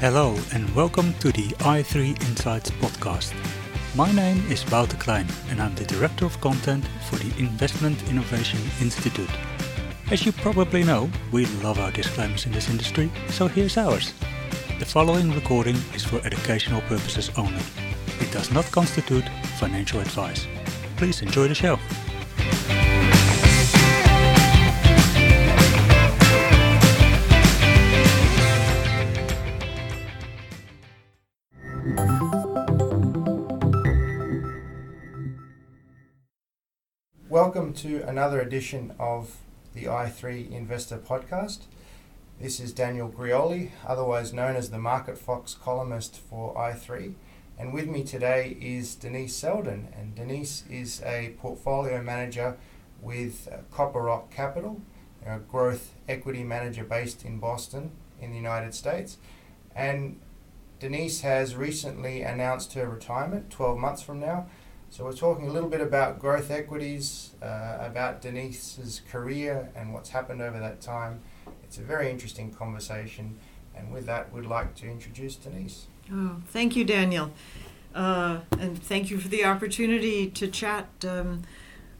Hello 0.00 0.36
and 0.52 0.74
welcome 0.74 1.14
to 1.20 1.32
the 1.32 1.48
i3 1.60 2.22
Insights 2.28 2.70
podcast. 2.72 3.32
My 3.96 4.12
name 4.12 4.44
is 4.50 4.70
Wouter 4.70 4.98
Klein 4.98 5.26
and 5.48 5.62
I'm 5.62 5.74
the 5.74 5.86
Director 5.86 6.26
of 6.26 6.38
Content 6.42 6.84
for 7.08 7.16
the 7.16 7.32
Investment 7.38 8.06
Innovation 8.10 8.60
Institute. 8.82 9.30
As 10.10 10.26
you 10.26 10.32
probably 10.32 10.84
know, 10.84 11.08
we 11.32 11.46
love 11.62 11.78
our 11.78 11.92
disclaimers 11.92 12.44
in 12.44 12.52
this 12.52 12.68
industry, 12.68 13.10
so 13.30 13.48
here's 13.48 13.78
ours. 13.78 14.12
The 14.78 14.84
following 14.84 15.32
recording 15.32 15.76
is 15.94 16.04
for 16.04 16.20
educational 16.26 16.82
purposes 16.82 17.30
only. 17.38 17.62
It 18.20 18.32
does 18.32 18.50
not 18.50 18.64
constitute 18.72 19.24
financial 19.58 20.00
advice. 20.00 20.46
Please 20.96 21.22
enjoy 21.22 21.48
the 21.48 21.54
show. 21.54 21.78
Welcome 37.28 37.72
to 37.74 38.02
another 38.08 38.40
edition 38.40 38.92
of 38.98 39.36
the 39.74 39.84
i3 39.84 40.50
Investor 40.50 40.98
Podcast. 40.98 41.60
This 42.40 42.58
is 42.58 42.72
Daniel 42.72 43.08
Grioli, 43.08 43.70
otherwise 43.86 44.32
known 44.32 44.56
as 44.56 44.70
the 44.70 44.78
Market 44.78 45.18
Fox 45.18 45.54
columnist 45.54 46.18
for 46.18 46.54
i3. 46.54 47.14
And 47.58 47.72
with 47.72 47.88
me 47.88 48.04
today 48.04 48.56
is 48.60 48.94
Denise 48.94 49.34
Selden. 49.34 49.88
And 49.98 50.14
Denise 50.14 50.62
is 50.70 51.02
a 51.02 51.34
portfolio 51.38 52.00
manager 52.00 52.56
with 53.02 53.48
uh, 53.52 53.58
Copper 53.72 54.02
Rock 54.02 54.30
Capital, 54.30 54.80
a 55.26 55.40
growth 55.40 55.94
equity 56.08 56.44
manager 56.44 56.84
based 56.84 57.24
in 57.24 57.38
Boston 57.38 57.90
in 58.20 58.30
the 58.30 58.36
United 58.36 58.74
States. 58.74 59.18
And 59.74 60.20
Denise 60.78 61.22
has 61.22 61.56
recently 61.56 62.22
announced 62.22 62.74
her 62.74 62.88
retirement 62.88 63.50
12 63.50 63.76
months 63.76 64.02
from 64.02 64.20
now. 64.20 64.46
So 64.90 65.04
we're 65.04 65.12
talking 65.12 65.48
a 65.48 65.52
little 65.52 65.68
bit 65.68 65.80
about 65.80 66.20
growth 66.20 66.52
equities, 66.52 67.34
uh, 67.42 67.78
about 67.80 68.22
Denise's 68.22 69.02
career 69.10 69.70
and 69.74 69.92
what's 69.92 70.10
happened 70.10 70.40
over 70.40 70.60
that 70.60 70.80
time. 70.80 71.22
It's 71.64 71.76
a 71.78 71.82
very 71.82 72.08
interesting 72.08 72.52
conversation. 72.52 73.36
And 73.76 73.92
with 73.92 74.06
that, 74.06 74.32
we'd 74.32 74.46
like 74.46 74.76
to 74.76 74.88
introduce 74.88 75.34
Denise. 75.34 75.86
Oh, 76.12 76.36
thank 76.46 76.74
you, 76.74 76.84
Daniel. 76.84 77.32
Uh, 77.94 78.40
and 78.58 78.82
thank 78.82 79.10
you 79.10 79.18
for 79.18 79.28
the 79.28 79.44
opportunity 79.44 80.28
to 80.30 80.48
chat 80.48 80.88
um, 81.06 81.42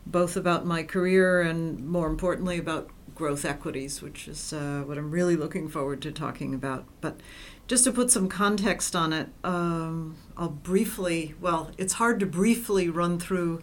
both 0.06 0.36
about 0.36 0.64
my 0.64 0.82
career 0.82 1.42
and, 1.42 1.86
more 1.86 2.06
importantly, 2.06 2.58
about 2.58 2.88
growth 3.14 3.44
equities, 3.44 4.00
which 4.00 4.28
is 4.28 4.52
uh, 4.52 4.82
what 4.86 4.96
I'm 4.96 5.10
really 5.10 5.36
looking 5.36 5.68
forward 5.68 6.00
to 6.02 6.12
talking 6.12 6.54
about. 6.54 6.84
But 7.00 7.20
just 7.66 7.84
to 7.84 7.92
put 7.92 8.10
some 8.10 8.28
context 8.28 8.96
on 8.96 9.12
it, 9.12 9.28
um, 9.44 10.16
I'll 10.36 10.48
briefly, 10.48 11.34
well, 11.40 11.70
it's 11.76 11.94
hard 11.94 12.20
to 12.20 12.26
briefly 12.26 12.88
run 12.88 13.18
through 13.18 13.60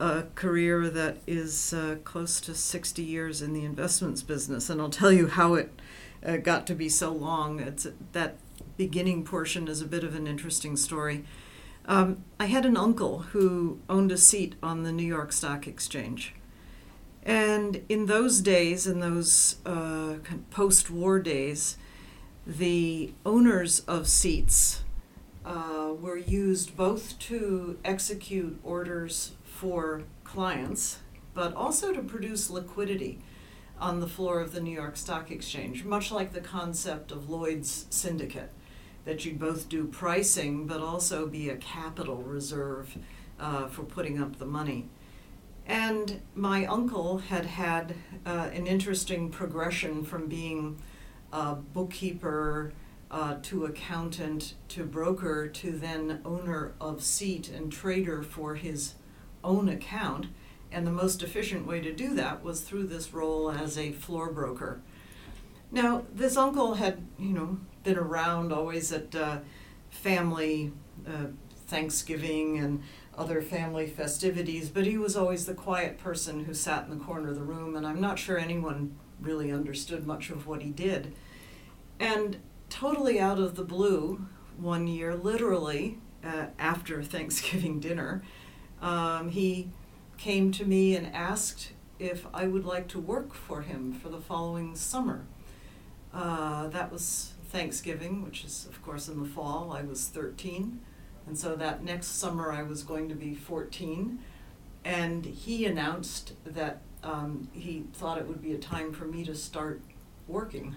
a 0.00 0.24
career 0.34 0.88
that 0.88 1.18
is 1.26 1.74
uh, 1.74 1.96
close 2.04 2.40
to 2.42 2.54
60 2.54 3.02
years 3.02 3.42
in 3.42 3.52
the 3.52 3.64
investments 3.64 4.22
business, 4.22 4.70
and 4.70 4.80
I'll 4.80 4.88
tell 4.88 5.12
you 5.12 5.26
how 5.26 5.54
it 5.54 5.78
uh, 6.24 6.38
got 6.38 6.66
to 6.68 6.74
be 6.74 6.88
so 6.88 7.12
long. 7.12 7.60
It's 7.60 7.86
that 8.12 8.36
beginning 8.76 9.24
portion 9.24 9.68
is 9.68 9.80
a 9.80 9.86
bit 9.86 10.04
of 10.04 10.14
an 10.14 10.26
interesting 10.26 10.76
story. 10.76 11.24
Um, 11.86 12.24
I 12.40 12.46
had 12.46 12.64
an 12.64 12.76
uncle 12.76 13.20
who 13.20 13.80
owned 13.88 14.10
a 14.10 14.16
seat 14.16 14.54
on 14.62 14.82
the 14.82 14.92
New 14.92 15.06
York 15.06 15.32
Stock 15.32 15.66
Exchange. 15.66 16.34
And 17.22 17.84
in 17.88 18.06
those 18.06 18.40
days, 18.40 18.86
in 18.86 19.00
those 19.00 19.56
uh, 19.64 20.14
post 20.50 20.90
war 20.90 21.18
days, 21.18 21.78
the 22.46 23.12
owners 23.24 23.80
of 23.80 24.08
seats 24.08 24.82
uh, 25.44 25.92
were 25.98 26.18
used 26.18 26.76
both 26.76 27.18
to 27.18 27.78
execute 27.84 28.58
orders 28.62 29.32
for 29.44 30.02
clients, 30.24 30.98
but 31.32 31.54
also 31.54 31.92
to 31.92 32.02
produce 32.02 32.50
liquidity 32.50 33.20
on 33.78 34.00
the 34.00 34.06
floor 34.06 34.40
of 34.40 34.52
the 34.52 34.60
New 34.60 34.70
York 34.70 34.96
Stock 34.96 35.30
Exchange, 35.30 35.84
much 35.84 36.12
like 36.12 36.32
the 36.32 36.40
concept 36.40 37.10
of 37.10 37.28
Lloyd's 37.28 37.86
syndicate, 37.90 38.50
that 39.04 39.24
you'd 39.24 39.38
both 39.38 39.68
do 39.68 39.86
pricing 39.86 40.66
but 40.66 40.80
also 40.80 41.26
be 41.26 41.48
a 41.48 41.56
capital 41.56 42.16
reserve 42.16 42.96
uh, 43.38 43.66
for 43.66 43.82
putting 43.82 44.20
up 44.20 44.38
the 44.38 44.46
money. 44.46 44.88
And 45.66 46.20
my 46.34 46.66
uncle 46.66 47.18
had 47.18 47.46
had 47.46 47.94
uh, 48.26 48.50
an 48.52 48.66
interesting 48.66 49.30
progression 49.30 50.04
from 50.04 50.28
being 50.28 50.80
a 51.32 51.54
bookkeeper 51.54 52.72
uh, 53.10 53.36
to 53.42 53.64
accountant 53.64 54.54
to 54.68 54.84
broker 54.84 55.48
to 55.48 55.70
then 55.70 56.20
owner 56.24 56.74
of 56.80 57.02
seat 57.02 57.48
and 57.48 57.72
trader 57.72 58.22
for 58.22 58.56
his 58.56 58.94
own 59.42 59.68
account. 59.68 60.26
And 60.70 60.86
the 60.86 60.90
most 60.90 61.22
efficient 61.22 61.66
way 61.66 61.80
to 61.80 61.92
do 61.92 62.14
that 62.14 62.42
was 62.42 62.62
through 62.62 62.88
this 62.88 63.14
role 63.14 63.50
as 63.50 63.78
a 63.78 63.92
floor 63.92 64.30
broker. 64.32 64.80
Now, 65.70 66.04
this 66.12 66.36
uncle 66.36 66.74
had, 66.74 67.06
you 67.18 67.32
know, 67.32 67.58
been 67.84 67.98
around 67.98 68.52
always 68.52 68.92
at 68.92 69.14
uh, 69.14 69.38
family 69.90 70.72
uh, 71.06 71.26
Thanksgiving 71.66 72.58
and 72.58 72.82
other 73.16 73.40
family 73.40 73.86
festivities, 73.86 74.68
but 74.68 74.86
he 74.86 74.98
was 74.98 75.16
always 75.16 75.46
the 75.46 75.54
quiet 75.54 75.98
person 75.98 76.44
who 76.44 76.54
sat 76.54 76.84
in 76.84 76.98
the 76.98 77.04
corner 77.04 77.28
of 77.28 77.36
the 77.36 77.42
room, 77.42 77.76
and 77.76 77.86
I'm 77.86 78.00
not 78.00 78.18
sure 78.18 78.38
anyone 78.38 78.96
really 79.20 79.52
understood 79.52 80.06
much 80.06 80.30
of 80.30 80.46
what 80.46 80.62
he 80.62 80.70
did. 80.70 81.14
And 82.00 82.38
totally 82.68 83.20
out 83.20 83.38
of 83.38 83.54
the 83.54 83.64
blue, 83.64 84.26
one 84.56 84.86
year, 84.86 85.14
literally 85.14 85.98
uh, 86.24 86.46
after 86.58 87.02
Thanksgiving 87.04 87.80
dinner, 87.80 88.22
um, 88.82 89.28
he 89.30 89.70
came 90.18 90.50
to 90.52 90.64
me 90.64 90.96
and 90.96 91.14
asked 91.14 91.72
if 91.98 92.26
I 92.34 92.46
would 92.46 92.64
like 92.64 92.88
to 92.88 92.98
work 92.98 93.34
for 93.34 93.62
him 93.62 93.92
for 93.92 94.08
the 94.08 94.20
following 94.20 94.74
summer. 94.74 95.26
Uh, 96.12 96.68
that 96.68 96.92
was 96.92 97.33
Thanksgiving, 97.54 98.24
which 98.24 98.44
is, 98.44 98.66
of 98.68 98.82
course, 98.82 99.06
in 99.06 99.22
the 99.22 99.28
fall. 99.28 99.72
I 99.72 99.82
was 99.82 100.08
13. 100.08 100.80
And 101.28 101.38
so 101.38 101.54
that 101.54 101.84
next 101.84 102.08
summer 102.08 102.50
I 102.50 102.64
was 102.64 102.82
going 102.82 103.08
to 103.08 103.14
be 103.14 103.32
14. 103.32 104.18
And 104.84 105.24
he 105.24 105.64
announced 105.64 106.32
that 106.44 106.82
um, 107.04 107.48
he 107.52 107.84
thought 107.92 108.18
it 108.18 108.26
would 108.26 108.42
be 108.42 108.54
a 108.54 108.58
time 108.58 108.92
for 108.92 109.04
me 109.04 109.24
to 109.24 109.36
start 109.36 109.80
working. 110.26 110.74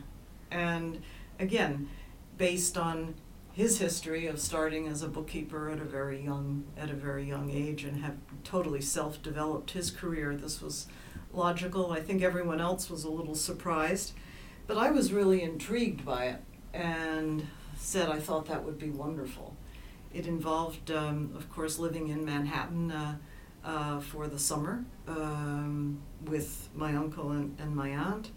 And 0.51 1.01
again, 1.39 1.89
based 2.37 2.77
on 2.77 3.15
his 3.53 3.79
history 3.79 4.27
of 4.27 4.39
starting 4.39 4.87
as 4.87 5.01
a 5.01 5.07
bookkeeper 5.07 5.71
at 5.71 5.79
a 5.79 5.83
very 5.83 6.23
young 6.23 6.63
at 6.77 6.91
a 6.91 6.93
very 6.93 7.23
young 7.23 7.49
age 7.49 7.83
and 7.85 8.03
have 8.03 8.17
totally 8.43 8.81
self-developed 8.81 9.71
his 9.71 9.89
career 9.89 10.35
this 10.35 10.61
was 10.61 10.85
logical 11.33 11.91
i 11.91 11.99
think 11.99 12.21
everyone 12.21 12.61
else 12.61 12.87
was 12.87 13.03
a 13.03 13.09
little 13.09 13.33
surprised 13.33 14.13
but 14.67 14.77
i 14.77 14.91
was 14.91 15.11
really 15.11 15.41
intrigued 15.41 16.05
by 16.05 16.25
it 16.25 16.39
and 16.77 17.47
said 17.75 18.09
i 18.09 18.19
thought 18.19 18.45
that 18.45 18.63
would 18.63 18.77
be 18.77 18.89
wonderful 18.89 19.55
it 20.13 20.27
involved 20.27 20.91
um, 20.91 21.31
of 21.35 21.49
course 21.51 21.79
living 21.79 22.09
in 22.09 22.23
manhattan 22.23 22.91
uh, 22.91 23.15
uh, 23.65 23.99
for 23.99 24.27
the 24.27 24.39
summer 24.39 24.85
um, 25.07 25.99
with 26.25 26.69
my 26.75 26.95
uncle 26.95 27.31
and, 27.31 27.57
and 27.59 27.75
my 27.75 27.89
aunt 27.89 28.31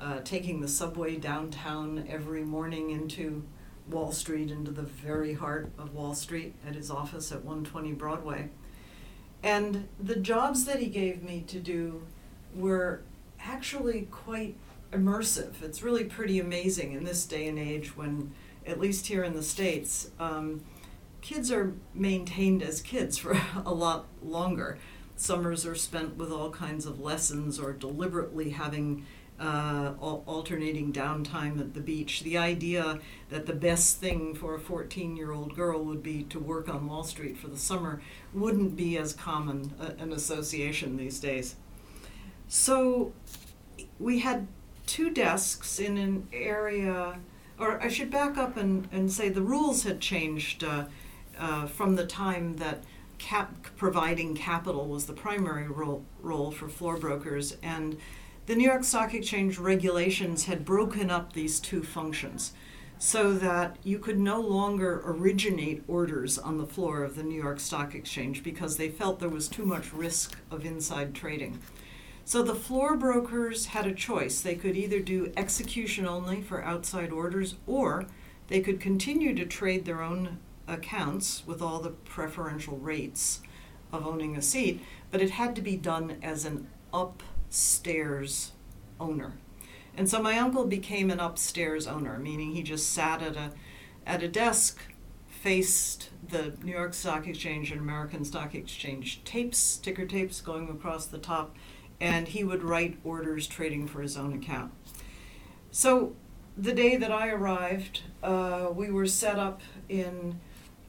uh, 0.00 0.20
taking 0.24 0.60
the 0.60 0.68
subway 0.68 1.16
downtown 1.16 2.04
every 2.08 2.42
morning 2.42 2.90
into 2.90 3.44
Wall 3.88 4.12
Street, 4.12 4.50
into 4.50 4.70
the 4.70 4.82
very 4.82 5.34
heart 5.34 5.70
of 5.78 5.94
Wall 5.94 6.14
Street 6.14 6.54
at 6.66 6.74
his 6.74 6.90
office 6.90 7.30
at 7.30 7.44
120 7.44 7.92
Broadway. 7.92 8.48
And 9.42 9.88
the 10.00 10.16
jobs 10.16 10.64
that 10.64 10.78
he 10.78 10.86
gave 10.86 11.22
me 11.22 11.44
to 11.48 11.58
do 11.58 12.02
were 12.54 13.02
actually 13.40 14.08
quite 14.10 14.56
immersive. 14.92 15.62
It's 15.62 15.82
really 15.82 16.04
pretty 16.04 16.38
amazing 16.38 16.92
in 16.92 17.04
this 17.04 17.24
day 17.26 17.48
and 17.48 17.58
age 17.58 17.96
when, 17.96 18.32
at 18.66 18.78
least 18.78 19.06
here 19.06 19.24
in 19.24 19.34
the 19.34 19.42
States, 19.42 20.10
um, 20.20 20.62
kids 21.20 21.50
are 21.50 21.74
maintained 21.94 22.62
as 22.62 22.80
kids 22.80 23.18
for 23.18 23.40
a 23.64 23.72
lot 23.72 24.06
longer. 24.22 24.78
Summers 25.16 25.66
are 25.66 25.74
spent 25.74 26.16
with 26.16 26.32
all 26.32 26.50
kinds 26.50 26.86
of 26.86 27.00
lessons 27.00 27.58
or 27.58 27.72
deliberately 27.72 28.50
having 28.50 29.06
uh, 29.40 29.94
alternating 29.98 30.92
downtime 30.92 31.58
at 31.58 31.74
the 31.74 31.80
beach. 31.80 32.22
The 32.22 32.38
idea 32.38 33.00
that 33.28 33.46
the 33.46 33.52
best 33.52 33.98
thing 33.98 34.34
for 34.34 34.54
a 34.54 34.60
14 34.60 35.16
year 35.16 35.32
old 35.32 35.56
girl 35.56 35.84
would 35.84 36.02
be 36.02 36.22
to 36.24 36.38
work 36.38 36.68
on 36.68 36.86
Wall 36.86 37.02
Street 37.02 37.36
for 37.36 37.48
the 37.48 37.58
summer 37.58 38.00
wouldn't 38.32 38.76
be 38.76 38.96
as 38.96 39.12
common 39.12 39.72
a, 39.80 40.00
an 40.00 40.12
association 40.12 40.96
these 40.96 41.18
days. 41.18 41.56
So 42.46 43.12
we 43.98 44.20
had 44.20 44.46
two 44.92 45.08
desks 45.08 45.78
in 45.78 45.96
an 45.96 46.28
area, 46.34 47.18
or 47.58 47.82
I 47.82 47.88
should 47.88 48.10
back 48.10 48.36
up 48.36 48.58
and, 48.58 48.86
and 48.92 49.10
say 49.10 49.30
the 49.30 49.40
rules 49.40 49.84
had 49.84 50.00
changed 50.00 50.62
uh, 50.62 50.84
uh, 51.38 51.66
from 51.66 51.96
the 51.96 52.04
time 52.04 52.56
that 52.56 52.84
cap 53.16 53.68
providing 53.78 54.34
capital 54.34 54.86
was 54.86 55.06
the 55.06 55.14
primary 55.14 55.66
role, 55.66 56.04
role 56.20 56.50
for 56.50 56.68
floor 56.68 56.98
brokers, 56.98 57.56
and 57.62 57.96
the 58.44 58.54
New 58.54 58.66
York 58.66 58.84
Stock 58.84 59.14
Exchange 59.14 59.56
regulations 59.56 60.44
had 60.44 60.62
broken 60.62 61.10
up 61.10 61.32
these 61.32 61.58
two 61.58 61.82
functions 61.82 62.52
so 62.98 63.32
that 63.32 63.78
you 63.82 63.98
could 63.98 64.18
no 64.18 64.42
longer 64.42 65.00
originate 65.06 65.82
orders 65.88 66.38
on 66.38 66.58
the 66.58 66.66
floor 66.66 67.02
of 67.02 67.16
the 67.16 67.22
New 67.22 67.40
York 67.40 67.60
Stock 67.60 67.94
Exchange 67.94 68.42
because 68.42 68.76
they 68.76 68.90
felt 68.90 69.20
there 69.20 69.30
was 69.30 69.48
too 69.48 69.64
much 69.64 69.90
risk 69.94 70.38
of 70.50 70.66
inside 70.66 71.14
trading. 71.14 71.60
So 72.24 72.42
the 72.42 72.54
floor 72.54 72.96
brokers 72.96 73.66
had 73.66 73.86
a 73.86 73.94
choice. 73.94 74.40
They 74.40 74.54
could 74.54 74.76
either 74.76 75.00
do 75.00 75.32
execution 75.36 76.06
only 76.06 76.40
for 76.40 76.64
outside 76.64 77.10
orders 77.10 77.56
or 77.66 78.06
they 78.48 78.60
could 78.60 78.80
continue 78.80 79.34
to 79.34 79.46
trade 79.46 79.84
their 79.84 80.02
own 80.02 80.38
accounts 80.68 81.42
with 81.46 81.62
all 81.62 81.80
the 81.80 81.90
preferential 81.90 82.76
rates 82.78 83.40
of 83.92 84.06
owning 84.06 84.36
a 84.36 84.42
seat, 84.42 84.80
but 85.10 85.20
it 85.20 85.30
had 85.30 85.54
to 85.56 85.62
be 85.62 85.76
done 85.76 86.18
as 86.22 86.44
an 86.44 86.68
upstairs 86.92 88.52
owner. 88.98 89.34
And 89.96 90.08
so 90.08 90.22
my 90.22 90.38
uncle 90.38 90.64
became 90.64 91.10
an 91.10 91.20
upstairs 91.20 91.86
owner, 91.86 92.18
meaning 92.18 92.52
he 92.52 92.62
just 92.62 92.90
sat 92.90 93.22
at 93.22 93.36
a 93.36 93.52
at 94.06 94.22
a 94.22 94.28
desk, 94.28 94.80
faced 95.28 96.10
the 96.28 96.54
New 96.62 96.72
York 96.72 96.94
Stock 96.94 97.26
Exchange 97.26 97.70
and 97.70 97.80
American 97.80 98.24
Stock 98.24 98.54
Exchange 98.54 99.22
tapes, 99.24 99.76
ticker 99.76 100.06
tapes 100.06 100.40
going 100.40 100.68
across 100.68 101.06
the 101.06 101.18
top, 101.18 101.54
and 102.02 102.26
he 102.26 102.42
would 102.42 102.64
write 102.64 102.98
orders 103.04 103.46
trading 103.46 103.86
for 103.86 104.02
his 104.02 104.16
own 104.16 104.32
account. 104.32 104.72
So 105.70 106.16
the 106.58 106.72
day 106.72 106.96
that 106.96 107.12
I 107.12 107.28
arrived, 107.28 108.00
uh, 108.24 108.70
we 108.74 108.90
were 108.90 109.06
set 109.06 109.38
up 109.38 109.60
in 109.88 110.40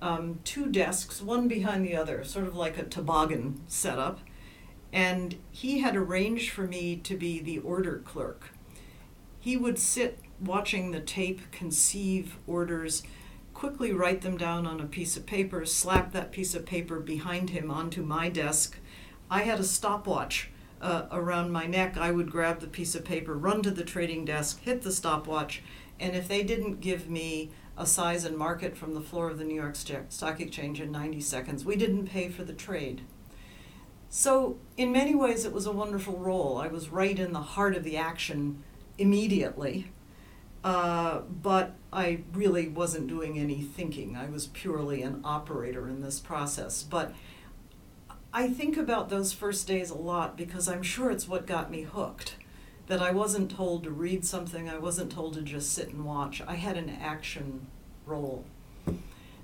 um, 0.01 0.39
two 0.43 0.65
desks, 0.65 1.21
one 1.21 1.47
behind 1.47 1.85
the 1.85 1.95
other, 1.95 2.23
sort 2.23 2.47
of 2.47 2.55
like 2.55 2.79
a 2.79 2.83
toboggan 2.83 3.61
setup. 3.67 4.21
And 4.91 5.37
he 5.51 5.79
had 5.81 5.95
arranged 5.95 6.49
for 6.51 6.65
me 6.65 6.95
to 6.97 7.15
be 7.15 7.39
the 7.39 7.59
order 7.59 8.01
clerk. 8.03 8.49
He 9.39 9.55
would 9.55 9.77
sit 9.77 10.19
watching 10.41 10.91
the 10.91 10.99
tape, 10.99 11.51
conceive 11.51 12.37
orders, 12.47 13.03
quickly 13.53 13.93
write 13.93 14.21
them 14.21 14.35
down 14.35 14.65
on 14.65 14.81
a 14.81 14.85
piece 14.85 15.15
of 15.15 15.27
paper, 15.27 15.63
slap 15.63 16.11
that 16.13 16.31
piece 16.31 16.55
of 16.55 16.65
paper 16.65 16.99
behind 16.99 17.51
him 17.51 17.69
onto 17.69 18.01
my 18.01 18.29
desk. 18.29 18.79
I 19.29 19.43
had 19.43 19.59
a 19.59 19.63
stopwatch 19.63 20.49
uh, 20.83 21.07
around 21.11 21.51
my 21.51 21.65
neck. 21.65 21.97
I 21.97 22.11
would 22.11 22.29
grab 22.29 22.59
the 22.59 22.67
piece 22.67 22.93
of 22.93 23.05
paper, 23.05 23.33
run 23.33 23.63
to 23.63 23.71
the 23.71 23.85
trading 23.85 24.25
desk, 24.25 24.61
hit 24.61 24.81
the 24.81 24.91
stopwatch, 24.91 25.63
and 25.99 26.15
if 26.15 26.27
they 26.27 26.43
didn't 26.43 26.81
give 26.81 27.09
me 27.09 27.51
a 27.77 27.87
size 27.87 28.25
and 28.25 28.37
market 28.37 28.77
from 28.77 28.93
the 28.93 29.01
floor 29.01 29.29
of 29.31 29.39
the 29.39 29.45
New 29.45 29.55
York 29.55 29.75
Stock 29.75 30.39
Exchange 30.39 30.81
in 30.81 30.91
90 30.91 31.21
seconds, 31.21 31.65
we 31.65 31.75
didn't 31.75 32.07
pay 32.07 32.29
for 32.29 32.43
the 32.43 32.53
trade. 32.53 33.01
So, 34.09 34.57
in 34.77 34.91
many 34.91 35.15
ways, 35.15 35.43
it 35.45 35.53
was 35.53 35.65
a 35.65 35.71
wonderful 35.71 36.17
role. 36.17 36.57
I 36.57 36.67
was 36.67 36.89
right 36.89 37.17
in 37.17 37.33
the 37.33 37.41
heart 37.41 37.75
of 37.75 37.83
the 37.83 37.97
action 37.97 38.61
immediately. 38.99 39.91
Uh, 40.63 41.19
but 41.41 41.75
I 41.91 42.21
really 42.31 42.69
wasn't 42.69 43.07
doing 43.07 43.37
any 43.37 43.61
thinking. 43.61 44.15
I 44.15 44.29
was 44.29 44.47
purely 44.47 45.01
an 45.01 45.19
operator 45.23 45.89
in 45.89 46.01
this 46.01 46.19
process. 46.19 46.83
But 46.83 47.13
I 48.35 48.47
think 48.47 48.77
about 48.77 49.09
those 49.09 49.31
first 49.31 49.67
days 49.67 49.91
a 49.91 49.97
lot 49.97 50.35
because 50.35 50.67
I'm 50.67 50.81
sure 50.81 51.11
it's 51.11 51.27
what 51.27 51.45
got 51.45 51.69
me 51.69 51.83
hooked. 51.83 52.35
That 52.87 53.01
I 53.01 53.11
wasn't 53.11 53.51
told 53.51 53.83
to 53.83 53.91
read 53.91 54.25
something, 54.25 54.67
I 54.67 54.77
wasn't 54.77 55.11
told 55.11 55.35
to 55.35 55.41
just 55.41 55.71
sit 55.71 55.89
and 55.89 56.03
watch. 56.03 56.41
I 56.45 56.55
had 56.55 56.75
an 56.75 56.89
action 56.89 57.67
role. 58.05 58.43
It 58.87 58.95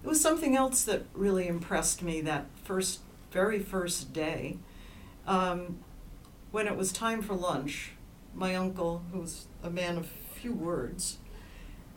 was 0.03 0.19
something 0.19 0.56
else 0.56 0.83
that 0.83 1.03
really 1.13 1.47
impressed 1.47 2.01
me 2.01 2.19
that 2.21 2.47
first, 2.63 3.00
very 3.31 3.59
first 3.59 4.12
day. 4.12 4.57
Um, 5.27 5.80
when 6.51 6.68
it 6.68 6.75
was 6.75 6.92
time 6.92 7.21
for 7.21 7.35
lunch, 7.35 7.92
my 8.33 8.56
uncle, 8.56 9.03
who 9.12 9.19
was 9.19 9.45
a 9.63 9.69
man 9.69 9.97
of 9.97 10.07
few 10.33 10.53
words, 10.53 11.19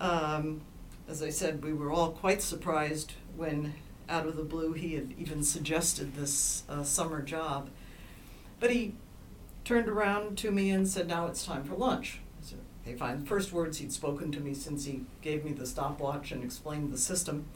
um, 0.00 0.60
as 1.08 1.22
I 1.22 1.30
said, 1.30 1.64
we 1.64 1.72
were 1.72 1.90
all 1.90 2.10
quite 2.10 2.42
surprised 2.42 3.14
when, 3.36 3.74
out 4.12 4.26
of 4.26 4.36
the 4.36 4.44
blue, 4.44 4.74
he 4.74 4.94
had 4.94 5.14
even 5.18 5.42
suggested 5.42 6.14
this 6.14 6.64
uh, 6.68 6.82
summer 6.84 7.22
job. 7.22 7.70
But 8.60 8.70
he 8.70 8.94
turned 9.64 9.88
around 9.88 10.36
to 10.38 10.50
me 10.50 10.70
and 10.70 10.86
said, 10.86 11.08
Now 11.08 11.26
it's 11.26 11.44
time 11.44 11.64
for 11.64 11.74
lunch. 11.74 12.20
I 12.40 12.44
said, 12.46 12.58
Okay, 12.82 12.94
fine. 12.94 13.20
The 13.20 13.26
first 13.26 13.52
words 13.52 13.78
he'd 13.78 13.92
spoken 13.92 14.30
to 14.32 14.40
me 14.40 14.54
since 14.54 14.84
he 14.84 15.02
gave 15.22 15.44
me 15.44 15.52
the 15.52 15.66
stopwatch 15.66 16.30
and 16.30 16.44
explained 16.44 16.92
the 16.92 16.98
system. 16.98 17.46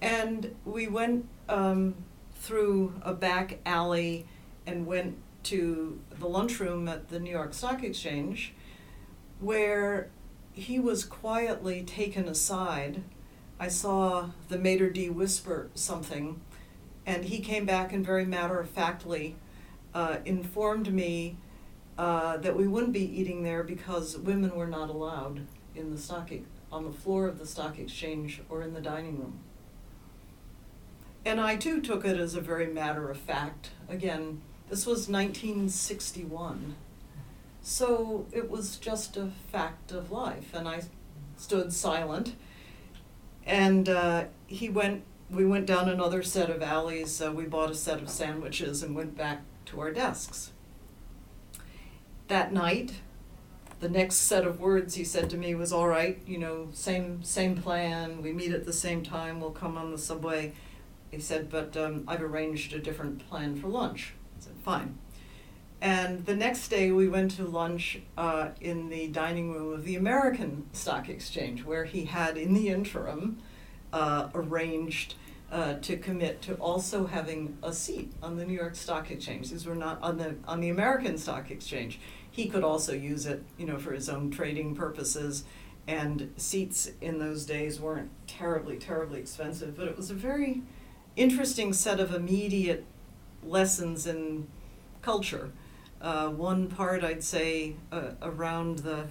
And 0.00 0.54
we 0.66 0.86
went 0.86 1.26
um, 1.48 1.94
through 2.34 2.94
a 3.02 3.14
back 3.14 3.60
alley 3.64 4.26
and 4.66 4.86
went 4.86 5.16
to 5.44 5.98
the 6.18 6.28
lunchroom 6.28 6.88
at 6.88 7.08
the 7.08 7.18
New 7.18 7.30
York 7.30 7.54
Stock 7.54 7.82
Exchange, 7.82 8.52
where 9.40 10.10
he 10.52 10.78
was 10.78 11.04
quietly 11.04 11.82
taken 11.82 12.28
aside. 12.28 13.02
I 13.64 13.68
saw 13.68 14.28
the 14.50 14.58
maitre 14.58 14.92
d' 14.92 15.08
whisper 15.08 15.70
something, 15.74 16.38
and 17.06 17.24
he 17.24 17.38
came 17.38 17.64
back 17.64 17.94
and 17.94 18.04
very 18.04 18.26
matter 18.26 18.60
of 18.60 18.68
factly 18.68 19.36
uh, 19.94 20.18
informed 20.26 20.92
me 20.92 21.38
uh, 21.96 22.36
that 22.36 22.58
we 22.58 22.68
wouldn't 22.68 22.92
be 22.92 23.18
eating 23.18 23.42
there 23.42 23.62
because 23.62 24.18
women 24.18 24.54
were 24.54 24.66
not 24.66 24.90
allowed 24.90 25.46
in 25.74 25.90
the 25.90 25.96
stock 25.96 26.30
e- 26.30 26.42
on 26.70 26.84
the 26.84 26.92
floor 26.92 27.26
of 27.26 27.38
the 27.38 27.46
stock 27.46 27.78
exchange 27.78 28.42
or 28.50 28.60
in 28.60 28.74
the 28.74 28.82
dining 28.82 29.18
room. 29.18 29.38
And 31.24 31.40
I 31.40 31.56
too 31.56 31.80
took 31.80 32.04
it 32.04 32.18
as 32.18 32.34
a 32.34 32.42
very 32.42 32.66
matter 32.66 33.08
of 33.08 33.16
fact. 33.16 33.70
Again, 33.88 34.42
this 34.68 34.84
was 34.84 35.08
1961. 35.08 36.76
So 37.62 38.26
it 38.30 38.50
was 38.50 38.76
just 38.76 39.16
a 39.16 39.30
fact 39.50 39.90
of 39.90 40.12
life. 40.12 40.52
And 40.52 40.68
I 40.68 40.82
stood 41.38 41.72
silent. 41.72 42.34
And 43.46 43.88
uh, 43.88 44.24
he 44.46 44.68
went, 44.68 45.02
we 45.30 45.44
went 45.44 45.66
down 45.66 45.88
another 45.88 46.22
set 46.22 46.50
of 46.50 46.62
alleys. 46.62 47.20
We 47.20 47.44
bought 47.44 47.70
a 47.70 47.74
set 47.74 48.00
of 48.00 48.08
sandwiches 48.08 48.82
and 48.82 48.94
went 48.94 49.16
back 49.16 49.42
to 49.66 49.80
our 49.80 49.92
desks. 49.92 50.52
That 52.28 52.52
night, 52.52 52.94
the 53.80 53.88
next 53.88 54.16
set 54.16 54.46
of 54.46 54.60
words 54.60 54.94
he 54.94 55.04
said 55.04 55.28
to 55.30 55.36
me 55.36 55.54
was, 55.54 55.72
"All 55.72 55.88
right, 55.88 56.18
you 56.26 56.38
know, 56.38 56.68
same 56.72 57.22
same 57.22 57.54
plan. 57.56 58.22
We 58.22 58.32
meet 58.32 58.52
at 58.52 58.64
the 58.64 58.72
same 58.72 59.02
time. 59.02 59.40
We'll 59.40 59.50
come 59.50 59.76
on 59.76 59.90
the 59.90 59.98
subway." 59.98 60.52
He 61.10 61.20
said, 61.20 61.50
"But 61.50 61.76
um, 61.76 62.04
I've 62.08 62.22
arranged 62.22 62.72
a 62.72 62.78
different 62.78 63.28
plan 63.28 63.56
for 63.56 63.68
lunch." 63.68 64.14
I 64.38 64.44
said, 64.44 64.54
"Fine." 64.64 64.98
And 65.80 66.24
the 66.24 66.34
next 66.34 66.68
day, 66.68 66.90
we 66.92 67.08
went 67.08 67.32
to 67.32 67.44
lunch 67.44 68.00
uh, 68.16 68.50
in 68.60 68.88
the 68.88 69.08
dining 69.08 69.52
room 69.52 69.72
of 69.72 69.84
the 69.84 69.96
American 69.96 70.66
Stock 70.72 71.08
Exchange, 71.08 71.64
where 71.64 71.84
he 71.84 72.06
had, 72.06 72.38
in 72.38 72.54
the 72.54 72.68
interim, 72.68 73.38
uh, 73.92 74.28
arranged 74.34 75.14
uh, 75.52 75.74
to 75.74 75.96
commit 75.96 76.42
to 76.42 76.54
also 76.54 77.06
having 77.06 77.56
a 77.62 77.72
seat 77.72 78.12
on 78.22 78.36
the 78.36 78.44
New 78.44 78.54
York 78.54 78.74
Stock 78.74 79.10
Exchange. 79.10 79.50
These 79.50 79.66
were 79.66 79.74
not 79.74 80.02
on 80.02 80.18
the 80.18 80.36
on 80.48 80.60
the 80.60 80.70
American 80.70 81.16
Stock 81.18 81.50
Exchange. 81.50 82.00
He 82.30 82.48
could 82.48 82.64
also 82.64 82.92
use 82.92 83.26
it, 83.26 83.44
you 83.56 83.66
know, 83.66 83.78
for 83.78 83.92
his 83.92 84.08
own 84.08 84.30
trading 84.30 84.74
purposes. 84.74 85.44
And 85.86 86.32
seats 86.36 86.90
in 87.00 87.18
those 87.18 87.44
days 87.44 87.78
weren't 87.78 88.10
terribly, 88.26 88.78
terribly 88.78 89.20
expensive, 89.20 89.76
but 89.76 89.86
it 89.86 89.96
was 89.96 90.10
a 90.10 90.14
very 90.14 90.62
interesting 91.14 91.72
set 91.72 92.00
of 92.00 92.14
immediate 92.14 92.84
lessons 93.44 94.06
in 94.06 94.48
culture. 95.02 95.52
Uh, 96.04 96.28
one 96.28 96.68
part 96.68 97.02
I'd 97.02 97.24
say 97.24 97.76
uh, 97.90 98.10
around 98.20 98.80
the 98.80 99.06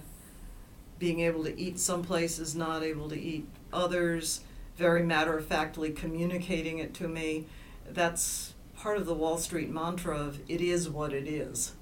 being 1.00 1.18
able 1.20 1.42
to 1.42 1.60
eat 1.60 1.80
some 1.80 2.04
places, 2.04 2.54
not 2.54 2.84
able 2.84 3.08
to 3.08 3.20
eat 3.20 3.48
others, 3.72 4.42
very 4.76 5.02
matter 5.02 5.36
of 5.36 5.44
factly 5.44 5.90
communicating 5.90 6.78
it 6.78 6.94
to 6.94 7.08
me. 7.08 7.46
That's 7.90 8.54
part 8.76 8.96
of 8.96 9.06
the 9.06 9.14
Wall 9.14 9.38
Street 9.38 9.70
mantra 9.70 10.16
of 10.16 10.38
it 10.48 10.60
is 10.60 10.88
what 10.88 11.12
it 11.12 11.26
is. 11.26 11.72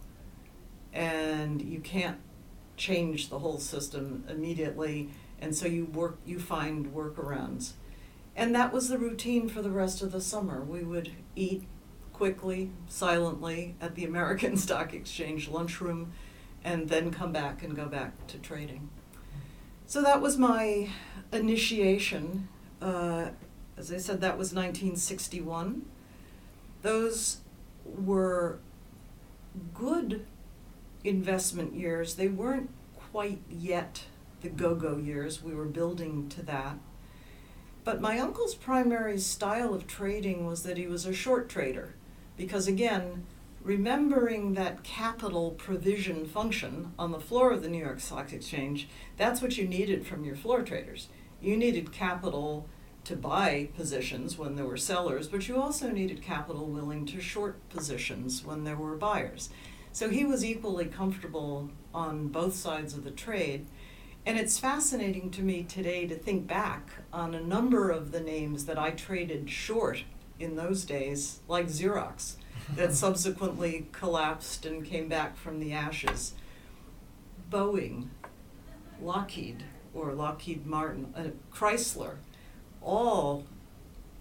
And 0.94 1.60
you 1.60 1.80
can't 1.80 2.18
change 2.78 3.28
the 3.28 3.40
whole 3.40 3.58
system 3.58 4.24
immediately, 4.30 5.10
and 5.38 5.54
so 5.54 5.66
you 5.66 5.84
work 5.84 6.20
you 6.24 6.38
find 6.38 6.86
workarounds. 6.86 7.72
And 8.34 8.54
that 8.54 8.72
was 8.72 8.88
the 8.88 8.96
routine 8.96 9.50
for 9.50 9.60
the 9.60 9.70
rest 9.70 10.00
of 10.00 10.10
the 10.10 10.22
summer. 10.22 10.64
We 10.64 10.82
would 10.82 11.12
eat 11.36 11.64
quickly, 12.22 12.70
silently 12.86 13.74
at 13.80 13.96
the 13.96 14.04
American 14.04 14.56
Stock 14.64 14.94
Exchange 14.94 15.48
lunchroom 15.48 16.12
and 16.62 16.88
then 16.88 17.10
come 17.10 17.32
back 17.32 17.64
and 17.64 17.74
go 17.74 17.86
back 17.86 18.28
to 18.28 18.38
trading. 18.38 18.88
So 19.86 20.02
that 20.02 20.20
was 20.22 20.38
my 20.38 20.88
initiation 21.32 22.46
uh, 22.80 23.30
as 23.76 23.92
I 23.92 23.98
said, 23.98 24.20
that 24.20 24.38
was 24.38 24.52
1961. 24.54 25.84
Those 26.82 27.38
were 27.84 28.60
good 29.74 30.24
investment 31.02 31.74
years. 31.74 32.14
They 32.14 32.28
weren't 32.28 32.70
quite 33.10 33.40
yet 33.50 34.04
the 34.40 34.48
go 34.48 34.76
go 34.76 34.96
years. 34.96 35.42
We 35.42 35.54
were 35.54 35.64
building 35.64 36.28
to 36.30 36.42
that. 36.44 36.76
But 37.84 38.00
my 38.00 38.18
uncle's 38.18 38.54
primary 38.54 39.18
style 39.18 39.74
of 39.74 39.88
trading 39.88 40.46
was 40.46 40.62
that 40.62 40.76
he 40.76 40.86
was 40.86 41.04
a 41.04 41.12
short 41.12 41.48
trader. 41.48 41.94
Because 42.36 42.66
again, 42.66 43.26
remembering 43.62 44.54
that 44.54 44.82
capital 44.82 45.52
provision 45.52 46.26
function 46.26 46.92
on 46.98 47.12
the 47.12 47.20
floor 47.20 47.52
of 47.52 47.62
the 47.62 47.68
New 47.68 47.82
York 47.82 48.00
Stock 48.00 48.32
Exchange, 48.32 48.88
that's 49.16 49.40
what 49.40 49.56
you 49.56 49.66
needed 49.66 50.06
from 50.06 50.24
your 50.24 50.36
floor 50.36 50.62
traders. 50.62 51.08
You 51.40 51.56
needed 51.56 51.92
capital 51.92 52.68
to 53.04 53.16
buy 53.16 53.68
positions 53.76 54.38
when 54.38 54.54
there 54.54 54.64
were 54.64 54.76
sellers, 54.76 55.28
but 55.28 55.48
you 55.48 55.60
also 55.60 55.90
needed 55.90 56.22
capital 56.22 56.66
willing 56.66 57.04
to 57.06 57.20
short 57.20 57.68
positions 57.68 58.44
when 58.44 58.64
there 58.64 58.76
were 58.76 58.96
buyers. 58.96 59.50
So 59.92 60.08
he 60.08 60.24
was 60.24 60.44
equally 60.44 60.86
comfortable 60.86 61.70
on 61.92 62.28
both 62.28 62.54
sides 62.54 62.94
of 62.94 63.04
the 63.04 63.10
trade. 63.10 63.66
And 64.24 64.38
it's 64.38 64.58
fascinating 64.58 65.30
to 65.32 65.42
me 65.42 65.64
today 65.64 66.06
to 66.06 66.14
think 66.14 66.46
back 66.46 66.90
on 67.12 67.34
a 67.34 67.42
number 67.42 67.90
of 67.90 68.12
the 68.12 68.20
names 68.20 68.66
that 68.66 68.78
I 68.78 68.90
traded 68.90 69.50
short 69.50 70.04
in 70.38 70.56
those 70.56 70.84
days, 70.84 71.40
like 71.48 71.66
Xerox, 71.66 72.36
that 72.74 72.94
subsequently 72.94 73.86
collapsed 73.92 74.66
and 74.66 74.84
came 74.84 75.08
back 75.08 75.36
from 75.36 75.60
the 75.60 75.72
ashes. 75.72 76.34
Boeing, 77.50 78.08
Lockheed, 79.00 79.64
or 79.94 80.12
Lockheed 80.12 80.66
Martin, 80.66 81.12
uh, 81.16 81.54
Chrysler, 81.54 82.16
all 82.80 83.44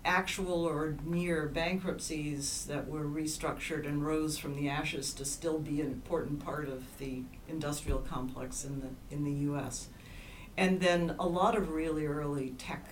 actual 0.03 0.65
or 0.65 0.95
near 1.05 1.47
bankruptcies 1.47 2.65
that 2.65 2.87
were 2.87 3.05
restructured 3.05 3.87
and 3.87 4.05
rose 4.05 4.37
from 4.37 4.55
the 4.55 4.67
ashes 4.67 5.13
to 5.13 5.23
still 5.23 5.59
be 5.59 5.79
an 5.79 5.87
important 5.87 6.43
part 6.43 6.67
of 6.67 6.83
the 6.97 7.23
industrial 7.47 7.99
complex 7.99 8.65
in 8.65 8.81
the 8.81 9.15
in 9.15 9.23
the 9.23 9.45
U.S. 9.45 9.89
And 10.57 10.81
then 10.81 11.15
a 11.19 11.27
lot 11.27 11.55
of 11.55 11.69
really 11.71 12.05
early 12.05 12.49
tech 12.57 12.89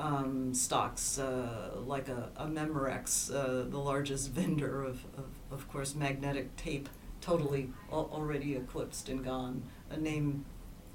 um, 0.00 0.54
stocks, 0.54 1.18
uh, 1.18 1.72
like 1.84 2.08
a, 2.08 2.30
a 2.36 2.46
Memorex, 2.46 3.32
uh, 3.32 3.68
the 3.68 3.78
largest 3.78 4.30
vendor 4.32 4.82
of, 4.82 5.04
of, 5.16 5.26
of 5.50 5.68
course, 5.70 5.94
magnetic 5.94 6.56
tape, 6.56 6.88
totally 7.20 7.70
al- 7.92 8.10
already 8.12 8.56
eclipsed 8.56 9.08
and 9.08 9.22
gone, 9.22 9.62
a 9.90 9.96
name 9.96 10.46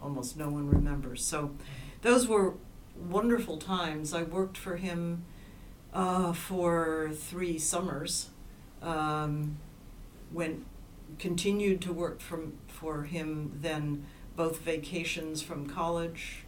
almost 0.01 0.37
no 0.37 0.49
one 0.49 0.67
remembers. 0.67 1.23
So 1.23 1.51
those 2.01 2.27
were 2.27 2.55
wonderful 2.97 3.57
times. 3.57 4.13
I 4.13 4.23
worked 4.23 4.57
for 4.57 4.77
him 4.77 5.25
uh, 5.93 6.33
for 6.33 7.11
three 7.13 7.59
summers. 7.59 8.29
Um, 8.81 9.57
went 10.31 10.65
continued 11.19 11.81
to 11.81 11.93
work 11.93 12.19
from 12.19 12.53
for 12.67 13.03
him 13.03 13.51
then 13.61 14.05
both 14.35 14.59
vacations 14.59 15.41
from 15.41 15.69
college, 15.69 16.44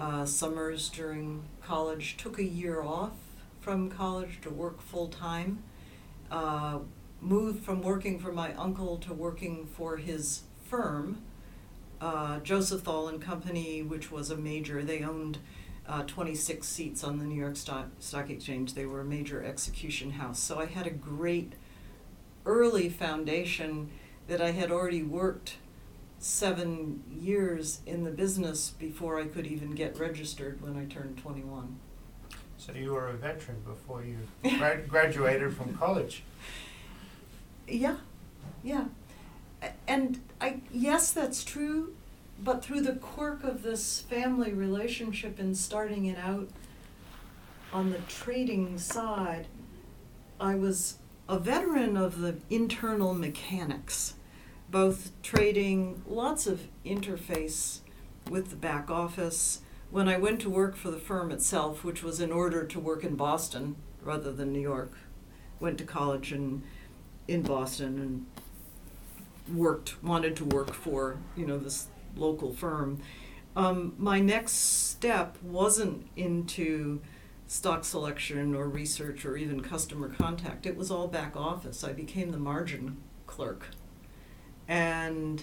uh, 0.00 0.24
summers 0.24 0.88
during 0.88 1.42
college. 1.62 2.16
Took 2.16 2.38
a 2.38 2.44
year 2.44 2.82
off 2.82 3.12
from 3.60 3.90
college 3.90 4.40
to 4.42 4.50
work 4.50 4.80
full 4.80 5.08
time. 5.08 5.62
Uh, 6.30 6.78
moved 7.20 7.62
from 7.64 7.82
working 7.82 8.18
for 8.18 8.32
my 8.32 8.54
uncle 8.54 8.96
to 8.96 9.12
working 9.12 9.66
for 9.66 9.98
his 9.98 10.42
firm, 10.64 11.20
uh, 12.00 12.38
Joseph 12.40 12.82
Thal 12.82 13.08
and 13.08 13.20
Company, 13.20 13.82
which 13.82 14.10
was 14.10 14.30
a 14.30 14.36
major. 14.36 14.82
They 14.82 15.02
owned 15.02 15.38
uh, 15.86 16.04
26 16.04 16.66
seats 16.66 17.04
on 17.04 17.18
the 17.18 17.24
New 17.24 17.38
York 17.38 17.56
Stock, 17.56 17.88
Stock 17.98 18.30
Exchange. 18.30 18.74
They 18.74 18.86
were 18.86 19.00
a 19.00 19.04
major 19.04 19.44
execution 19.44 20.12
house. 20.12 20.38
So 20.40 20.58
I 20.58 20.66
had 20.66 20.86
a 20.86 20.90
great 20.90 21.54
early 22.46 22.88
foundation 22.88 23.90
that 24.28 24.40
I 24.40 24.52
had 24.52 24.70
already 24.70 25.02
worked 25.02 25.56
seven 26.20 27.02
years 27.10 27.80
in 27.86 28.04
the 28.04 28.10
business 28.10 28.70
before 28.78 29.18
I 29.18 29.24
could 29.24 29.46
even 29.46 29.70
get 29.72 29.98
registered 29.98 30.60
when 30.60 30.76
I 30.76 30.84
turned 30.84 31.16
21. 31.18 31.76
So 32.58 32.72
you 32.72 32.92
were 32.92 33.08
a 33.08 33.14
veteran 33.14 33.56
before 33.66 34.04
you 34.04 34.18
grad- 34.58 34.88
graduated 34.88 35.56
from 35.56 35.74
college. 35.76 36.22
Yeah, 37.66 37.96
yeah. 38.62 38.84
And 39.88 40.20
I, 40.40 40.60
yes, 40.70 41.10
that's 41.10 41.42
true, 41.42 41.94
but 42.42 42.62
through 42.62 42.82
the 42.82 42.96
quirk 42.96 43.42
of 43.42 43.62
this 43.62 44.00
family 44.00 44.52
relationship 44.52 45.38
and 45.38 45.56
starting 45.56 46.04
it 46.04 46.18
out 46.18 46.48
on 47.72 47.90
the 47.92 47.98
trading 48.08 48.78
side, 48.78 49.46
I 50.38 50.54
was 50.54 50.96
a 51.28 51.38
veteran 51.38 51.96
of 51.96 52.20
the 52.20 52.36
internal 52.50 53.14
mechanics, 53.14 54.14
both 54.70 55.10
trading, 55.22 56.02
lots 56.06 56.46
of 56.46 56.68
interface 56.84 57.80
with 58.28 58.50
the 58.50 58.56
back 58.56 58.90
office. 58.90 59.62
When 59.90 60.08
I 60.08 60.16
went 60.16 60.40
to 60.42 60.50
work 60.50 60.76
for 60.76 60.90
the 60.90 60.98
firm 60.98 61.32
itself, 61.32 61.82
which 61.82 62.02
was 62.02 62.20
in 62.20 62.30
order 62.30 62.64
to 62.64 62.78
work 62.78 63.02
in 63.02 63.16
Boston 63.16 63.76
rather 64.02 64.32
than 64.32 64.52
New 64.52 64.60
York, 64.60 64.92
went 65.58 65.78
to 65.78 65.84
college 65.84 66.32
in 66.32 66.62
in 67.28 67.42
Boston 67.42 67.98
and 67.98 69.56
worked 69.56 70.02
wanted 70.02 70.36
to 70.36 70.44
work 70.44 70.72
for 70.72 71.18
you 71.36 71.46
know 71.46 71.58
this 71.58 71.88
local 72.16 72.52
firm. 72.52 73.00
Um, 73.56 73.94
my 73.98 74.20
next 74.20 74.52
step 74.52 75.36
wasn't 75.42 76.06
into 76.16 77.00
stock 77.48 77.84
selection 77.84 78.54
or 78.54 78.68
research 78.68 79.24
or 79.24 79.36
even 79.36 79.60
customer 79.60 80.08
contact. 80.08 80.66
It 80.66 80.76
was 80.76 80.90
all 80.90 81.08
back 81.08 81.36
office. 81.36 81.82
I 81.82 81.92
became 81.92 82.30
the 82.30 82.38
margin 82.38 82.98
clerk. 83.26 83.66
And 84.70 85.42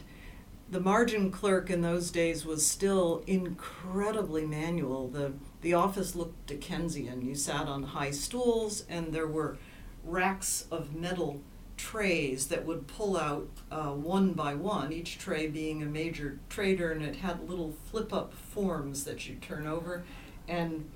the 0.71 0.79
margin 0.79 1.31
clerk 1.31 1.69
in 1.69 1.81
those 1.81 2.11
days 2.11 2.45
was 2.45 2.65
still 2.65 3.23
incredibly 3.27 4.45
manual. 4.45 5.09
The 5.09 5.33
the 5.61 5.73
office 5.73 6.15
looked 6.15 6.47
Dickensian. 6.47 7.21
You 7.21 7.35
sat 7.35 7.67
on 7.67 7.83
high 7.83 8.11
stools 8.11 8.85
and 8.87 9.11
there 9.11 9.27
were 9.27 9.57
racks 10.05 10.65
of 10.71 10.95
metal 10.95 11.41
trays 11.75 12.47
that 12.47 12.65
would 12.65 12.87
pull 12.87 13.17
out 13.17 13.49
uh, 13.69 13.89
one 13.89 14.31
by 14.31 14.55
one, 14.55 14.93
each 14.93 15.19
tray 15.19 15.47
being 15.47 15.83
a 15.83 15.85
major 15.85 16.39
trader, 16.47 16.91
and 16.91 17.03
it 17.03 17.17
had 17.17 17.49
little 17.49 17.75
flip 17.91 18.13
up 18.13 18.33
forms 18.33 19.03
that 19.03 19.27
you 19.27 19.35
turn 19.35 19.67
over, 19.67 20.03
and 20.47 20.89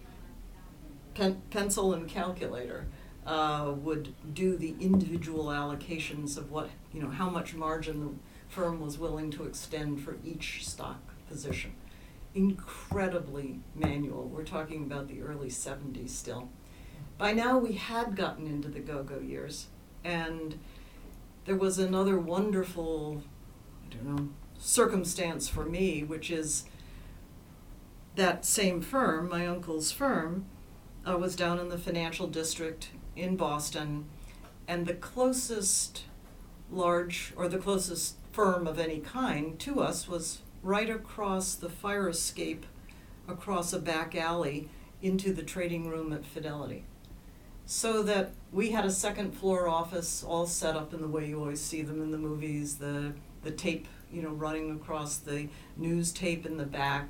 pen- 1.14 1.42
pencil 1.50 1.94
and 1.94 2.08
calculator 2.08 2.88
uh, 3.26 3.74
would 3.76 4.14
do 4.34 4.58
the 4.58 4.76
individual 4.80 5.46
allocations 5.46 6.38
of 6.38 6.52
what, 6.52 6.70
you 6.94 7.02
know, 7.02 7.10
how 7.10 7.30
much 7.30 7.54
margin 7.54 8.00
the 8.00 8.10
firm 8.54 8.82
was 8.82 8.98
willing 8.98 9.30
to 9.32 9.46
extend 9.46 10.02
for 10.02 10.18
each 10.24 10.68
stock 10.68 11.02
position. 11.30 11.74
Incredibly 12.34 13.60
manual. 13.76 14.24
We're 14.24 14.44
talking 14.44 14.84
about 14.84 15.08
the 15.08 15.22
early 15.22 15.50
70s 15.50 16.10
still. 16.10 16.50
By 17.18 17.34
now, 17.34 17.60
we 17.60 17.74
had 17.74 18.16
gotten 18.16 18.48
into 18.48 18.68
the 18.68 18.80
go 18.80 19.04
go 19.04 19.20
years, 19.20 19.68
and 20.04 20.58
there 21.46 21.56
was 21.56 21.78
another 21.78 22.18
wonderful, 22.18 23.22
I 23.86 23.96
don't 23.96 24.16
know, 24.16 24.30
circumstance 24.58 25.48
for 25.48 25.66
me, 25.66 26.04
which 26.04 26.32
is 26.32 26.64
that 28.16 28.46
same 28.46 28.82
firm, 28.82 29.30
my 29.30 29.46
uncle's 29.46 29.92
firm, 29.92 30.46
uh, 31.08 31.18
was 31.18 31.36
down 31.36 31.60
in 31.60 31.70
the 31.70 31.78
financial 31.78 32.28
district 32.28 32.90
in 33.16 33.36
Boston, 33.36 34.06
and 34.68 34.86
the 34.86 34.94
closest 34.94 36.04
large 36.72 37.34
or 37.36 37.48
the 37.48 37.58
closest 37.58 38.16
firm 38.32 38.66
of 38.66 38.80
any 38.80 39.00
kind 39.00 39.60
to 39.60 39.82
us 39.82 40.08
was 40.08 40.40
right 40.64 40.90
across 40.90 41.56
the 41.56 41.70
fire 41.70 42.08
escape, 42.08 42.66
across 43.28 43.74
a 43.74 43.80
back 43.80 44.16
alley 44.16 44.70
into 45.02 45.34
the 45.34 45.44
trading 45.44 45.90
room 45.90 46.14
at 46.14 46.26
Fidelity. 46.26 46.86
So 47.66 48.04
that 48.04 48.32
we 48.52 48.72
had 48.72 48.86
a 48.86 48.92
second 48.92 49.32
floor 49.32 49.68
office 49.68 50.24
all 50.24 50.46
set 50.46 50.76
up 50.76 50.94
in 50.94 51.02
the 51.02 51.08
way 51.08 51.28
you 51.28 51.40
always 51.40 51.62
see 51.62 51.82
them 51.82 52.02
in 52.02 52.12
the 52.12 52.18
movies, 52.18 52.78
the 52.78 53.14
the 53.44 53.52
tape, 53.52 53.88
you 54.12 54.22
know, 54.22 54.30
running 54.30 54.72
across 54.72 55.18
the 55.18 55.50
news 55.76 56.12
tape 56.12 56.46
in 56.46 56.58
the 56.58 56.66
back, 56.66 57.10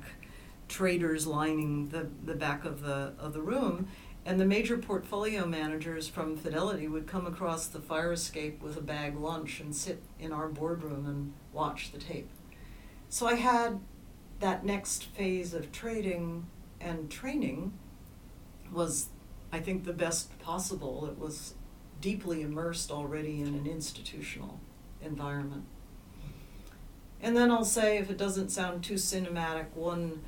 traders 0.68 1.26
lining 1.26 1.88
the, 1.88 2.08
the 2.24 2.34
back 2.34 2.64
of 2.64 2.82
the 2.82 3.12
of 3.18 3.32
the 3.32 3.42
room, 3.42 3.88
and 4.24 4.40
the 4.40 4.44
major 4.44 4.78
portfolio 4.78 5.44
managers 5.46 6.08
from 6.08 6.36
Fidelity 6.36 6.86
would 6.86 7.06
come 7.06 7.26
across 7.26 7.66
the 7.66 7.80
fire 7.80 8.12
escape 8.12 8.62
with 8.62 8.76
a 8.76 8.82
bag 8.82 9.18
lunch 9.18 9.60
and 9.60 9.74
sit 9.74 10.02
in 10.18 10.32
our 10.32 10.48
boardroom 10.48 11.06
and 11.06 11.32
watch 11.52 11.90
the 11.92 11.98
tape. 11.98 12.30
So 13.08 13.26
I 13.26 13.34
had 13.34 13.80
that 14.40 14.64
next 14.64 15.04
phase 15.04 15.54
of 15.54 15.72
trading 15.72 16.46
and 16.80 17.10
training 17.10 17.72
was 18.72 19.08
I 19.52 19.60
think 19.60 19.84
the 19.84 19.92
best 19.92 20.38
possible. 20.38 21.06
It 21.06 21.18
was 21.18 21.54
deeply 22.00 22.40
immersed 22.40 22.90
already 22.90 23.40
in 23.40 23.48
an 23.48 23.66
institutional 23.66 24.58
environment. 25.02 25.64
And 27.20 27.36
then 27.36 27.50
I'll 27.50 27.64
say, 27.64 27.98
if 27.98 28.10
it 28.10 28.16
doesn't 28.16 28.48
sound 28.48 28.82
too 28.82 28.94
cinematic, 28.94 29.66
one 29.74 30.22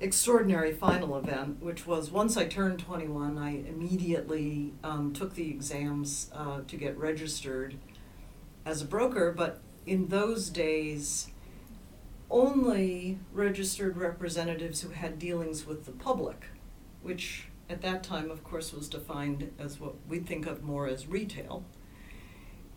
extraordinary 0.00 0.72
final 0.72 1.16
event, 1.16 1.62
which 1.62 1.86
was 1.86 2.10
once 2.10 2.36
I 2.36 2.46
turned 2.46 2.78
21, 2.78 3.38
I 3.38 3.50
immediately 3.50 4.72
um, 4.84 5.12
took 5.12 5.34
the 5.34 5.50
exams 5.50 6.30
uh, 6.34 6.60
to 6.66 6.76
get 6.76 6.96
registered 6.98 7.76
as 8.64 8.82
a 8.82 8.86
broker. 8.86 9.32
But 9.36 9.60
in 9.86 10.08
those 10.08 10.50
days, 10.50 11.28
only 12.30 13.18
registered 13.32 13.96
representatives 13.96 14.82
who 14.82 14.90
had 14.90 15.18
dealings 15.18 15.66
with 15.66 15.86
the 15.86 15.92
public 15.92 16.46
which 17.02 17.44
at 17.70 17.82
that 17.82 18.02
time, 18.02 18.30
of 18.30 18.42
course, 18.44 18.72
was 18.72 18.88
defined 18.88 19.52
as 19.58 19.78
what 19.78 19.94
we 20.08 20.18
think 20.18 20.46
of 20.46 20.62
more 20.62 20.86
as 20.86 21.06
retail, 21.06 21.64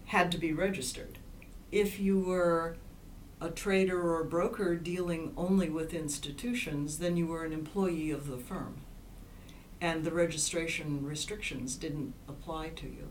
had 0.06 0.32
to 0.32 0.38
be 0.38 0.52
registered. 0.52 1.18
If 1.72 2.00
you 2.00 2.20
were 2.20 2.76
a 3.42 3.50
trader 3.50 4.00
or 4.00 4.22
a 4.22 4.26
broker 4.26 4.76
dealing 4.76 5.34
only 5.36 5.68
with 5.68 5.94
institutions, 5.96 7.00
then 7.00 7.18
you 7.18 7.26
were 7.26 7.44
an 7.44 7.52
employee 7.52 8.12
of 8.12 8.28
the 8.28 8.38
firm. 8.38 8.76
And 9.82 10.04
the 10.04 10.12
registration 10.12 11.04
restrictions 11.04 11.76
didn't 11.76 12.14
apply 12.30 12.70
to 12.70 12.86
you. 12.86 13.10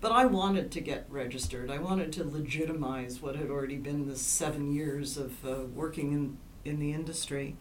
But 0.00 0.12
I 0.12 0.24
wanted 0.24 0.70
to 0.72 0.80
get 0.80 1.06
registered. 1.10 1.70
I 1.70 1.78
wanted 1.78 2.12
to 2.14 2.24
legitimize 2.24 3.20
what 3.20 3.36
had 3.36 3.50
already 3.50 3.76
been 3.76 4.08
the 4.08 4.16
seven 4.16 4.72
years 4.72 5.18
of 5.18 5.44
uh, 5.44 5.64
working 5.74 6.12
in, 6.12 6.38
in 6.64 6.80
the 6.80 6.92
industry. 6.92 7.56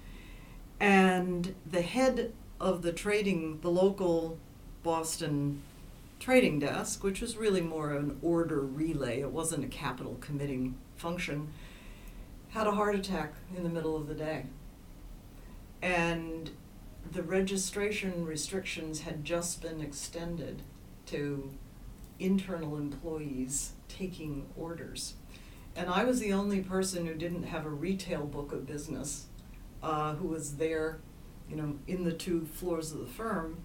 And 0.80 1.56
the 1.70 1.82
head 1.82 2.32
of 2.60 2.84
the 2.84 2.94
trading, 2.94 3.60
the 3.62 3.72
local 3.72 4.38
Boston 4.82 5.62
trading 6.20 6.60
desk, 6.60 7.04
which 7.04 7.20
was 7.20 7.36
really 7.36 7.62
more 7.62 7.92
an 7.92 8.18
order 8.22 8.62
relay, 8.62 9.20
it 9.20 9.32
wasn't 9.32 9.66
a 9.66 9.68
capital 9.68 10.18
committing 10.22 10.76
function, 10.96 11.52
had 12.50 12.68
a 12.68 12.72
heart 12.72 12.96
attack 12.96 13.34
in 13.56 13.64
the 13.64 13.70
middle 13.70 13.96
of 13.96 14.08
the 14.08 14.16
day. 14.16 14.46
And 15.82 16.52
the 17.12 17.24
registration 17.24 18.26
restrictions 18.26 19.02
had 19.02 19.24
just 19.24 19.62
been 19.62 19.82
extended 19.82 20.62
to 21.08 21.52
internal 22.20 22.78
employees 22.78 23.72
taking 23.88 24.48
orders. 24.58 25.14
And 25.76 25.90
I 25.90 26.04
was 26.04 26.20
the 26.20 26.34
only 26.34 26.62
person 26.62 27.06
who 27.06 27.14
didn't 27.14 27.44
have 27.44 27.66
a 27.66 27.70
retail 27.70 28.26
book 28.26 28.52
of 28.52 28.66
business, 28.66 29.28
uh, 29.84 30.16
who 30.16 30.28
was 30.28 30.58
there, 30.58 31.00
you 31.50 31.56
know, 31.56 31.78
in 31.88 32.04
the 32.04 32.12
two 32.12 32.46
floors 32.46 32.92
of 32.92 33.00
the 33.00 33.06
firm, 33.06 33.60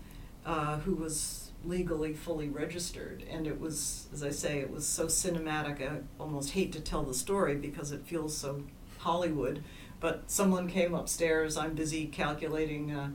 uh, 0.45 0.79
who 0.81 0.95
was 0.95 1.42
legally 1.64 2.12
fully 2.12 2.49
registered. 2.49 3.25
And 3.31 3.47
it 3.47 3.61
was, 3.61 4.09
as 4.12 4.23
I 4.23 4.31
say, 4.31 4.61
it 4.61 4.71
was 4.71 4.87
so 4.87 5.07
cinematic. 5.07 5.81
I 5.83 6.00
almost 6.19 6.50
hate 6.50 6.73
to 6.73 6.81
tell 6.81 7.02
the 7.02 7.14
story 7.14 7.57
because 7.57 7.92
it 7.92 8.07
feels 8.07 8.37
so 8.37 8.62
Hollywood. 8.99 9.62
But 10.00 10.31
someone 10.31 10.69
came 10.69 10.95
upstairs. 10.95 11.57
I'm 11.57 11.75
busy 11.75 12.07
calculating 12.07 12.92
uh, 12.92 13.11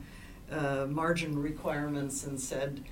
uh, 0.51 0.85
margin 0.89 1.41
requirements 1.41 2.25
and 2.25 2.39
said, 2.39 2.83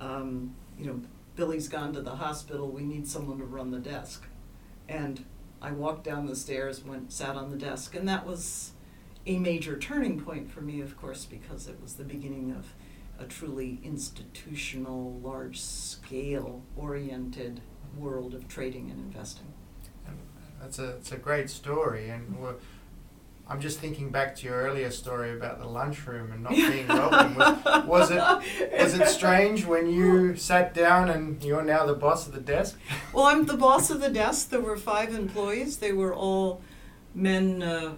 um, 0.00 0.54
you 0.78 0.86
know, 0.86 1.00
Billy's 1.36 1.68
gone 1.68 1.92
to 1.94 2.00
the 2.00 2.16
hospital. 2.16 2.68
We 2.68 2.82
need 2.82 3.08
someone 3.08 3.38
to 3.38 3.44
run 3.44 3.70
the 3.70 3.78
desk. 3.78 4.26
And 4.88 5.24
I 5.62 5.72
walked 5.72 6.04
down 6.04 6.26
the 6.26 6.36
stairs, 6.36 6.84
went, 6.84 7.12
sat 7.12 7.36
on 7.36 7.50
the 7.50 7.56
desk, 7.56 7.94
and 7.94 8.08
that 8.08 8.26
was 8.26 8.72
a 9.26 9.38
major 9.38 9.78
turning 9.78 10.20
point 10.20 10.50
for 10.50 10.62
me, 10.62 10.80
of 10.80 10.96
course, 10.96 11.26
because 11.26 11.68
it 11.68 11.80
was 11.82 11.94
the 11.94 12.04
beginning 12.04 12.50
of 12.52 12.72
a 13.20 13.24
truly 13.24 13.78
institutional, 13.84 15.20
large 15.22 15.60
scale 15.60 16.62
oriented 16.76 17.60
world 17.96 18.34
of 18.34 18.48
trading 18.48 18.90
and 18.90 18.98
investing. 18.98 19.52
And 20.06 20.16
that's 20.60 20.78
a, 20.78 20.90
it's 20.96 21.12
a 21.12 21.16
great 21.16 21.50
story, 21.50 22.08
and 22.08 22.38
we're, 22.38 22.54
I'm 23.46 23.60
just 23.60 23.78
thinking 23.78 24.10
back 24.10 24.36
to 24.36 24.46
your 24.46 24.62
earlier 24.62 24.90
story 24.90 25.32
about 25.36 25.58
the 25.58 25.66
lunchroom 25.66 26.32
and 26.32 26.42
not 26.44 26.52
being 26.52 26.86
welcome. 26.88 27.34
Was, 27.34 27.86
was 27.86 28.10
it 28.12 28.70
was 28.80 28.94
it 28.94 29.08
strange 29.08 29.66
when 29.66 29.90
you 29.90 30.36
sat 30.36 30.72
down 30.72 31.10
and 31.10 31.42
you're 31.42 31.64
now 31.64 31.84
the 31.84 31.94
boss 31.94 32.26
of 32.28 32.32
the 32.32 32.40
desk? 32.40 32.78
Well, 33.12 33.26
I'm 33.26 33.46
the 33.46 33.56
boss 33.56 33.90
of 33.90 34.00
the 34.00 34.08
desk. 34.08 34.50
There 34.50 34.60
were 34.60 34.76
five 34.76 35.12
employees. 35.14 35.78
They 35.78 35.92
were 35.92 36.14
all 36.14 36.62
men, 37.12 37.62
uh, 37.62 37.94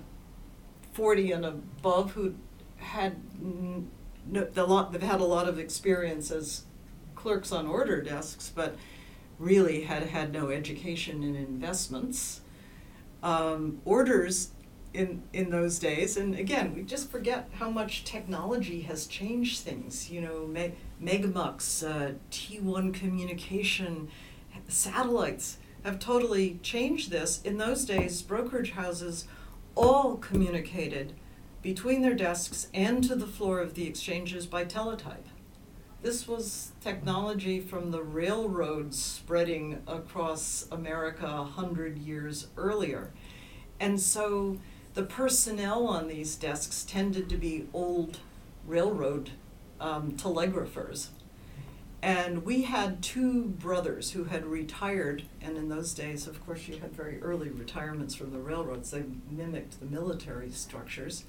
forty 0.94 1.32
and 1.32 1.44
above, 1.44 2.12
who 2.12 2.34
had 2.78 3.16
n- 3.38 3.90
no, 4.26 4.44
the 4.44 4.64
lot. 4.64 4.92
They've 4.92 5.02
had 5.02 5.20
a 5.20 5.24
lot 5.24 5.48
of 5.48 5.58
experience 5.58 6.30
as 6.30 6.64
clerks 7.14 7.52
on 7.52 7.66
order 7.66 8.02
desks, 8.02 8.52
but 8.54 8.76
really 9.38 9.82
had 9.82 10.04
had 10.04 10.32
no 10.32 10.50
education 10.50 11.22
in 11.22 11.34
investments. 11.34 12.40
Um, 13.22 13.80
orders 13.84 14.50
in 14.94 15.22
in 15.32 15.50
those 15.50 15.78
days 15.78 16.16
and 16.16 16.34
again 16.34 16.74
we 16.74 16.82
just 16.82 17.10
forget 17.10 17.48
how 17.54 17.70
much 17.70 18.04
technology 18.04 18.82
has 18.82 19.06
changed 19.06 19.60
things 19.60 20.10
you 20.10 20.20
know 20.20 20.46
Me- 20.46 20.74
megamux 21.02 21.82
uh, 21.86 22.12
t1 22.30 22.92
communication 22.92 24.08
satellites 24.68 25.58
have 25.84 25.98
totally 25.98 26.58
changed 26.62 27.10
this 27.10 27.40
in 27.42 27.56
those 27.56 27.84
days 27.84 28.20
brokerage 28.22 28.72
houses 28.72 29.26
all 29.74 30.16
communicated 30.16 31.14
between 31.62 32.02
their 32.02 32.14
desks 32.14 32.68
and 32.74 33.04
to 33.04 33.14
the 33.14 33.26
floor 33.26 33.60
of 33.60 33.74
the 33.74 33.86
exchanges 33.86 34.46
by 34.46 34.64
teletype 34.64 35.26
this 36.02 36.26
was 36.26 36.72
technology 36.80 37.60
from 37.60 37.92
the 37.92 38.02
railroads 38.02 39.00
spreading 39.00 39.80
across 39.86 40.66
america 40.70 41.26
a 41.26 41.44
hundred 41.44 41.98
years 41.98 42.48
earlier 42.56 43.12
and 43.78 44.00
so 44.00 44.58
the 44.94 45.02
personnel 45.02 45.86
on 45.86 46.08
these 46.08 46.36
desks 46.36 46.84
tended 46.84 47.28
to 47.30 47.36
be 47.36 47.66
old 47.72 48.18
railroad 48.66 49.30
um, 49.80 50.12
telegraphers. 50.12 51.10
And 52.02 52.44
we 52.44 52.62
had 52.62 53.02
two 53.02 53.44
brothers 53.44 54.10
who 54.10 54.24
had 54.24 54.44
retired, 54.44 55.22
and 55.40 55.56
in 55.56 55.68
those 55.68 55.94
days, 55.94 56.26
of 56.26 56.44
course, 56.44 56.66
you 56.66 56.78
had 56.78 56.92
very 56.92 57.20
early 57.22 57.48
retirements 57.48 58.14
from 58.14 58.32
the 58.32 58.40
railroads. 58.40 58.90
They 58.90 59.04
mimicked 59.30 59.78
the 59.78 59.86
military 59.86 60.50
structures. 60.50 61.24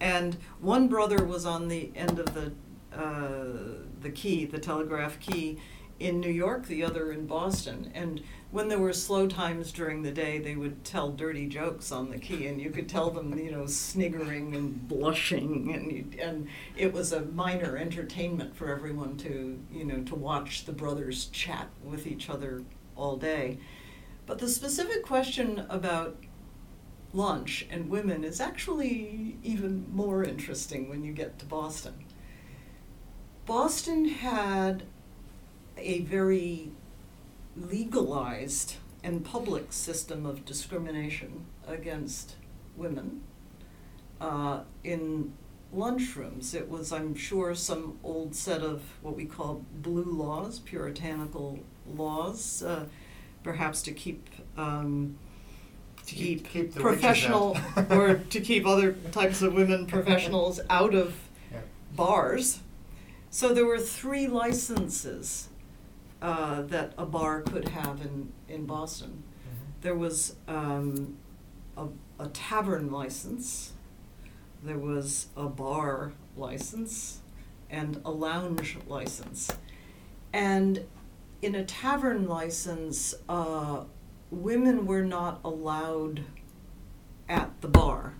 And 0.00 0.36
one 0.60 0.88
brother 0.88 1.24
was 1.24 1.44
on 1.44 1.68
the 1.68 1.92
end 1.94 2.18
of 2.18 2.34
the, 2.34 2.52
uh, 2.96 3.84
the 4.00 4.10
key, 4.10 4.46
the 4.46 4.58
telegraph 4.58 5.20
key, 5.20 5.58
in 6.00 6.18
New 6.18 6.30
York, 6.30 6.66
the 6.66 6.82
other 6.82 7.12
in 7.12 7.26
Boston. 7.26 7.92
And 7.94 8.22
when 8.50 8.68
there 8.68 8.78
were 8.78 8.94
slow 8.94 9.28
times 9.28 9.70
during 9.70 10.02
the 10.02 10.10
day, 10.10 10.38
they 10.38 10.56
would 10.56 10.82
tell 10.82 11.10
dirty 11.10 11.46
jokes 11.46 11.92
on 11.92 12.10
the 12.10 12.18
key, 12.18 12.46
and 12.46 12.60
you 12.60 12.70
could 12.70 12.88
tell 12.88 13.10
them, 13.10 13.38
you 13.38 13.52
know, 13.52 13.66
sniggering 13.66 14.56
and 14.56 14.88
blushing, 14.88 15.72
and 15.74 16.18
and 16.18 16.48
it 16.76 16.92
was 16.92 17.12
a 17.12 17.26
minor 17.26 17.76
entertainment 17.76 18.56
for 18.56 18.70
everyone 18.70 19.16
to, 19.18 19.60
you 19.70 19.84
know, 19.84 20.02
to 20.04 20.14
watch 20.14 20.64
the 20.64 20.72
brothers 20.72 21.26
chat 21.26 21.68
with 21.84 22.06
each 22.06 22.30
other 22.30 22.64
all 22.96 23.16
day. 23.16 23.58
But 24.26 24.38
the 24.38 24.48
specific 24.48 25.04
question 25.04 25.66
about 25.68 26.16
lunch 27.12 27.66
and 27.70 27.88
women 27.88 28.24
is 28.24 28.40
actually 28.40 29.36
even 29.42 29.86
more 29.92 30.22
interesting 30.22 30.88
when 30.88 31.04
you 31.04 31.12
get 31.12 31.38
to 31.38 31.44
Boston. 31.44 31.94
Boston 33.46 34.04
had 34.06 34.84
a 35.76 36.00
very 36.00 36.70
legalized 37.56 38.76
and 39.02 39.24
public 39.24 39.72
system 39.72 40.26
of 40.26 40.44
discrimination 40.44 41.46
against 41.66 42.36
women 42.76 43.22
uh, 44.20 44.60
in 44.84 45.32
lunchrooms. 45.74 46.54
It 46.54 46.68
was, 46.68 46.92
I'm 46.92 47.14
sure, 47.14 47.54
some 47.54 47.98
old 48.04 48.34
set 48.34 48.62
of 48.62 48.82
what 49.00 49.16
we 49.16 49.24
call 49.24 49.64
blue 49.72 50.04
laws, 50.04 50.58
puritanical 50.58 51.60
laws, 51.86 52.62
uh, 52.62 52.86
perhaps 53.42 53.82
to 53.82 53.92
keep. 53.92 54.28
Um, 54.56 55.18
to 56.10 56.16
keep, 56.16 56.48
Keep 56.48 56.74
the 56.74 56.80
professional 56.80 57.56
or 57.90 58.14
to 58.16 58.40
keep 58.40 58.66
other 58.66 58.92
types 59.12 59.42
of 59.42 59.54
women 59.54 59.86
professionals 59.86 60.60
out 60.70 60.94
of 60.94 61.14
Yeah. 61.52 61.60
bars. 61.94 62.60
So 63.30 63.54
there 63.54 63.64
were 63.66 63.78
three 63.78 64.26
licenses 64.26 65.48
uh, 66.20 66.62
that 66.62 66.92
a 66.98 67.06
bar 67.06 67.42
could 67.42 67.68
have 67.68 68.00
in, 68.02 68.32
in 68.48 68.66
Boston. 68.66 69.22
There 69.82 69.94
was 69.94 70.34
um, 70.48 71.16
a, 71.76 71.86
a 72.18 72.28
tavern 72.28 72.90
license, 72.90 73.72
there 74.62 74.78
was 74.78 75.28
a 75.36 75.46
bar 75.46 76.12
license, 76.36 77.20
and 77.70 78.00
a 78.04 78.10
lounge 78.10 78.76
license. 78.86 79.50
And 80.32 80.84
in 81.40 81.54
a 81.54 81.64
tavern 81.64 82.28
license, 82.28 83.14
uh, 83.28 83.84
women 84.30 84.86
were 84.86 85.02
not 85.02 85.40
allowed 85.44 86.24
at 87.28 87.60
the 87.60 87.68
bar. 87.68 88.14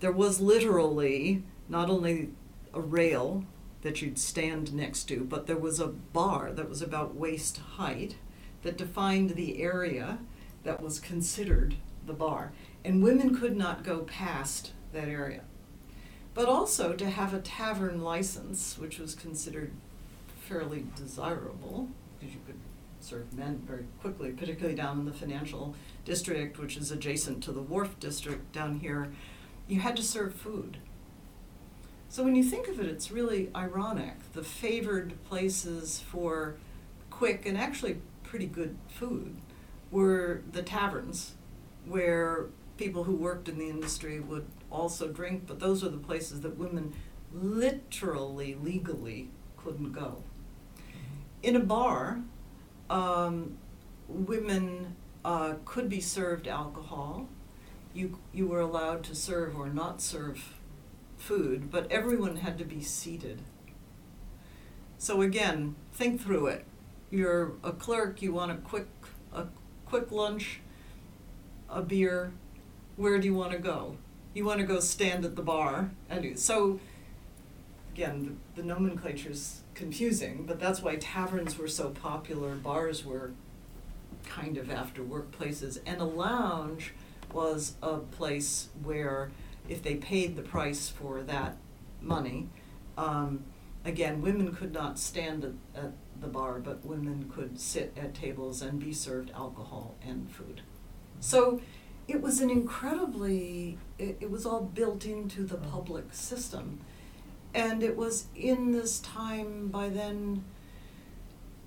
There 0.00 0.12
was 0.12 0.40
literally 0.40 1.44
not 1.68 1.88
only 1.88 2.30
a 2.74 2.80
rail 2.80 3.44
that 3.82 4.02
you'd 4.02 4.18
stand 4.18 4.72
next 4.72 5.04
to, 5.04 5.24
but 5.24 5.46
there 5.46 5.56
was 5.56 5.80
a 5.80 5.88
bar 5.88 6.52
that 6.52 6.68
was 6.68 6.82
about 6.82 7.16
waist 7.16 7.58
height 7.58 8.16
that 8.62 8.76
defined 8.76 9.30
the 9.30 9.62
area 9.62 10.18
that 10.64 10.80
was 10.80 11.00
considered 11.00 11.76
the 12.06 12.12
bar. 12.12 12.52
And 12.84 13.02
women 13.02 13.36
could 13.36 13.56
not 13.56 13.84
go 13.84 14.00
past 14.00 14.72
that 14.92 15.08
area. 15.08 15.42
But 16.34 16.48
also 16.48 16.94
to 16.94 17.10
have 17.10 17.34
a 17.34 17.40
tavern 17.40 18.02
license, 18.02 18.78
which 18.78 18.98
was 18.98 19.14
considered 19.14 19.72
fairly 20.48 20.86
desirable, 20.96 21.88
because 22.18 22.34
you 22.34 22.40
could 22.46 22.58
serve 23.04 23.32
men 23.32 23.62
very 23.66 23.86
quickly, 24.00 24.30
particularly 24.30 24.74
down 24.74 25.00
in 25.00 25.04
the 25.04 25.12
financial 25.12 25.74
district, 26.04 26.58
which 26.58 26.76
is 26.76 26.90
adjacent 26.90 27.42
to 27.44 27.52
the 27.52 27.62
wharf 27.62 27.98
district 28.00 28.52
down 28.52 28.80
here, 28.80 29.12
you 29.68 29.80
had 29.80 29.96
to 29.96 30.02
serve 30.02 30.34
food. 30.34 30.78
So 32.08 32.22
when 32.22 32.34
you 32.34 32.44
think 32.44 32.68
of 32.68 32.78
it, 32.78 32.86
it's 32.86 33.10
really 33.10 33.50
ironic. 33.56 34.32
The 34.34 34.44
favored 34.44 35.14
places 35.24 36.00
for 36.00 36.56
quick 37.08 37.46
and 37.46 37.56
actually 37.56 37.98
pretty 38.22 38.46
good 38.46 38.76
food 38.88 39.36
were 39.90 40.42
the 40.52 40.62
taverns, 40.62 41.34
where 41.86 42.46
people 42.76 43.04
who 43.04 43.14
worked 43.14 43.48
in 43.48 43.58
the 43.58 43.68
industry 43.68 44.20
would 44.20 44.46
also 44.70 45.08
drink, 45.08 45.44
but 45.46 45.60
those 45.60 45.84
are 45.84 45.88
the 45.88 45.98
places 45.98 46.40
that 46.40 46.58
women 46.58 46.92
literally, 47.32 48.54
legally 48.54 49.30
couldn't 49.56 49.92
go. 49.92 50.22
Mm-hmm. 50.76 50.98
In 51.42 51.56
a 51.56 51.60
bar, 51.60 52.22
um, 52.92 53.56
women 54.06 54.94
uh, 55.24 55.54
could 55.64 55.88
be 55.88 56.00
served 56.00 56.46
alcohol. 56.46 57.26
You, 57.94 58.18
you 58.32 58.46
were 58.46 58.60
allowed 58.60 59.02
to 59.04 59.14
serve 59.14 59.56
or 59.56 59.68
not 59.68 60.02
serve 60.02 60.58
food, 61.16 61.70
but 61.70 61.90
everyone 61.90 62.36
had 62.36 62.58
to 62.58 62.64
be 62.64 62.82
seated. 62.82 63.40
So 64.98 65.22
again, 65.22 65.74
think 65.92 66.20
through 66.20 66.48
it. 66.48 66.66
You're 67.10 67.52
a 67.64 67.72
clerk, 67.72 68.20
you 68.20 68.32
want 68.32 68.52
a 68.52 68.56
quick, 68.56 68.88
a 69.32 69.46
quick 69.86 70.12
lunch, 70.12 70.60
a 71.70 71.82
beer. 71.82 72.32
Where 72.96 73.18
do 73.18 73.26
you 73.26 73.34
want 73.34 73.52
to 73.52 73.58
go? 73.58 73.96
You 74.34 74.44
want 74.44 74.60
to 74.60 74.66
go 74.66 74.80
stand 74.80 75.24
at 75.24 75.34
the 75.34 75.42
bar. 75.42 75.90
And 76.10 76.38
so, 76.38 76.78
again, 77.92 78.38
the, 78.54 78.62
the 78.62 78.66
nomenclature 78.66 79.30
is 79.30 79.61
confusing, 79.82 80.44
but 80.46 80.60
that's 80.60 80.80
why 80.80 80.94
taverns 80.94 81.58
were 81.58 81.66
so 81.66 81.90
popular. 81.90 82.54
Bars 82.54 83.04
were 83.04 83.32
kind 84.24 84.56
of 84.56 84.70
after 84.70 85.02
workplaces, 85.02 85.80
and 85.84 86.00
a 86.00 86.04
lounge 86.04 86.94
was 87.32 87.74
a 87.82 87.96
place 87.98 88.68
where 88.84 89.32
if 89.68 89.82
they 89.82 89.96
paid 89.96 90.36
the 90.36 90.42
price 90.42 90.88
for 90.88 91.22
that 91.24 91.56
money, 92.00 92.48
um, 92.96 93.42
again, 93.84 94.22
women 94.22 94.54
could 94.54 94.72
not 94.72 95.00
stand 95.00 95.42
at, 95.44 95.82
at 95.82 95.92
the 96.20 96.28
bar, 96.28 96.60
but 96.60 96.86
women 96.86 97.28
could 97.34 97.58
sit 97.58 97.92
at 97.96 98.14
tables 98.14 98.62
and 98.62 98.78
be 98.78 98.92
served 98.92 99.32
alcohol 99.32 99.96
and 100.06 100.30
food. 100.30 100.60
So 101.18 101.60
it 102.06 102.20
was 102.20 102.40
an 102.40 102.50
incredibly, 102.50 103.78
it, 103.98 104.18
it 104.20 104.30
was 104.30 104.46
all 104.46 104.62
built 104.62 105.04
into 105.04 105.42
the 105.42 105.56
public 105.56 106.14
system. 106.14 106.78
And 107.54 107.82
it 107.82 107.96
was 107.96 108.26
in 108.34 108.72
this 108.72 108.98
time 109.00 109.68
by 109.68 109.88
then, 109.88 110.44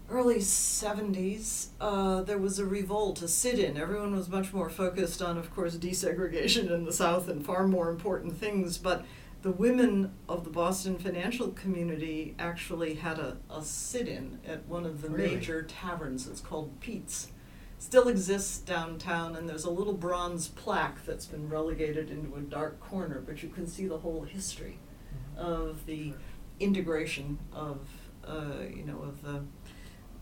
early 0.09 0.37
70s, 0.39 1.67
uh, 1.79 2.21
there 2.23 2.37
was 2.37 2.57
a 2.59 2.65
revolt, 2.65 3.21
a 3.21 3.27
sit 3.27 3.59
in. 3.59 3.77
Everyone 3.77 4.15
was 4.15 4.29
much 4.29 4.51
more 4.53 4.69
focused 4.69 5.21
on, 5.21 5.37
of 5.37 5.53
course, 5.53 5.75
desegregation 5.77 6.71
in 6.71 6.85
the 6.85 6.93
South 6.93 7.27
and 7.27 7.45
far 7.45 7.67
more 7.67 7.89
important 7.89 8.37
things. 8.37 8.77
But 8.77 9.05
the 9.43 9.51
women 9.51 10.11
of 10.27 10.43
the 10.43 10.49
Boston 10.49 10.97
financial 10.97 11.49
community 11.49 12.33
actually 12.39 12.95
had 12.95 13.19
a, 13.19 13.37
a 13.51 13.63
sit 13.63 14.07
in 14.07 14.39
at 14.47 14.65
one 14.67 14.85
of 14.87 15.03
the 15.03 15.09
Really? 15.09 15.35
major 15.35 15.61
taverns. 15.61 16.27
It's 16.27 16.41
called 16.41 16.79
Pete's. 16.79 17.27
Still 17.77 18.07
exists 18.07 18.57
downtown, 18.57 19.35
and 19.35 19.47
there's 19.47 19.65
a 19.65 19.69
little 19.69 19.93
bronze 19.93 20.47
plaque 20.47 21.05
that's 21.05 21.27
been 21.27 21.47
relegated 21.49 22.09
into 22.09 22.35
a 22.35 22.41
dark 22.41 22.79
corner, 22.79 23.21
but 23.23 23.43
you 23.43 23.49
can 23.49 23.67
see 23.67 23.85
the 23.85 23.99
whole 23.99 24.23
history 24.23 24.79
of 25.37 25.85
the 25.85 26.13
integration 26.59 27.37
of 27.53 27.79
uh, 28.27 28.63
you 28.73 28.83
know 28.83 28.99
of 29.01 29.21
the, 29.21 29.41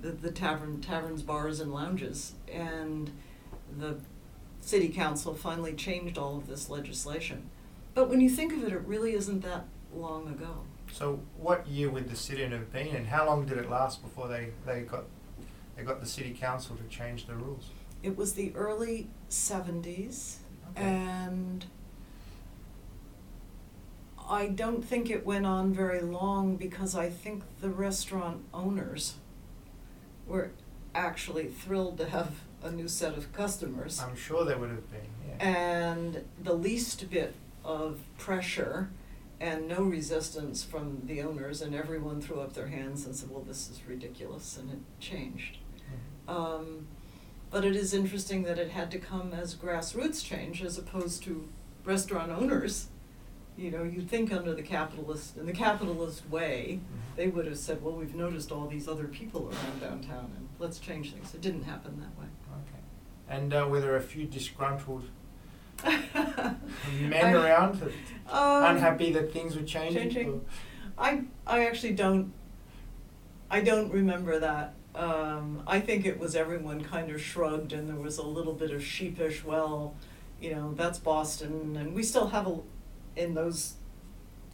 the 0.01 0.11
the 0.11 0.31
tavern 0.31 0.81
taverns 0.81 1.21
bars 1.21 1.59
and 1.59 1.73
lounges 1.73 2.33
and 2.51 3.11
the 3.77 3.97
city 4.61 4.89
council 4.89 5.33
finally 5.33 5.73
changed 5.73 6.17
all 6.17 6.37
of 6.37 6.47
this 6.47 6.69
legislation 6.69 7.49
but 7.93 8.09
when 8.09 8.19
you 8.21 8.29
think 8.29 8.53
of 8.53 8.63
it 8.63 8.71
it 8.73 8.81
really 8.85 9.13
isn't 9.13 9.41
that 9.41 9.65
long 9.93 10.27
ago 10.27 10.63
So, 10.91 11.19
what 11.37 11.67
year 11.67 11.89
would 11.89 12.09
the 12.09 12.15
sit-in 12.15 12.51
have 12.51 12.71
been, 12.71 12.95
and 12.95 13.07
how 13.07 13.25
long 13.25 13.45
did 13.45 13.57
it 13.57 13.69
last 13.69 14.01
before 14.03 14.27
they, 14.27 14.49
they 14.65 14.81
got 14.81 15.03
they 15.75 15.83
got 15.83 15.99
the 16.01 16.05
city 16.07 16.31
council 16.33 16.75
to 16.75 16.83
change 16.95 17.25
the 17.27 17.35
rules? 17.35 17.69
it 18.01 18.17
was 18.17 18.33
the 18.33 18.51
early 18.55 19.07
70s 19.29 20.37
Okay. 20.71 20.83
and 20.83 21.65
I 24.29 24.47
don't 24.47 24.83
think 24.83 25.09
it 25.09 25.25
went 25.25 25.45
on 25.45 25.73
very 25.73 26.01
long 26.01 26.55
because 26.55 26.95
I 26.95 27.09
think 27.09 27.43
the 27.61 27.69
restaurant 27.69 28.43
owners 28.53 29.15
were 30.27 30.51
actually 30.95 31.47
thrilled 31.47 31.97
to 31.97 32.09
have 32.09 32.31
a 32.61 32.71
new 32.71 32.87
set 32.87 33.17
of 33.17 33.33
customers. 33.33 33.99
I'm 33.99 34.15
sure 34.15 34.45
there 34.45 34.57
would 34.57 34.69
have 34.69 34.89
been. 34.91 35.01
Yeah. 35.27 35.47
And 35.47 36.23
the 36.41 36.53
least 36.53 37.09
bit 37.09 37.35
of 37.65 37.99
pressure 38.17 38.89
and 39.41 39.67
no 39.67 39.81
resistance 39.81 40.63
from 40.63 41.01
the 41.05 41.21
owners, 41.21 41.61
and 41.61 41.75
everyone 41.75 42.21
threw 42.21 42.39
up 42.39 42.53
their 42.53 42.67
hands 42.67 43.05
and 43.05 43.13
said, 43.15 43.29
Well, 43.29 43.41
this 43.41 43.69
is 43.69 43.81
ridiculous, 43.85 44.57
and 44.57 44.71
it 44.71 44.79
changed. 45.01 45.57
Mhm. 46.27 46.31
Um, 46.33 46.87
but 47.51 47.65
it 47.65 47.75
is 47.75 47.93
interesting 47.93 48.43
that 48.43 48.57
it 48.57 48.69
had 48.71 48.89
to 48.91 48.99
come 48.99 49.33
as 49.33 49.53
grassroots 49.55 50.23
change 50.23 50.63
as 50.63 50.77
opposed 50.77 51.23
to 51.23 51.49
restaurant 51.83 52.31
owners. 52.31 52.87
You 53.57 53.69
know, 53.71 53.83
you'd 53.83 54.09
think 54.09 54.33
under 54.33 54.53
the 54.55 54.63
capitalist, 54.63 55.37
in 55.37 55.45
the 55.45 55.51
capitalist 55.53 56.27
way, 56.29 56.79
Mhm. 56.81 57.15
they 57.15 57.27
would 57.27 57.45
have 57.45 57.57
said, 57.57 57.83
well, 57.83 57.93
we've 57.95 58.15
noticed 58.15 58.51
all 58.51 58.67
these 58.67 58.87
other 58.87 59.05
people 59.07 59.47
around 59.49 59.79
downtown 59.79 60.31
and 60.35 60.47
let's 60.59 60.79
change 60.79 61.13
things. 61.13 61.33
It 61.35 61.41
didn't 61.41 61.63
happen 61.63 61.99
that 61.99 62.19
way. 62.19 62.27
Okay. 62.51 62.81
And 63.29 63.53
uh, 63.53 63.67
were 63.69 63.79
there 63.79 63.95
a 63.95 64.01
few 64.01 64.25
disgruntled 64.25 65.03
men 65.83 66.55
I- 67.11 67.33
around, 67.33 67.75
that- 67.79 67.91
Um, 68.33 68.75
unhappy 68.75 69.11
that 69.13 69.31
things 69.31 69.55
were 69.55 69.63
changing? 69.63 70.03
changing? 70.09 70.45
I 70.97 71.23
I 71.45 71.65
actually 71.65 71.93
don't 71.93 72.31
I 73.51 73.61
don't 73.61 73.91
remember 73.91 74.39
that. 74.39 74.73
Um, 74.95 75.61
I 75.67 75.79
think 75.79 76.05
it 76.05 76.19
was 76.19 76.35
everyone 76.35 76.83
kind 76.83 77.11
of 77.11 77.21
shrugged 77.21 77.73
and 77.73 77.87
there 77.89 77.95
was 77.95 78.17
a 78.17 78.23
little 78.25 78.53
bit 78.53 78.71
of 78.71 78.83
sheepish, 78.83 79.43
well, 79.43 79.95
you 80.41 80.51
know, 80.55 80.73
that's 80.75 80.99
Boston 80.99 81.75
and 81.75 81.93
we 81.93 82.03
still 82.03 82.27
have 82.27 82.47
a 82.47 82.59
in 83.15 83.33
those 83.33 83.75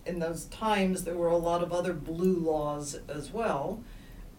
in 0.06 0.20
those 0.20 0.46
times 0.46 1.04
there 1.04 1.16
were 1.16 1.28
a 1.28 1.38
lot 1.38 1.62
of 1.62 1.72
other 1.72 1.94
blue 1.94 2.38
laws 2.38 3.00
as 3.08 3.32
well. 3.32 3.84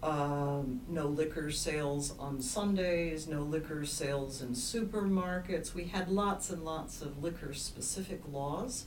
Um, 0.03 0.81
no 0.89 1.05
liquor 1.05 1.51
sales 1.51 2.15
on 2.17 2.41
Sundays, 2.41 3.27
no 3.27 3.43
liquor 3.43 3.85
sales 3.85 4.41
in 4.41 4.49
supermarkets. 4.49 5.75
We 5.75 5.85
had 5.85 6.09
lots 6.09 6.49
and 6.49 6.65
lots 6.65 7.03
of 7.03 7.23
liquor 7.23 7.53
specific 7.53 8.21
laws, 8.31 8.85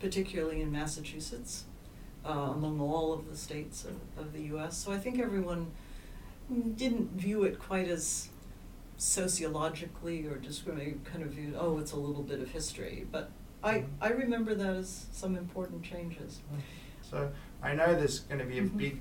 particularly 0.00 0.62
in 0.62 0.72
Massachusetts 0.72 1.64
uh, 2.24 2.30
among 2.30 2.80
all 2.80 3.12
of 3.12 3.28
the 3.28 3.36
states 3.36 3.84
of, 3.84 3.96
of 4.18 4.32
the 4.32 4.42
US. 4.54 4.76
So 4.78 4.92
I 4.92 4.98
think 4.98 5.18
everyone 5.18 5.70
didn't 6.76 7.12
view 7.12 7.44
it 7.44 7.58
quite 7.58 7.88
as 7.88 8.28
sociologically 8.96 10.26
or 10.26 10.36
discriminating, 10.36 11.00
kind 11.04 11.22
of 11.22 11.30
viewed, 11.30 11.54
oh, 11.58 11.78
it's 11.78 11.92
a 11.92 11.96
little 11.96 12.22
bit 12.22 12.40
of 12.40 12.50
history. 12.50 13.06
But 13.10 13.30
I. 13.64 13.84
I 14.00 14.08
remember 14.10 14.54
that 14.54 14.76
as 14.76 15.06
some 15.12 15.36
important 15.36 15.82
changes. 15.82 16.40
So 17.02 17.30
I 17.62 17.74
know 17.74 17.94
there's 17.94 18.20
going 18.20 18.40
to 18.40 18.44
be 18.46 18.58
a 18.58 18.62
Mhm. 18.62 18.76
big 18.76 19.00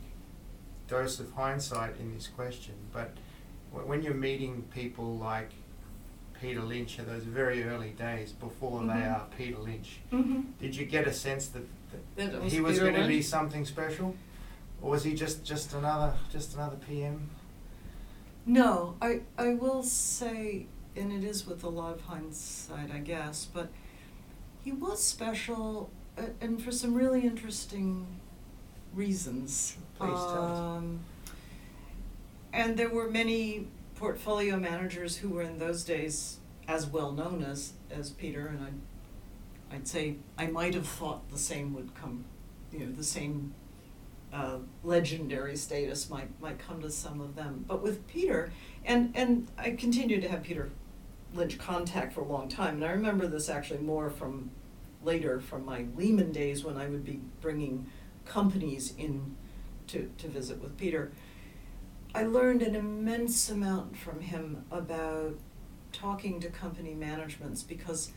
dose 0.88 1.20
of 1.20 1.32
hindsight 1.34 1.98
in 2.00 2.14
this 2.14 2.28
question, 2.28 2.76
but 2.92 3.12
wh- 3.72 3.88
when 3.88 4.02
you're 4.04 4.14
meeting 4.14 4.64
people 4.74 5.18
like 5.18 5.52
Peter 6.40 6.62
Lynch 6.62 7.00
in 7.00 7.06
those 7.06 7.24
very 7.24 7.64
early 7.64 7.92
days 7.92 8.32
before 8.32 8.82
they 8.82 8.94
Mhm. 8.94 9.16
are 9.16 9.28
Peter 9.38 9.58
Lynch, 9.60 10.00
Mm-hmm. 10.12 10.42
did 10.60 10.76
you 10.76 10.86
get 10.86 11.08
a 11.08 11.14
sense 11.14 11.48
that, 11.50 11.64
That 12.16 12.32
that 12.34 12.42
was 12.44 12.52
he 12.54 12.60
was 12.62 12.74
Peter 12.76 12.92
going 12.92 13.02
to 13.02 13.08
be 13.08 13.22
something 13.22 13.66
special, 13.66 14.16
or 14.82 14.92
was 14.92 15.04
he 15.04 15.14
just 15.14 15.44
just 15.46 15.74
another 15.74 16.16
just 16.32 16.54
another 16.56 16.78
PM? 16.78 17.30
No, 18.46 18.96
I, 19.02 19.22
I 19.38 19.54
will 19.54 19.84
say, 19.84 20.66
and 20.98 21.12
it 21.14 21.24
is 21.24 21.48
with 21.48 21.64
a 21.64 21.70
lot 21.70 21.94
of 21.96 22.02
hindsight, 22.02 22.92
I 22.92 23.00
guess, 23.00 23.46
but 23.54 23.70
he 24.64 24.72
was 24.72 25.04
special 25.04 25.90
uh, 26.18 26.24
and 26.42 26.62
for 26.62 26.72
some 26.72 26.94
really 26.94 27.22
interesting 27.22 28.08
reasons. 28.94 29.76
Please 29.98 30.10
tell 30.10 30.44
us. 30.44 30.60
Um, 30.60 31.00
and 32.52 32.78
there 32.78 32.90
were 32.90 33.10
many 33.10 33.68
portfolio 33.96 34.58
managers 34.58 35.18
who 35.18 35.30
were 35.30 35.42
in 35.42 35.58
those 35.60 35.84
days 35.84 36.38
as 36.68 36.86
well 36.86 37.12
known 37.12 37.44
as, 37.44 37.74
as 37.92 38.12
Peter, 38.12 38.48
and 38.48 38.64
I'd, 38.64 39.76
I'd 39.76 39.88
say 39.88 40.18
I 40.38 40.48
might 40.48 40.76
have 40.76 40.88
thought 40.88 41.30
the 41.30 41.38
same 41.38 41.74
would 41.74 41.94
come, 41.96 42.26
you 42.72 42.80
know, 42.80 42.92
the 42.92 43.04
same 43.04 43.54
uh, 44.32 44.58
legendary 44.84 45.56
status 45.56 46.10
might 46.10 46.30
might 46.42 46.58
come 46.58 46.82
to 46.82 46.90
some 46.90 47.22
of 47.22 47.36
them. 47.36 47.66
But 47.68 47.84
with 47.84 48.08
Peter, 48.08 48.52
and 48.84 49.12
and 49.16 49.48
I 49.58 49.72
continued 49.72 50.22
to 50.24 50.30
have 50.30 50.44
Peter 50.44 50.70
Lynch 51.34 51.58
contact 51.58 52.14
for 52.14 52.22
a 52.22 52.28
long 52.28 52.48
time, 52.48 52.76
and 52.76 52.86
I 52.86 52.92
remember 52.92 53.28
this 53.28 53.50
actually 53.50 53.80
more 53.80 54.10
from 54.10 54.52
later 55.04 55.40
from 55.40 55.66
my 55.66 55.86
Lehman 55.96 56.32
days 56.32 56.64
when 56.64 56.78
I 56.78 56.88
would 56.88 57.04
be 57.04 57.20
bringing 57.42 57.88
companies 58.26 58.94
in 58.98 59.36
to 59.88 60.10
to 60.18 60.28
visit 60.28 60.62
with 60.62 60.78
Peter. 60.78 61.12
I 62.16 62.24
learned 62.24 62.62
an 62.62 62.76
immense 62.76 63.50
amount 63.50 63.98
from 63.98 64.22
him 64.22 64.66
about 64.72 65.40
talking 65.92 66.40
to 66.42 66.50
company 66.50 66.94
managements 66.94 67.64
because, 67.64 68.12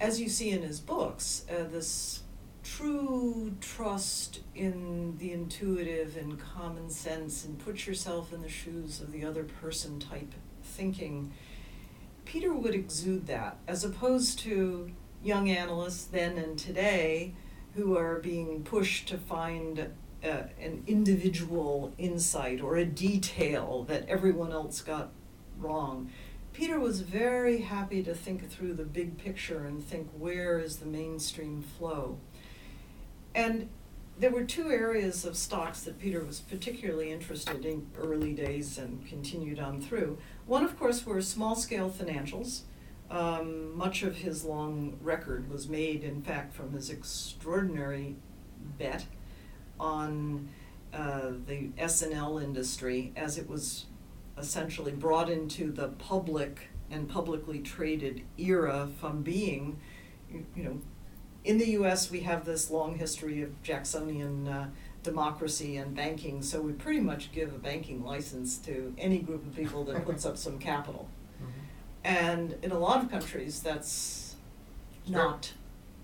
as 0.00 0.20
you 0.20 0.28
see 0.28 0.50
in 0.50 0.62
his 0.62 0.80
books, 0.80 1.44
uh, 1.48 1.64
this 1.70 2.22
true 2.64 3.54
trust 3.60 4.40
in 4.56 5.16
the 5.18 5.32
intuitive 5.32 6.16
and 6.16 6.38
common 6.40 6.90
sense 6.90 7.44
and 7.44 7.58
put 7.58 7.86
yourself 7.86 8.32
in 8.32 8.42
the 8.42 8.48
shoes 8.48 9.00
of 9.00 9.12
the 9.12 9.24
other 9.24 9.44
person 9.44 10.00
type 10.00 10.34
thinking, 10.62 11.32
Peter 12.26 12.52
would 12.52 12.74
exude 12.74 13.26
that, 13.28 13.56
as 13.66 13.84
opposed 13.84 14.38
to 14.40 14.90
young 15.22 15.48
analysts 15.48 16.04
then 16.04 16.36
and 16.36 16.58
today 16.58 17.32
who 17.74 17.96
are 17.96 18.18
being 18.18 18.62
pushed 18.62 19.08
to 19.08 19.16
find 19.16 19.90
uh, 20.24 20.42
an 20.60 20.82
individual 20.86 21.92
insight 21.98 22.60
or 22.60 22.76
a 22.76 22.84
detail 22.84 23.84
that 23.84 24.06
everyone 24.08 24.52
else 24.52 24.82
got 24.82 25.10
wrong. 25.58 26.10
Peter 26.52 26.80
was 26.80 27.00
very 27.02 27.60
happy 27.60 28.02
to 28.02 28.14
think 28.14 28.50
through 28.50 28.74
the 28.74 28.84
big 28.84 29.18
picture 29.18 29.64
and 29.64 29.84
think 29.84 30.08
where 30.18 30.58
is 30.58 30.76
the 30.76 30.86
mainstream 30.86 31.62
flow. 31.62 32.18
And 33.34 33.68
there 34.18 34.30
were 34.30 34.44
two 34.44 34.70
areas 34.70 35.26
of 35.26 35.36
stocks 35.36 35.82
that 35.82 35.98
Peter 35.98 36.24
was 36.24 36.40
particularly 36.40 37.12
interested 37.12 37.66
in 37.66 37.86
early 37.98 38.32
days 38.32 38.78
and 38.78 39.06
continued 39.06 39.58
on 39.58 39.80
through. 39.82 40.16
One, 40.46 40.64
of 40.64 40.78
course, 40.78 41.04
were 41.04 41.20
small 41.22 41.56
scale 41.56 41.90
financials. 41.90 42.62
Um, 43.10 43.76
much 43.76 44.02
of 44.02 44.16
his 44.18 44.44
long 44.44 44.98
record 45.02 45.50
was 45.50 45.68
made, 45.68 46.04
in 46.04 46.22
fact, 46.22 46.54
from 46.54 46.72
his 46.72 46.88
extraordinary 46.90 48.16
bet 48.78 49.06
on 49.78 50.48
uh, 50.92 51.32
the 51.46 51.70
S&L 51.76 52.38
industry 52.38 53.12
as 53.16 53.38
it 53.38 53.48
was 53.48 53.86
essentially 54.38 54.92
brought 54.92 55.28
into 55.28 55.72
the 55.72 55.88
public 55.88 56.68
and 56.90 57.08
publicly 57.08 57.58
traded 57.58 58.22
era 58.38 58.88
from 59.00 59.22
being, 59.22 59.78
you 60.30 60.62
know, 60.62 60.78
in 61.44 61.58
the 61.58 61.70
US, 61.70 62.10
we 62.10 62.20
have 62.20 62.44
this 62.44 62.70
long 62.70 62.96
history 62.98 63.40
of 63.42 63.62
Jacksonian 63.62 64.48
uh, 64.48 64.68
democracy 65.06 65.78
and 65.78 65.94
banking, 65.94 66.42
so 66.42 66.60
we 66.60 66.72
pretty 66.72 67.00
much 67.00 67.32
give 67.32 67.54
a 67.54 67.58
banking 67.58 68.04
license 68.04 68.58
to 68.58 68.92
any 68.98 69.18
group 69.20 69.46
of 69.46 69.56
people 69.56 69.84
that 69.84 70.04
puts 70.04 70.26
up 70.26 70.36
some 70.36 70.58
capital. 70.58 71.08
Mm-hmm. 71.36 71.50
And 72.04 72.56
in 72.62 72.72
a 72.72 72.78
lot 72.78 73.02
of 73.02 73.10
countries, 73.10 73.60
that's 73.60 74.36
not 75.06 75.52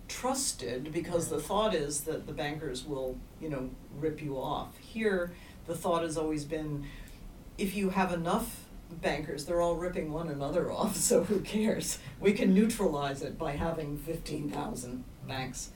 trusted 0.09 0.93
because 0.93 1.29
the 1.29 1.41
thought 1.41 1.75
is 1.75 2.03
that 2.03 2.27
the 2.27 2.33
bankers 2.33 2.87
will, 2.87 3.19
you 3.41 3.51
know, 3.51 3.71
rip 3.99 4.23
you 4.23 4.38
off. 4.38 4.79
Here, 4.79 5.33
the 5.67 5.75
thought 5.75 6.03
has 6.03 6.17
always 6.17 6.45
been 6.45 6.87
if 7.59 7.75
you 7.75 7.91
have 7.91 8.12
enough 8.12 8.65
bankers, 8.91 9.45
they're 9.45 9.61
all 9.61 9.77
ripping 9.77 10.12
one 10.12 10.29
another 10.29 10.71
off, 10.71 10.97
so 11.09 11.25
who 11.25 11.41
cares? 11.41 11.99
We 12.21 12.33
can 12.33 12.55
neutralize 12.55 13.23
it 13.23 13.38
by 13.38 13.53
having 13.53 13.99
15,000 13.99 15.05
banks. 15.27 15.71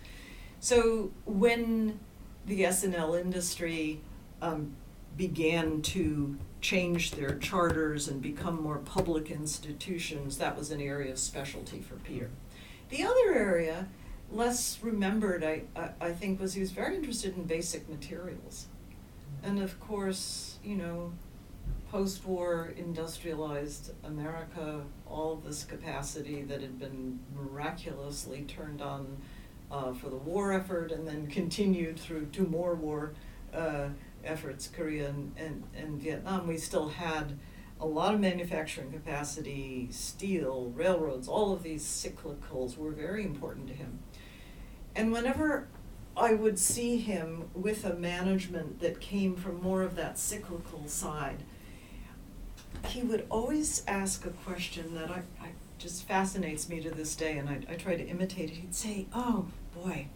So 0.60 1.12
when 1.24 2.00
the 2.46 2.64
S&L 2.64 3.14
industry 3.14 4.00
um, 4.40 4.76
began 5.16 5.82
to 5.82 6.38
change 6.60 7.12
their 7.12 7.36
charters 7.36 8.08
and 8.08 8.20
become 8.20 8.62
more 8.62 8.78
public 8.78 9.30
institutions, 9.30 10.38
that 10.38 10.56
was 10.56 10.70
an 10.70 10.80
area 10.80 11.12
of 11.12 11.18
specialty 11.18 11.80
for 11.80 11.96
Peter. 11.96 12.30
The 12.88 13.02
other 13.02 13.34
area, 13.34 13.88
less 14.30 14.78
remembered, 14.82 15.44
I, 15.44 15.62
I, 15.74 15.90
I 16.00 16.12
think, 16.12 16.40
was 16.40 16.54
he 16.54 16.60
was 16.60 16.70
very 16.70 16.96
interested 16.96 17.36
in 17.36 17.44
basic 17.44 17.88
materials. 17.88 18.66
And 19.42 19.60
of 19.60 19.78
course, 19.80 20.58
you 20.64 20.76
know, 20.76 21.12
post-war 21.90 22.72
industrialized 22.76 23.92
America, 24.04 24.82
all 25.06 25.36
this 25.36 25.64
capacity 25.64 26.42
that 26.42 26.60
had 26.60 26.78
been 26.78 27.20
miraculously 27.34 28.42
turned 28.42 28.82
on 28.82 29.16
uh, 29.70 29.92
for 29.92 30.08
the 30.08 30.16
war 30.16 30.52
effort 30.52 30.92
and 30.92 31.06
then 31.06 31.26
continued 31.26 31.98
through 31.98 32.26
two 32.26 32.46
more 32.46 32.74
war 32.74 33.12
uh, 33.52 33.88
efforts, 34.24 34.68
Korea 34.74 35.08
and, 35.08 35.32
and, 35.36 35.62
and 35.76 36.00
Vietnam, 36.00 36.46
we 36.46 36.56
still 36.56 36.88
had 36.88 37.38
a 37.80 37.86
lot 37.86 38.14
of 38.14 38.20
manufacturing 38.20 38.90
capacity, 38.90 39.88
steel, 39.90 40.72
railroads, 40.74 41.28
all 41.28 41.52
of 41.52 41.62
these 41.62 41.84
cyclicals 41.84 42.76
were 42.76 42.90
very 42.90 43.24
important 43.24 43.66
to 43.68 43.74
him. 43.74 43.98
And 44.94 45.12
whenever 45.12 45.68
I 46.16 46.32
would 46.32 46.58
see 46.58 46.96
him 46.96 47.50
with 47.54 47.84
a 47.84 47.94
management 47.94 48.80
that 48.80 49.00
came 49.00 49.36
from 49.36 49.60
more 49.62 49.82
of 49.82 49.94
that 49.96 50.18
cyclical 50.18 50.88
side, 50.88 51.42
he 52.86 53.02
would 53.02 53.26
always 53.28 53.82
ask 53.86 54.24
a 54.24 54.30
question 54.30 54.94
that 54.94 55.10
I, 55.10 55.22
I 55.40 55.48
just 55.78 56.06
fascinates 56.06 56.68
me 56.68 56.80
to 56.80 56.90
this 56.90 57.14
day, 57.14 57.36
and 57.38 57.48
I, 57.48 57.60
I 57.70 57.74
try 57.74 57.96
to 57.96 58.06
imitate 58.06 58.50
it. 58.50 58.56
He'd 58.56 58.74
say, 58.74 59.06
"Oh 59.14 59.46
boy, 59.74 60.08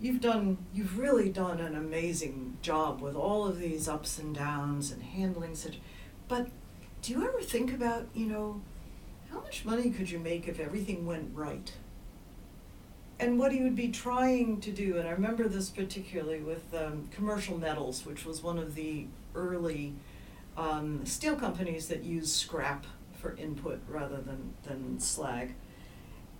you've 0.00 0.20
done, 0.20 0.58
you've 0.74 0.98
really 0.98 1.28
done 1.28 1.60
an 1.60 1.76
amazing 1.76 2.58
job 2.62 3.00
with 3.00 3.14
all 3.14 3.46
of 3.46 3.58
these 3.58 3.88
ups 3.88 4.18
and 4.18 4.34
downs 4.34 4.90
and 4.90 5.02
handling 5.02 5.54
such. 5.54 5.78
But 6.28 6.48
do 7.02 7.12
you 7.12 7.26
ever 7.26 7.40
think 7.40 7.72
about, 7.72 8.06
you 8.14 8.26
know, 8.26 8.62
how 9.30 9.40
much 9.40 9.64
money 9.64 9.90
could 9.90 10.10
you 10.10 10.18
make 10.18 10.48
if 10.48 10.58
everything 10.58 11.06
went 11.06 11.30
right?" 11.34 11.72
And 13.20 13.38
what 13.38 13.52
he 13.52 13.62
would 13.62 13.76
be 13.76 13.88
trying 13.88 14.60
to 14.60 14.72
do, 14.72 14.98
and 14.98 15.06
I 15.06 15.12
remember 15.12 15.46
this 15.46 15.70
particularly 15.70 16.40
with 16.40 16.74
um, 16.74 17.08
commercial 17.12 17.56
metals, 17.56 18.04
which 18.04 18.24
was 18.24 18.42
one 18.42 18.58
of 18.58 18.74
the 18.74 19.06
early 19.36 19.94
um, 20.56 21.06
steel 21.06 21.36
companies 21.36 21.88
that 21.88 22.02
used 22.02 22.30
scrap 22.30 22.86
for 23.24 23.34
input 23.36 23.80
rather 23.88 24.18
than, 24.18 24.52
than 24.64 25.00
slag. 25.00 25.54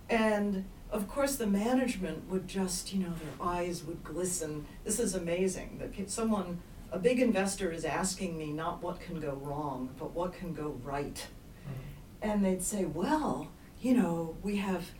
And 0.07 0.65
of 0.91 1.07
course, 1.07 1.35
the 1.35 1.47
management 1.47 2.29
would 2.29 2.47
just, 2.47 2.93
you 2.93 2.99
know, 2.99 3.09
their 3.09 3.47
eyes 3.47 3.83
would 3.83 4.03
glisten. 4.03 4.67
This 4.83 4.99
is 4.99 5.15
amazing 5.15 5.79
that 5.79 6.11
someone, 6.11 6.59
a 6.91 6.99
big 6.99 7.19
investor, 7.19 7.71
is 7.71 7.85
asking 7.85 8.37
me 8.37 8.53
not 8.53 8.83
what 8.83 9.01
can 9.01 9.19
go 9.19 9.31
wrong, 9.41 9.89
but 9.97 10.11
what 10.11 10.33
can 10.33 10.53
go 10.53 10.79
right. 10.83 11.15
Mm-hmm. 11.15 12.29
And 12.29 12.45
they'd 12.45 12.61
say, 12.61 12.85
well, 12.85 13.49
you 13.81 13.95
know, 13.95 14.37
we 14.43 14.57
have 14.57 14.91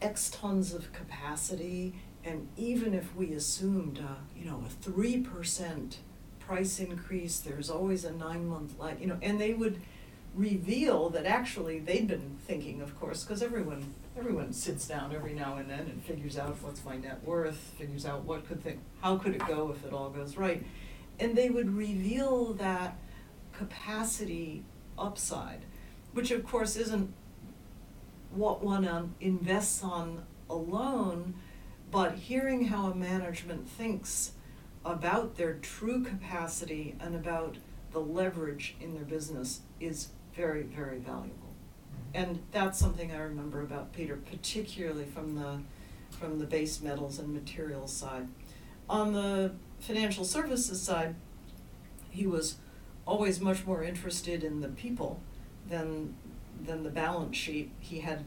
X 0.00 0.30
tons 0.30 0.72
of 0.72 0.90
capacity, 0.94 1.96
and 2.24 2.48
even 2.56 2.94
if 2.94 3.14
we 3.14 3.34
assumed, 3.34 3.98
uh, 3.98 4.14
you 4.34 4.46
know, 4.46 4.64
a 4.66 4.88
3% 4.90 5.96
price 6.40 6.80
increase, 6.80 7.40
there's 7.40 7.68
always 7.68 8.06
a 8.06 8.12
nine 8.12 8.48
month 8.48 8.78
lag, 8.78 9.00
you 9.00 9.06
know, 9.06 9.18
and 9.20 9.38
they 9.38 9.52
would 9.52 9.82
reveal 10.36 11.08
that 11.10 11.24
actually 11.24 11.78
they'd 11.78 12.06
been 12.06 12.36
thinking, 12.46 12.82
of 12.82 12.98
course, 13.00 13.24
because 13.24 13.42
everyone 13.42 13.94
everyone 14.16 14.52
sits 14.52 14.86
down 14.86 15.14
every 15.14 15.34
now 15.34 15.56
and 15.56 15.68
then 15.68 15.80
and 15.80 16.02
figures 16.02 16.38
out 16.38 16.56
what's 16.62 16.84
my 16.84 16.96
net 16.96 17.22
worth, 17.24 17.56
figures 17.78 18.06
out 18.06 18.24
what 18.24 18.46
could 18.46 18.62
think, 18.62 18.80
how 19.00 19.16
could 19.16 19.34
it 19.34 19.46
go 19.46 19.74
if 19.76 19.84
it 19.84 19.92
all 19.92 20.10
goes 20.10 20.36
right, 20.36 20.64
and 21.18 21.36
they 21.36 21.50
would 21.50 21.74
reveal 21.74 22.52
that 22.54 22.96
capacity 23.52 24.62
upside, 24.98 25.64
which 26.12 26.30
of 26.30 26.46
course 26.46 26.76
isn't 26.76 27.12
what 28.30 28.62
one 28.62 28.86
um, 28.86 29.14
invests 29.20 29.82
on 29.82 30.22
alone, 30.48 31.34
but 31.90 32.14
hearing 32.14 32.66
how 32.66 32.90
a 32.90 32.94
management 32.94 33.68
thinks 33.68 34.32
about 34.84 35.36
their 35.36 35.54
true 35.54 36.02
capacity 36.02 36.94
and 37.00 37.14
about 37.14 37.56
the 37.92 37.98
leverage 37.98 38.76
in 38.80 38.94
their 38.94 39.04
business 39.04 39.60
is 39.80 40.08
very, 40.36 40.62
very 40.62 40.98
valuable. 40.98 41.54
And 42.14 42.40
that's 42.52 42.78
something 42.78 43.12
I 43.12 43.18
remember 43.18 43.62
about 43.62 43.92
Peter, 43.92 44.16
particularly 44.16 45.04
from 45.04 45.34
the 45.34 45.60
from 46.10 46.38
the 46.38 46.46
base 46.46 46.80
metals 46.80 47.18
and 47.18 47.34
materials 47.34 47.92
side. 47.92 48.28
On 48.88 49.12
the 49.12 49.52
financial 49.80 50.24
services 50.24 50.80
side, 50.80 51.16
he 52.10 52.26
was 52.26 52.56
always 53.06 53.40
much 53.40 53.66
more 53.66 53.82
interested 53.82 54.44
in 54.44 54.60
the 54.60 54.68
people 54.68 55.20
than 55.68 56.14
than 56.64 56.82
the 56.82 56.90
balance 56.90 57.36
sheet. 57.36 57.70
He 57.80 58.00
had 58.00 58.24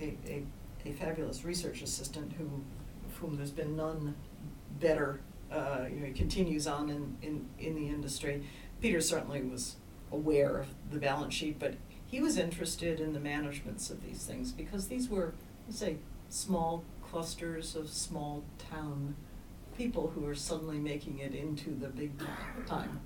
a, 0.00 0.14
a, 0.26 0.42
a 0.84 0.92
fabulous 0.92 1.44
research 1.44 1.80
assistant 1.82 2.32
who, 2.32 2.50
whom 3.18 3.36
there's 3.36 3.50
been 3.50 3.76
none 3.76 4.14
better. 4.80 5.20
Uh, 5.50 5.86
you 5.88 6.00
know, 6.00 6.06
he 6.06 6.12
continues 6.12 6.66
on 6.66 6.90
in, 6.90 7.16
in, 7.22 7.48
in 7.58 7.74
the 7.74 7.88
industry. 7.88 8.42
Peter 8.80 9.00
certainly 9.00 9.40
was 9.42 9.76
aware 10.14 10.58
of 10.58 10.66
the 10.90 10.98
balance 10.98 11.34
sheet, 11.34 11.58
but 11.58 11.74
he 12.06 12.20
was 12.20 12.38
interested 12.38 13.00
in 13.00 13.12
the 13.12 13.20
managements 13.20 13.90
of 13.90 14.04
these 14.04 14.24
things 14.24 14.52
because 14.52 14.88
these 14.88 15.08
were, 15.08 15.34
let's 15.66 15.78
say, 15.78 15.96
small 16.28 16.84
clusters 17.02 17.76
of 17.76 17.88
small 17.90 18.44
town 18.70 19.16
people 19.76 20.12
who 20.14 20.26
are 20.26 20.34
suddenly 20.34 20.78
making 20.78 21.18
it 21.18 21.34
into 21.34 21.70
the 21.70 21.88
big 21.88 22.12
time. 22.66 23.00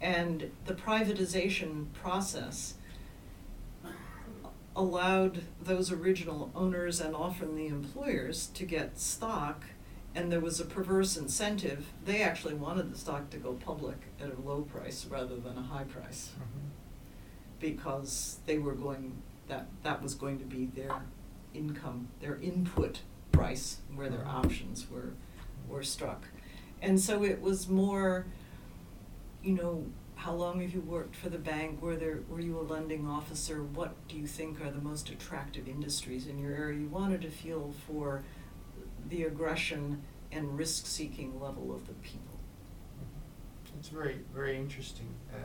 And 0.00 0.50
the 0.66 0.74
privatization 0.74 1.86
process 1.92 2.74
allowed 4.76 5.42
those 5.60 5.90
original 5.90 6.50
owners 6.54 7.00
and 7.00 7.14
often 7.14 7.56
the 7.56 7.66
employers 7.66 8.46
to 8.54 8.64
get 8.64 9.00
stock 9.00 9.64
and 10.18 10.32
there 10.32 10.40
was 10.40 10.58
a 10.58 10.64
perverse 10.64 11.16
incentive. 11.16 11.92
They 12.04 12.22
actually 12.22 12.54
wanted 12.54 12.92
the 12.92 12.98
stock 12.98 13.30
to 13.30 13.36
go 13.36 13.52
public 13.52 13.98
at 14.20 14.36
a 14.36 14.40
low 14.40 14.62
price 14.62 15.06
rather 15.06 15.36
than 15.36 15.56
a 15.56 15.62
high 15.62 15.84
price 15.84 16.32
mm-hmm. 16.34 16.66
because 17.60 18.40
they 18.44 18.58
were 18.58 18.74
going 18.74 19.22
that 19.46 19.68
that 19.84 20.02
was 20.02 20.14
going 20.14 20.40
to 20.40 20.44
be 20.44 20.66
their 20.66 21.02
income, 21.54 22.08
their 22.20 22.36
input 22.42 23.00
price, 23.30 23.78
where 23.94 24.10
their 24.10 24.26
options 24.26 24.90
were, 24.90 25.12
were 25.68 25.84
struck. 25.84 26.24
And 26.82 27.00
so 27.00 27.22
it 27.24 27.40
was 27.40 27.68
more, 27.68 28.26
you 29.42 29.54
know, 29.54 29.86
how 30.16 30.32
long 30.34 30.60
have 30.60 30.74
you 30.74 30.80
worked 30.80 31.14
for 31.14 31.28
the 31.28 31.38
bank? 31.38 31.80
Were 31.80 31.96
there, 31.96 32.18
were 32.28 32.40
you 32.40 32.58
a 32.58 32.62
lending 32.62 33.06
officer? 33.06 33.62
What 33.62 33.94
do 34.08 34.16
you 34.16 34.26
think 34.26 34.60
are 34.60 34.70
the 34.70 34.80
most 34.80 35.10
attractive 35.10 35.68
industries 35.68 36.26
in 36.26 36.38
your 36.38 36.52
area? 36.52 36.80
You 36.80 36.88
wanted 36.88 37.22
to 37.22 37.30
feel 37.30 37.72
for 37.86 38.24
the 39.08 39.24
aggression 39.24 40.02
and 40.32 40.58
risk-seeking 40.58 41.40
level 41.40 41.74
of 41.74 41.86
the 41.86 41.94
people. 41.94 42.38
It's 43.78 43.88
very, 43.88 44.20
very 44.34 44.56
interesting. 44.56 45.08
Uh, 45.32 45.38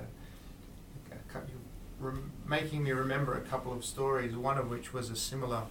you're 2.02 2.13
making 2.47 2.84
me 2.84 2.91
remember 2.91 3.36
a 3.36 3.41
couple 3.41 3.71
of 3.71 3.86
stories, 3.86 4.36
one 4.36 4.58
of 4.58 4.69
which 4.69 4.93
was 4.93 5.10
a 5.10 5.15
similar, 5.15 5.63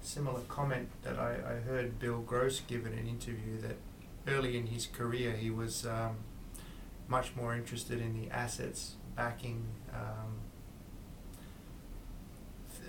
similar 0.00 0.40
comment 0.48 0.88
that 1.02 1.18
I, 1.18 1.32
I 1.34 1.54
heard 1.68 1.98
Bill 1.98 2.20
Gross 2.20 2.60
give 2.60 2.86
in 2.86 2.92
an 2.92 3.06
interview 3.06 3.60
that 3.60 3.76
early 4.26 4.56
in 4.56 4.66
his 4.66 4.86
career 4.86 5.32
he 5.32 5.50
was 5.50 5.86
um, 5.86 6.16
much 7.08 7.34
more 7.36 7.54
interested 7.54 8.00
in 8.00 8.20
the 8.20 8.30
assets 8.30 8.94
backing 9.16 9.64
um, 9.92 10.37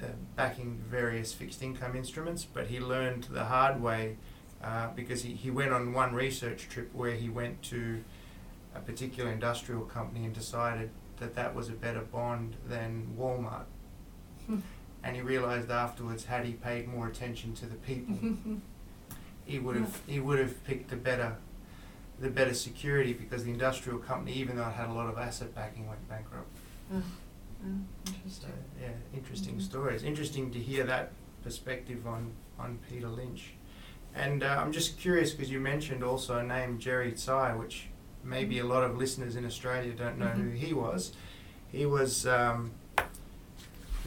uh, 0.02 0.08
backing 0.36 0.82
various 0.90 1.34
fixed 1.34 1.62
income 1.62 1.96
instruments, 1.96 2.46
but 2.46 2.68
he 2.68 2.80
learned 2.80 3.26
the 3.26 3.46
hard 3.46 3.82
way 3.82 4.18
uh, 4.64 4.88
because 4.96 5.24
he, 5.24 5.34
he 5.34 5.50
went 5.52 5.72
on 5.72 5.94
one 5.94 6.14
research 6.14 6.68
trip 6.70 6.90
where 6.94 7.14
he 7.16 7.30
went 7.30 7.62
to 7.64 8.04
a 8.76 8.80
particular 8.80 9.32
industrial 9.32 9.82
company 9.82 10.26
and 10.26 10.34
decided 10.34 10.90
that 11.18 11.36
that 11.36 11.54
was 11.56 11.70
a 11.70 11.74
better 11.74 12.02
bond 12.02 12.56
than 12.68 13.08
Walmart. 13.18 13.66
And 15.02 15.16
he 15.16 15.22
realized 15.22 15.72
afterwards, 15.72 16.26
had 16.26 16.44
he 16.44 16.52
paid 16.52 16.86
more 16.86 17.08
attention 17.08 17.54
to 17.54 17.66
the 17.66 17.76
people, 17.76 18.18
he 19.46 19.58
would 19.58 19.78
have 19.78 20.02
he 20.08 20.20
would 20.20 20.40
have 20.40 20.62
picked 20.66 20.90
the 20.90 20.98
better 20.98 21.38
the 22.20 22.30
better 22.30 22.54
security 22.54 23.14
because 23.14 23.46
the 23.46 23.52
industrial 23.52 24.00
company, 24.00 24.34
even 24.34 24.58
though 24.58 24.68
it 24.68 24.74
had 24.74 24.90
a 24.90 24.94
lot 24.94 25.08
of 25.08 25.18
asset 25.18 25.56
backing, 25.56 25.88
went 25.88 26.06
bankrupt. 26.10 26.50
Oh, 27.64 27.68
So 28.06 28.12
interesting. 28.14 28.54
yeah, 28.82 28.90
interesting 29.14 29.56
Mhm. 29.56 29.62
stories. 29.62 30.04
Interesting 30.04 30.52
to 30.52 30.60
hear 30.60 30.84
that 30.86 31.12
perspective 31.44 32.06
on 32.08 32.32
on 32.60 32.78
Peter 32.90 33.08
Lynch. 33.08 33.54
And 34.14 34.44
uh, 34.44 34.58
I'm 34.60 34.72
just 34.74 34.98
curious 34.98 35.32
because 35.32 35.50
you 35.50 35.60
mentioned 35.62 36.04
also 36.04 36.38
a 36.40 36.44
name 36.44 36.78
Jerry 36.80 37.14
Tsai, 37.14 37.56
which 37.56 37.88
maybe 38.24 38.60
a 38.60 38.66
lot 38.66 38.84
of 38.84 38.98
listeners 38.98 39.36
in 39.38 39.46
Australia 39.46 39.94
don't 39.94 40.18
know 40.18 40.28
who 40.28 40.50
Mhm. 40.52 40.58
he 40.58 40.74
was. 40.74 41.14
He 41.72 41.86
was 41.86 42.26
um, 42.28 42.72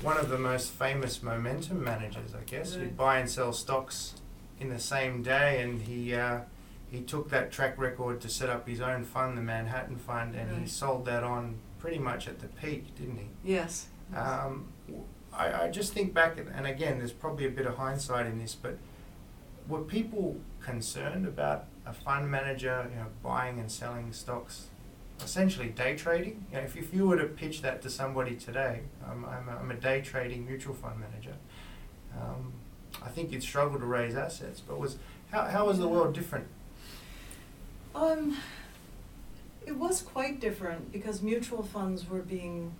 one 0.02 0.16
of 0.18 0.28
the 0.28 0.38
most 0.38 0.70
famous 0.72 1.22
momentum 1.22 1.82
managers, 1.82 2.34
I 2.34 2.42
guess. 2.44 2.74
He'd 2.74 2.96
buy 2.96 3.18
and 3.18 3.30
sell 3.30 3.52
stocks 3.52 4.14
in 4.60 4.68
the 4.68 4.78
same 4.80 5.22
day, 5.22 5.62
and 5.62 5.82
he 5.82 6.14
uh, 6.14 6.40
he 6.90 7.00
took 7.00 7.30
that 7.30 7.50
track 7.50 7.78
record 7.78 8.20
to 8.20 8.28
set 8.28 8.50
up 8.50 8.68
his 8.68 8.80
own 8.80 9.04
fund, 9.04 9.38
the 9.38 9.42
Manhattan 9.42 9.96
Fund, 9.96 10.34
and 10.34 10.50
he 10.50 10.58
Right. 10.60 10.68
sold 10.68 11.06
that 11.06 11.24
on 11.24 11.56
pretty 11.82 11.98
much 11.98 12.28
at 12.28 12.38
the 12.38 12.46
peak, 12.46 12.94
didn't 12.94 13.18
he? 13.18 13.26
Yes. 13.52 13.88
Um, 14.14 14.68
w- 14.86 15.04
I, 15.32 15.64
I 15.64 15.68
just 15.68 15.92
think 15.92 16.14
back, 16.14 16.38
and- 16.38 16.48
and 16.48 16.64
again, 16.64 16.98
there's 16.98 17.12
probably 17.12 17.44
a 17.44 17.50
bit 17.50 17.66
of 17.66 17.74
hindsight 17.76 18.24
in 18.26 18.38
this, 18.38 18.54
but 18.54 18.78
were 19.66 19.80
people 19.82 20.36
concerned 20.60 21.26
about 21.26 21.64
a 21.84 21.92
fund 21.92 22.30
manager, 22.30 22.86
you 22.88 22.96
know, 23.00 23.06
buying 23.20 23.58
and 23.58 23.68
selling 23.70 24.12
stocks, 24.12 24.66
essentially 25.24 25.70
day 25.70 25.96
trading? 25.96 26.46
You 26.52 26.58
know, 26.58 26.62
if, 26.64 26.76
if 26.76 26.94
you 26.94 27.08
were 27.08 27.16
to 27.18 27.24
pitch 27.26 27.62
that 27.62 27.82
to 27.82 27.90
somebody 27.90 28.36
today, 28.36 28.82
um, 29.04 29.24
I'm, 29.24 29.48
a, 29.48 29.56
I'm 29.58 29.70
a 29.72 29.74
day 29.74 30.02
trading 30.02 30.46
mutual 30.46 30.74
fund 30.74 31.00
manager. 31.00 31.34
Um, 32.16 32.52
I 33.04 33.08
think 33.08 33.32
you'd 33.32 33.42
struggle 33.42 33.80
to 33.80 33.86
raise 33.86 34.14
assets, 34.14 34.60
but 34.60 34.78
was 34.78 34.98
how, 35.32 35.42
how 35.46 35.66
was 35.66 35.78
the 35.80 35.88
world 35.88 36.14
different? 36.14 36.46
Um, 37.94 38.36
it 39.66 39.76
was 39.76 40.02
quite 40.02 40.40
different 40.40 40.92
because 40.92 41.22
mutual 41.22 41.62
funds 41.62 42.08
were 42.08 42.22
being 42.22 42.74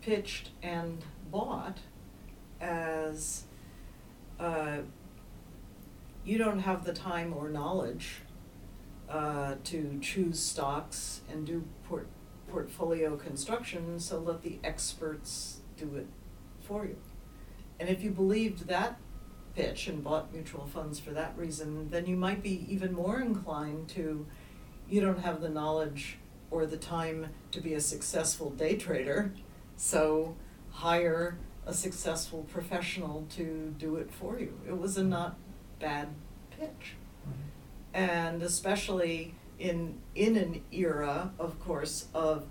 pitched 0.00 0.50
and 0.62 1.04
bought 1.30 1.78
as 2.60 3.44
uh, 4.38 4.78
you 6.24 6.38
don't 6.38 6.60
have 6.60 6.84
the 6.84 6.92
time 6.92 7.32
or 7.32 7.48
knowledge 7.48 8.20
uh, 9.08 9.56
to 9.64 9.98
choose 10.00 10.38
stocks 10.38 11.20
and 11.30 11.46
do 11.46 11.64
port- 11.88 12.08
portfolio 12.48 13.16
construction, 13.16 13.98
so 13.98 14.18
let 14.18 14.42
the 14.42 14.58
experts 14.62 15.60
do 15.76 15.96
it 15.96 16.06
for 16.60 16.84
you. 16.84 16.96
And 17.80 17.88
if 17.88 18.02
you 18.02 18.10
believed 18.10 18.68
that 18.68 18.98
pitch 19.54 19.86
and 19.86 20.02
bought 20.02 20.32
mutual 20.32 20.66
funds 20.66 20.98
for 20.98 21.10
that 21.10 21.36
reason, 21.36 21.90
then 21.90 22.06
you 22.06 22.16
might 22.16 22.42
be 22.42 22.66
even 22.68 22.92
more 22.92 23.20
inclined 23.20 23.88
to, 23.90 24.26
you 24.92 25.00
don't 25.00 25.20
have 25.20 25.40
the 25.40 25.48
knowledge 25.48 26.18
or 26.50 26.66
the 26.66 26.76
time 26.76 27.28
to 27.50 27.60
be 27.60 27.72
a 27.72 27.80
successful 27.80 28.50
day 28.50 28.76
trader, 28.76 29.32
so 29.76 30.36
hire 30.70 31.38
a 31.66 31.72
successful 31.72 32.46
professional 32.52 33.26
to 33.30 33.74
do 33.78 33.96
it 33.96 34.10
for 34.12 34.38
you. 34.38 34.60
It 34.68 34.76
was 34.76 34.98
a 34.98 35.02
not 35.02 35.36
bad 35.80 36.08
pitch. 36.50 36.94
And 37.94 38.42
especially 38.42 39.34
in 39.58 39.98
in 40.14 40.36
an 40.36 40.62
era, 40.70 41.32
of 41.38 41.58
course, 41.58 42.08
of 42.12 42.44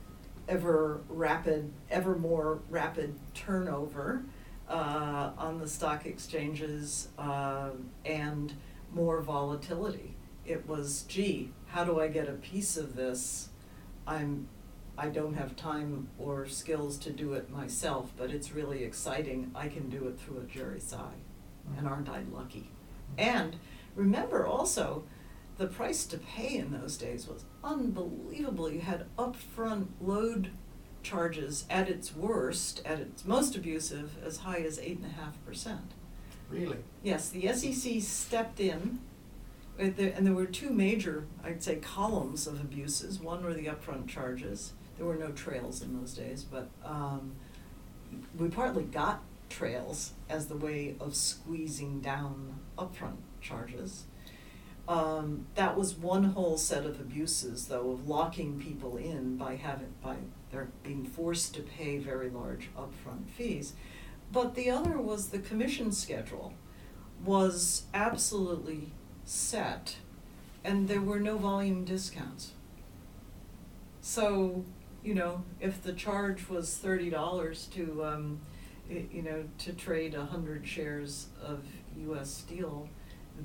ever 0.48 1.02
rapid, 1.10 1.72
ever 1.92 2.18
more 2.18 2.60
rapid 2.70 3.14
turnover 3.36 4.24
uh, 4.68 5.32
on 5.38 5.60
the 5.60 5.68
stock 5.68 6.06
exchanges 6.08 7.10
uh, 7.20 7.70
and 8.04 8.54
more 8.94 9.22
volatility. 9.22 10.16
It 10.46 10.68
was, 10.68 11.04
gee, 11.08 11.52
how 11.72 11.86
do 11.86 12.00
I 12.02 12.08
get 12.08 12.28
a 12.28 12.34
piece 12.34 12.76
of 12.76 12.96
this? 12.96 13.50
I'm, 14.06 14.48
I 14.98 15.08
don't 15.08 15.36
have 15.36 15.56
time 15.56 16.10
or 16.18 16.46
skills 16.46 16.98
to 17.00 17.12
do 17.12 17.34
it 17.34 17.50
myself, 17.50 18.12
but 18.18 18.30
it's 18.30 18.52
really 18.52 18.84
exciting. 18.84 19.52
I 19.56 19.70
can 19.70 19.90
do 19.90 20.08
it 20.08 20.20
through 20.20 20.40
a 20.40 20.44
Jerry 20.44 20.80
Tsai, 20.80 21.14
and 21.78 21.88
aren't 21.88 22.10
I 22.10 22.24
lucky? 22.32 22.72
And 23.18 23.56
remember 23.96 24.46
also, 24.46 25.06
the 25.58 25.68
price 25.68 26.06
to 26.08 26.18
pay 26.18 26.56
in 26.56 26.72
those 26.72 26.98
days 26.98 27.28
was 27.28 27.46
unbelievable. 27.64 28.70
You 28.70 28.82
had 28.82 29.06
upfront 29.18 29.88
load 30.02 30.52
charges 31.04 31.66
at 31.70 31.90
its 31.90 32.14
worst, 32.14 32.82
at 32.86 33.00
its 33.00 33.24
most 33.24 33.56
abusive, 33.56 34.18
as 34.26 34.38
high 34.38 34.60
as 34.60 34.78
eight 34.80 34.98
and 34.98 35.06
a 35.06 35.22
half 35.22 35.44
percent. 35.46 35.94
Really? 36.50 36.80
Yes, 37.02 37.30
the 37.30 37.48
SEC 37.54 38.02
stepped 38.02 38.60
in, 38.60 39.00
and 39.82 40.26
there 40.26 40.34
were 40.34 40.46
two 40.46 40.70
major, 40.70 41.26
I'd 41.44 41.64
say, 41.64 41.78
columns 41.78 42.48
of 42.48 42.62
abuses. 42.62 43.20
One 43.20 43.44
were 43.44 43.54
the 43.54 43.66
upfront 43.66 44.08
charges. 44.08 44.74
There 44.98 45.06
were 45.06 45.16
no 45.16 45.32
trails 45.32 45.82
in 45.82 46.00
those 46.00 46.14
days, 46.14 46.44
but 46.44 46.70
um, 46.86 47.34
we 48.38 48.50
partly 48.50 48.84
got 48.84 49.24
trails 49.50 50.14
as 50.30 50.48
the 50.48 50.56
way 50.56 50.96
of 51.00 51.16
squeezing 51.16 52.00
down 52.02 52.60
upfront 52.78 53.18
charges. 53.42 54.06
Um, 54.88 55.48
that 55.56 55.78
was 55.78 55.96
one 55.96 56.26
whole 56.26 56.58
set 56.58 56.86
of 56.86 57.00
abuses, 57.00 57.68
though, 57.68 57.92
of 57.92 58.08
locking 58.08 58.60
people 58.60 58.98
in 58.98 59.38
by 59.38 59.56
having 59.56 59.94
by 60.04 60.18
their 60.52 60.70
being 60.84 61.06
forced 61.06 61.56
to 61.56 61.62
pay 61.62 61.98
very 61.98 62.30
large 62.30 62.70
upfront 62.78 63.30
fees. 63.30 63.74
But 64.32 64.56
the 64.56 64.70
other 64.70 64.98
was 64.98 65.30
the 65.30 65.40
commission 65.40 65.92
schedule 65.92 66.54
was 67.24 67.84
absolutely 67.94 68.94
set, 69.26 69.98
and 70.64 70.88
there 70.88 71.02
were 71.02 71.20
no 71.20 71.38
volume 71.38 71.84
discounts. 71.86 72.52
So, 74.02 74.66
you 75.04 75.14
know, 75.14 75.44
if 75.60 75.82
the 75.84 75.94
charge 75.94 76.50
was 76.50 76.78
thirty 76.78 77.10
dollars 77.10 77.68
to, 77.74 78.04
um, 78.04 78.42
you 78.90 79.22
know, 79.22 79.46
to 79.60 79.74
trade 79.74 80.16
a 80.16 80.26
hundred 80.26 80.68
shares 80.68 81.28
of 81.42 81.64
U.S. 81.98 82.30
Steel, 82.32 82.90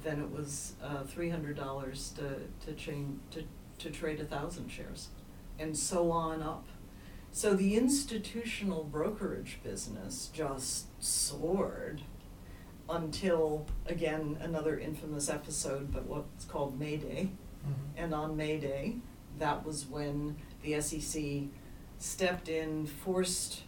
then 0.03 0.21
it 0.21 0.31
was 0.31 0.75
uh, 0.83 1.05
three 1.05 1.31
hundred 1.31 1.57
dollars 1.57 2.13
to 2.17 2.41
to 2.67 2.73
chain 2.75 3.21
to 3.31 3.45
to 3.79 3.91
trade 3.91 4.21
a 4.21 4.25
thousand 4.25 4.71
shares, 4.71 5.09
and 5.59 5.77
so 5.77 6.11
on 6.11 6.43
up. 6.43 6.67
So 7.33 7.55
the 7.55 7.77
institutional 7.77 8.85
brokerage 8.85 9.59
business 9.63 10.31
just 10.33 10.87
soared 11.03 12.01
until 12.89 13.67
again 13.87 14.39
another 14.41 14.79
infamous 14.79 15.29
episode, 15.29 15.93
but 15.93 16.07
what's 16.07 16.45
called 16.45 16.79
Mayday. 16.79 17.31
Mm-hmm. 17.63 17.73
And 17.97 18.15
on 18.15 18.37
May 18.37 18.59
Day, 18.59 18.97
that 19.39 19.65
was 19.65 19.87
when 19.87 20.37
the 20.63 20.81
SEC 20.81 21.23
stepped 21.99 22.49
in, 22.49 22.87
forced 22.87 23.63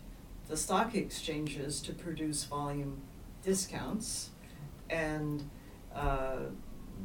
the 0.49 0.57
stock 0.57 0.95
exchanges 0.95 1.81
to 1.83 1.93
produce 1.93 2.45
volume 2.45 3.03
discounts, 3.43 4.31
and 4.89 5.49
uh, 5.95 6.39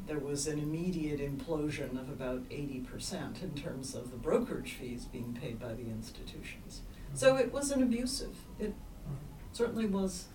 there 0.08 0.20
was 0.20 0.48
an 0.48 0.60
immediate 0.60 1.20
implosion 1.20 2.00
of 2.00 2.10
about 2.10 2.44
eighty 2.50 2.80
percent 2.80 3.42
in 3.42 3.54
terms 3.54 3.96
of 3.96 4.12
the 4.12 4.18
brokerage 4.18 4.74
fees 4.74 5.06
being 5.06 5.38
paid 5.40 5.60
by 5.60 5.74
the 5.74 5.84
institutions. 5.84 6.82
So 7.14 7.34
mm-hmm. 7.34 7.42
it 7.42 7.54
was 7.54 7.72
an 7.72 7.84
abusive. 7.84 8.36
It 8.60 8.72
mm-hmm. 8.72 9.16
certainly 9.52 9.86
was 9.86 10.26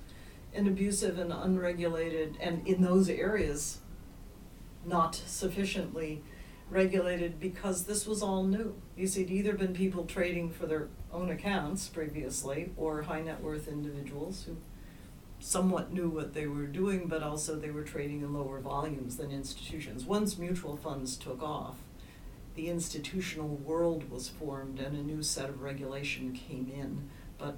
and 0.55 0.67
abusive 0.67 1.19
and 1.19 1.33
unregulated, 1.33 2.37
and 2.41 2.67
in 2.67 2.83
those 2.83 3.09
areas, 3.09 3.79
not 4.85 5.15
sufficiently 5.15 6.23
regulated 6.71 7.41
because 7.41 7.85
this 7.85 8.07
was 8.07 8.23
all 8.23 8.45
new. 8.45 8.75
You 8.97 9.07
see, 9.07 9.23
it'd 9.23 9.33
either 9.33 9.55
been 9.55 9.75
people 9.75 10.05
trading 10.05 10.51
for 10.51 10.67
their 10.67 10.89
own 11.13 11.31
accounts 11.31 11.89
previously, 11.89 12.73
or 12.77 13.03
high 13.03 13.23
net 13.23 13.43
worth 13.43 13.69
individuals 13.69 14.45
who 14.45 14.57
somewhat 15.41 15.93
knew 15.93 16.09
what 16.09 16.35
they 16.35 16.47
were 16.47 16.67
doing, 16.67 17.07
but 17.07 17.23
also 17.23 17.57
they 17.57 17.71
were 17.71 17.85
trading 17.85 18.23
in 18.23 18.35
lower 18.35 18.61
volumes 18.61 19.17
than 19.17 19.31
institutions. 19.31 20.05
Once 20.05 20.39
mutual 20.39 20.77
funds 20.77 21.17
took 21.17 21.43
off, 21.43 21.77
the 22.55 22.69
institutional 22.69 23.49
world 23.49 24.11
was 24.11 24.29
formed 24.29 24.81
and 24.81 24.97
a 24.97 25.03
new 25.03 25.23
set 25.23 25.49
of 25.49 25.63
regulation 25.63 26.33
came 26.33 26.71
in, 26.75 27.09
but 27.39 27.57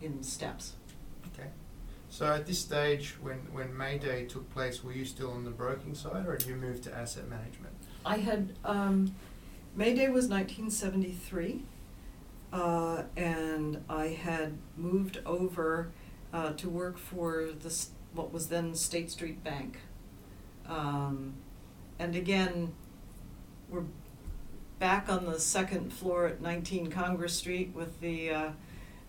in 0.00 0.22
steps. 0.22 0.74
So 2.12 2.26
at 2.26 2.46
this 2.46 2.58
stage, 2.58 3.16
when, 3.22 3.38
when 3.54 3.74
Mayday 3.74 4.26
took 4.26 4.52
place, 4.52 4.84
were 4.84 4.92
you 4.92 5.06
still 5.06 5.30
on 5.30 5.44
the 5.44 5.50
broking 5.50 5.94
side 5.94 6.26
or 6.26 6.32
had 6.32 6.42
you 6.42 6.56
moved 6.56 6.82
to 6.82 6.94
asset 6.94 7.26
management? 7.26 7.72
I 8.04 8.18
had, 8.18 8.52
um, 8.66 9.14
Mayday 9.74 10.08
was 10.08 10.28
nineteen 10.28 10.70
seventy-three, 10.70 11.62
uh, 12.52 13.04
and 13.16 13.82
I 13.88 14.08
had 14.08 14.58
moved 14.76 15.20
over, 15.24 15.90
uh, 16.34 16.52
to 16.52 16.68
work 16.68 16.98
for 16.98 17.48
the, 17.58 17.86
what 18.12 18.30
was 18.30 18.48
then 18.48 18.74
State 18.74 19.10
Street 19.10 19.42
Bank. 19.42 19.78
Um, 20.68 21.32
and 21.98 22.14
again, 22.14 22.74
we're 23.70 23.84
back 24.78 25.08
on 25.08 25.24
the 25.24 25.40
second 25.40 25.94
floor 25.94 26.26
at 26.26 26.42
nineteen 26.42 26.90
Congress 26.90 27.32
Street 27.32 27.72
with 27.74 28.02
the, 28.02 28.30
uh, 28.30 28.50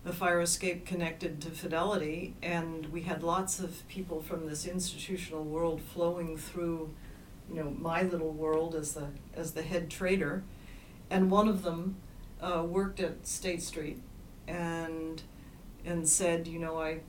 the 0.04 0.12
fire 0.12 0.40
escape 0.40 0.84
connected 0.84 1.40
to 1.40 1.50
Fidelity, 1.50 2.34
and 2.42 2.86
we 2.92 3.02
had 3.02 3.22
lots 3.22 3.58
of 3.58 3.88
people 3.88 4.20
from 4.20 4.46
this 4.46 4.66
institutional 4.66 5.44
world 5.44 5.80
flowing 5.80 6.36
through, 6.36 6.94
you 7.48 7.56
know, 7.56 7.70
my 7.78 8.02
little 8.02 8.32
world 8.32 8.74
as 8.74 8.92
the, 8.92 9.08
as 9.34 9.52
the 9.52 9.62
head 9.62 9.90
trader. 9.90 10.44
And 11.10 11.30
one 11.30 11.48
of 11.48 11.62
them, 11.62 11.96
uh, 12.40 12.62
worked 12.62 13.00
at 13.00 13.26
State 13.26 13.62
Street 13.62 14.02
and, 14.46 15.22
and 15.86 16.06
said, 16.06 16.46
you 16.46 16.58
know, 16.58 16.78
I, 16.78 17.00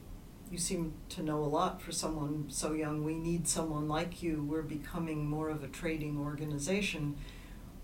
you 0.50 0.58
seem 0.58 0.94
to 1.10 1.22
know 1.22 1.44
a 1.44 1.46
lot 1.46 1.82
for 1.82 1.92
someone 1.92 2.46
so 2.48 2.72
young, 2.72 3.04
we 3.04 3.16
need 3.16 3.46
someone 3.46 3.90
like 3.90 4.24
you, 4.24 4.42
we're 4.42 4.62
becoming 4.62 5.28
more 5.30 5.50
of 5.50 5.66
a 5.66 5.68
trading 5.68 6.18
organization. 6.18 7.18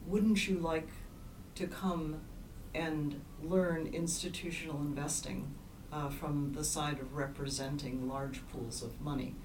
Wouldn't 0.08 0.48
you 0.48 0.58
like 0.58 0.88
to 1.56 1.68
come 1.68 2.22
and 2.74 3.22
learn 3.42 3.88
institutional 3.88 4.82
investing 4.82 5.54
uh, 5.92 6.10
from 6.10 6.54
the 6.54 6.64
side 6.64 7.00
of 7.00 7.16
representing 7.16 8.08
large 8.08 8.48
pools 8.48 8.82
of 8.82 9.00
money? 9.02 9.36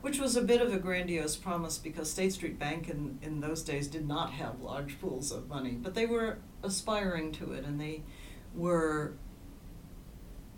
Which 0.00 0.18
was 0.18 0.36
a 0.36 0.42
bit 0.42 0.60
of 0.60 0.72
a 0.72 0.78
grandiose 0.78 1.36
promise 1.36 1.78
because 1.78 2.10
State 2.10 2.32
Street 2.32 2.58
Bank 2.58 2.88
in, 2.88 3.18
in 3.22 3.40
those 3.40 3.62
days 3.62 3.86
did 3.86 4.06
not 4.06 4.32
have 4.32 4.60
large 4.60 5.00
pools 5.00 5.30
of 5.30 5.48
money, 5.48 5.72
but 5.72 5.94
they 5.94 6.06
were 6.06 6.38
aspiring 6.62 7.32
to 7.32 7.52
it 7.52 7.64
and 7.64 7.80
they 7.80 8.02
were 8.54 9.14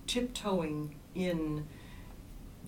tiptoeing 0.07 0.95
in 1.14 1.66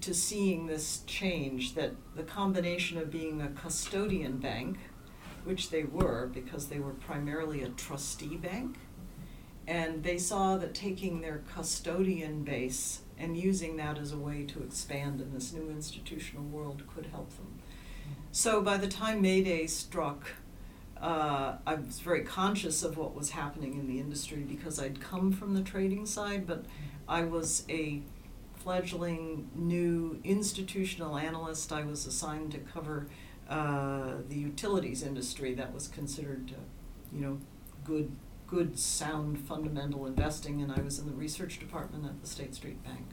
to 0.01 0.15
seeing 0.15 0.67
this 0.67 1.03
change 1.07 1.75
that 1.75 1.93
the 2.15 2.23
combination 2.23 2.99
of 2.99 3.11
being 3.11 3.43
a 3.43 3.49
custodian 3.49 4.39
bank, 4.39 4.79
which 5.45 5.71
they 5.71 5.85
were 5.85 6.31
because 6.33 6.69
they 6.69 6.79
were 6.79 6.93
primarily 6.93 7.63
a 7.63 7.69
trustee 7.71 8.37
bank, 8.37 8.77
and 9.69 10.03
they 10.03 10.16
saw 10.16 10.57
that 10.57 10.73
taking 10.73 11.21
their 11.21 11.43
custodian 11.55 12.43
base 12.43 13.03
and 13.19 13.37
using 13.37 13.77
that 13.77 13.99
as 13.99 14.12
a 14.12 14.16
way 14.16 14.43
to 14.45 14.62
expand 14.62 15.21
in 15.21 15.35
this 15.35 15.53
new 15.53 15.69
institutional 15.71 16.45
world 16.45 16.83
could 16.93 17.05
help 17.07 17.29
them. 17.37 17.61
So 18.33 18.62
by 18.62 18.79
the 18.79 18.89
time 18.89 19.21
Mayday 19.21 19.66
struck, 19.66 20.31
uh, 20.99 21.57
I 21.66 21.75
was 21.75 22.01
very 22.01 22.23
conscious 22.23 22.83
of 22.83 22.97
what 22.97 23.14
was 23.14 23.31
happening 23.31 23.75
in 23.75 23.87
the 23.87 24.01
industry 24.01 24.39
because 24.39 24.81
I'd 24.81 25.03
come 25.03 25.33
from 25.33 25.53
the 25.53 25.61
trading 25.61 26.07
side, 26.07 26.47
but 26.47 26.64
I 27.07 27.25
was 27.25 27.64
a 27.69 28.01
fledgling 28.55 29.51
new 29.55 30.19
institutional 30.25 31.19
analyst. 31.19 31.73
I 31.73 31.85
was 31.85 32.07
assigned 32.07 32.53
to 32.53 32.59
cover 32.59 33.07
uh, 33.51 34.14
the 34.31 34.37
utilities 34.37 35.03
industry 35.03 35.53
that 35.55 35.75
was 35.75 35.89
considered, 35.89 36.53
uh, 36.57 36.61
you 37.12 37.21
know, 37.21 37.39
good, 37.85 38.11
good, 38.49 38.79
sound, 38.79 39.39
fundamental 39.39 40.07
investing, 40.07 40.63
and 40.63 40.73
I 40.73 40.81
was 40.81 40.99
in 40.99 41.07
the 41.07 41.13
research 41.13 41.59
department 41.61 42.07
at 42.07 42.21
the 42.21 42.27
State 42.27 42.55
Street 42.55 42.83
Bank. 42.83 43.07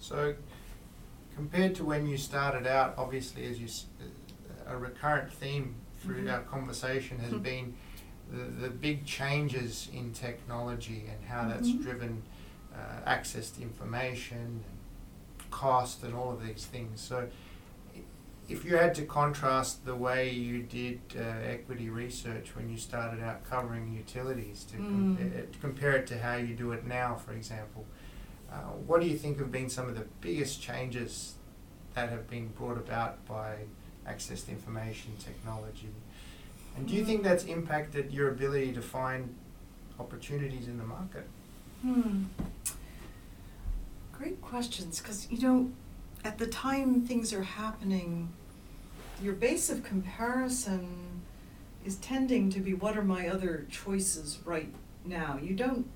So 0.00 0.34
compared 1.36 1.74
to 1.76 1.84
when 1.84 2.06
you 2.06 2.16
started 2.16 2.66
out, 2.66 2.94
obviously, 2.96 3.44
as 3.46 3.58
you, 3.60 3.66
s- 3.66 3.86
a 4.66 4.76
recurrent 4.76 5.30
theme 5.32 5.74
through 6.00 6.24
Mhm. 6.24 6.32
our 6.32 6.40
conversation 6.42 7.18
has 7.18 7.32
Mhm. 7.32 7.42
been 7.42 7.74
the, 8.30 8.44
the 8.44 8.70
big 8.70 9.04
changes 9.04 9.88
in 9.92 10.12
technology 10.12 11.04
and 11.08 11.22
how 11.26 11.46
that's 11.46 11.68
Mhm. 11.68 11.82
driven 11.82 12.22
uh, 12.74 13.02
access 13.04 13.50
to 13.50 13.60
information, 13.60 14.38
and 14.38 15.50
cost, 15.50 16.02
and 16.02 16.14
all 16.14 16.32
of 16.32 16.42
these 16.42 16.64
things. 16.64 16.98
So, 17.02 17.28
if 18.52 18.64
you 18.64 18.76
had 18.76 18.94
to 18.94 19.04
contrast 19.04 19.84
the 19.86 19.94
way 19.94 20.30
you 20.30 20.62
did 20.62 21.00
uh, 21.16 21.20
equity 21.54 21.88
research 21.88 22.54
when 22.54 22.68
you 22.70 22.76
started 22.76 23.22
out 23.22 23.42
covering 23.48 23.92
utilities 23.92 24.64
to, 24.64 24.76
Mm. 24.76 25.16
compare, 25.16 25.42
to 25.52 25.58
compare 25.58 25.92
it 25.92 26.06
to 26.08 26.18
how 26.18 26.36
you 26.36 26.54
do 26.54 26.72
it 26.72 26.86
now, 26.86 27.14
for 27.14 27.32
example, 27.32 27.86
uh, 28.52 28.56
what 28.86 29.00
do 29.00 29.06
you 29.06 29.16
think 29.16 29.38
have 29.38 29.50
been 29.50 29.70
some 29.70 29.88
of 29.88 29.94
the 29.94 30.06
biggest 30.20 30.60
changes 30.60 31.36
that 31.94 32.10
have 32.10 32.28
been 32.28 32.48
brought 32.48 32.76
about 32.76 33.24
by 33.26 33.56
access 34.06 34.42
to 34.42 34.50
information 34.50 35.12
technology? 35.18 35.88
And 36.76 36.86
do 36.88 36.94
you 36.94 37.04
think 37.04 37.22
that's 37.22 37.44
impacted 37.44 38.12
your 38.12 38.28
ability 38.30 38.72
to 38.72 38.82
find 38.82 39.34
opportunities 39.98 40.68
in 40.68 40.76
the 40.78 40.84
market? 40.84 41.26
Hmm. 41.82 42.24
Great 44.12 44.40
questions, 44.40 45.00
because 45.00 45.30
you 45.30 45.40
know, 45.40 45.70
at 46.24 46.38
the 46.38 46.46
time 46.46 47.02
things 47.06 47.32
are 47.32 47.42
happening, 47.42 48.28
your 49.22 49.34
base 49.34 49.70
of 49.70 49.84
comparison 49.84 51.22
is 51.84 51.96
tending 51.96 52.50
to 52.50 52.60
be 52.60 52.74
what 52.74 52.96
are 52.96 53.04
my 53.04 53.28
other 53.28 53.66
choices 53.70 54.38
right 54.44 54.72
now. 55.04 55.38
You 55.40 55.54
don't 55.54 55.88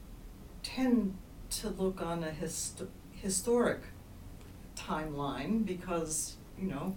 tend 0.62 1.16
to 1.50 1.68
look 1.68 2.00
on 2.00 2.24
a 2.24 2.30
hist- 2.30 2.82
historic 3.12 3.80
timeline 4.76 5.64
because, 5.64 6.36
you 6.58 6.68
know, 6.68 6.94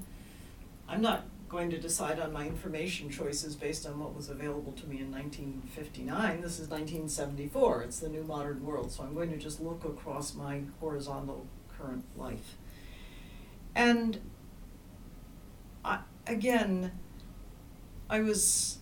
I'm 0.87 1.01
not 1.01 1.25
going 1.49 1.71
to 1.71 1.79
decide 1.79 2.19
on 2.19 2.31
my 2.31 2.45
information 2.45 3.09
choices 3.09 3.55
based 3.55 3.87
on 3.87 3.99
what 3.99 4.15
was 4.15 4.29
available 4.29 4.71
to 4.73 4.87
me 4.87 4.99
in 4.99 5.11
1959. 5.11 6.41
This 6.41 6.59
is 6.59 6.67
1974. 6.69 7.83
It's 7.83 7.99
the 7.99 8.09
new 8.09 8.23
modern 8.23 8.63
world. 8.63 8.91
So 8.91 9.03
I'm 9.03 9.15
going 9.15 9.31
to 9.31 9.37
just 9.37 9.59
look 9.59 9.83
across 9.83 10.35
my 10.35 10.61
horizontal 10.79 11.47
current 11.75 12.05
life. 12.15 12.55
And 13.75 14.19
I, 15.83 15.99
again, 16.29 16.91
I 18.09 18.21
was 18.21 18.77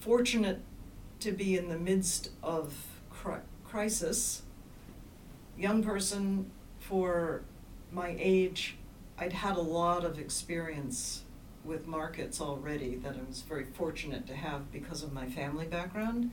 fortunate 0.00 0.60
to 1.20 1.32
be 1.32 1.56
in 1.56 1.68
the 1.68 1.78
midst 1.78 2.30
of 2.42 2.74
cri- 3.10 3.40
crisis. 3.64 4.42
Young 5.56 5.82
person 5.82 6.50
for 6.80 7.42
my 7.90 8.14
age, 8.18 8.76
I'd 9.16 9.32
had 9.32 9.56
a 9.56 9.62
lot 9.62 10.04
of 10.04 10.18
experience 10.18 11.22
with 11.64 11.86
markets 11.86 12.40
already 12.40 12.96
that 12.96 13.14
I 13.14 13.28
was 13.28 13.42
very 13.42 13.64
fortunate 13.64 14.26
to 14.28 14.34
have 14.34 14.70
because 14.72 15.02
of 15.02 15.12
my 15.12 15.28
family 15.28 15.66
background. 15.66 16.30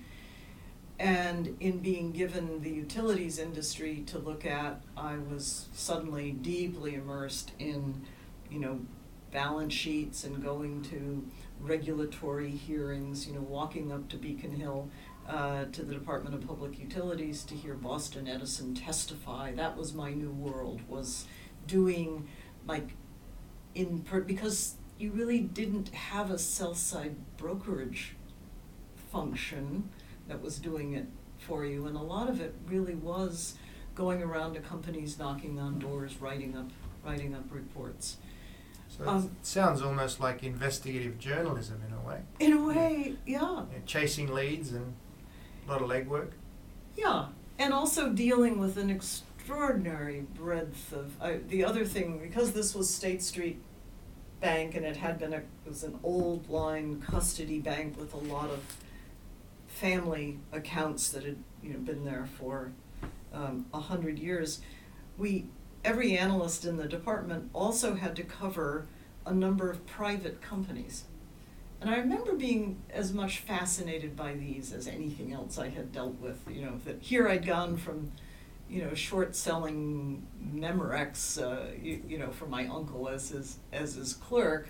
And 0.98 1.58
in 1.60 1.80
being 1.80 2.12
given 2.12 2.62
the 2.62 2.70
utilities 2.70 3.38
industry 3.38 4.04
to 4.08 4.18
look 4.18 4.46
at, 4.46 4.82
I 4.96 5.18
was 5.18 5.68
suddenly 5.74 6.32
deeply 6.32 6.96
immersed 6.96 7.52
in, 7.60 8.02
you 8.50 8.60
know, 8.60 8.80
balance 9.36 9.74
sheets 9.74 10.24
and 10.24 10.42
going 10.42 10.82
to 10.82 11.28
regulatory 11.60 12.50
hearings, 12.50 13.28
you 13.28 13.34
know, 13.34 13.42
walking 13.42 13.92
up 13.92 14.08
to 14.08 14.16
Beacon 14.16 14.54
Hill 14.54 14.90
uh, 15.28 15.66
to 15.74 15.84
the 15.84 15.94
Department 15.94 16.34
of 16.36 16.48
Public 16.48 16.80
Utilities 16.80 17.44
to 17.44 17.54
hear 17.54 17.74
Boston 17.74 18.30
Edison 18.30 18.74
testify. 18.74 19.52
That 19.52 19.76
was 19.76 19.94
my 19.94 20.14
new 20.14 20.32
world, 20.32 20.80
was 20.88 21.26
doing 21.68 22.30
like 22.66 22.92
in 23.76 24.04
per, 24.04 24.22
because 24.22 24.76
you 24.98 25.12
really 25.12 25.42
didn't 25.42 25.90
have 25.90 26.32
a 26.32 26.40
sell 26.40 26.74
side 26.74 27.18
brokerage 27.36 28.16
function 29.12 29.90
that 30.30 30.42
was 30.42 30.60
doing 30.60 30.94
it 30.94 31.08
for 31.40 31.66
you 31.66 31.86
and 31.88 31.98
a 31.98 32.02
lot 32.02 32.30
of 32.30 32.40
it 32.40 32.56
really 32.68 32.96
was 32.96 33.58
going 33.94 34.24
around 34.24 34.54
to 34.54 34.60
companies 34.62 35.20
knocking 35.20 35.60
on 35.60 35.78
doors 35.78 36.16
writing 36.22 36.56
up 36.58 36.70
writing 37.04 37.36
up 37.36 37.44
reports 37.52 38.18
So 38.98 39.04
it 39.04 39.08
Um, 39.08 39.36
sounds 39.42 39.82
almost 39.82 40.20
like 40.20 40.44
investigative 40.44 41.18
journalism 41.20 41.82
in 41.88 41.94
a 41.94 42.00
way. 42.08 42.22
in 42.40 42.54
a 42.54 42.64
way 42.66 43.16
yeah 43.26 43.64
Yeah, 43.72 43.80
chasing 43.86 44.34
leads 44.34 44.72
and 44.72 44.94
a 45.68 45.72
lot 45.72 45.82
of 45.82 45.90
legwork. 45.90 46.32
yeah 46.96 47.28
and 47.60 47.74
also 47.74 48.10
dealing 48.14 48.58
with 48.60 48.78
an 48.78 48.90
extraordinary 48.90 50.22
breadth 50.34 50.94
of 50.94 51.22
I, 51.22 51.38
the 51.48 51.64
other 51.66 51.86
thing 51.86 52.20
because 52.20 52.54
this 52.54 52.74
was 52.76 52.90
State 52.94 53.22
Street 53.22 53.62
Bank 54.42 54.76
and 54.76 54.86
it 54.86 54.98
had 54.98 55.18
been 55.20 55.34
a 55.34 55.38
it 55.38 55.46
was 55.68 55.84
an 55.84 56.00
old 56.04 56.50
line 56.50 57.02
custody 57.02 57.60
bank 57.60 57.98
with 57.98 58.14
a 58.14 58.18
lot 58.18 58.50
of 58.50 58.62
family 59.68 60.40
accounts 60.52 61.10
that 61.10 61.24
had 61.24 61.38
you 61.62 61.74
know 61.74 61.80
been 61.80 62.06
there 62.06 62.28
for 62.38 62.72
um, 63.34 63.66
a 63.74 63.80
hundred 63.80 64.18
years. 64.20 64.62
We 65.18 65.46
every 65.86 66.18
analyst 66.18 66.66
in 66.66 66.78
the 66.78 66.88
department 66.88 67.50
also 67.54 67.96
had 67.96 68.16
to 68.18 68.24
cover 68.24 68.88
a 69.26 69.34
number 69.34 69.70
of 69.70 69.86
private 69.86 70.42
companies. 70.42 71.06
And 71.80 71.90
I 71.90 71.98
remember 71.98 72.34
being 72.34 72.82
as 72.90 73.14
much 73.14 73.40
fascinated 73.40 74.16
by 74.16 74.34
these 74.34 74.74
as 74.74 74.88
anything 74.88 75.32
else 75.32 75.58
I 75.58 75.70
had 75.70 75.92
dealt 75.92 76.20
with. 76.20 76.40
You 76.50 76.66
know, 76.66 76.80
that 76.86 77.02
here 77.02 77.28
I'd 77.28 77.46
gone 77.46 77.78
from, 77.78 78.12
you 78.70 78.82
know, 78.84 78.94
short 78.94 79.36
selling 79.36 80.26
Memorex, 80.54 81.42
uh, 81.42 81.72
you, 81.80 82.02
you 82.08 82.18
know, 82.18 82.32
for 82.32 82.48
my 82.48 82.68
uncle 82.68 83.08
as 83.08 83.30
his 83.30 83.60
as 83.72 83.96
his 83.96 84.14
clerk, 84.14 84.70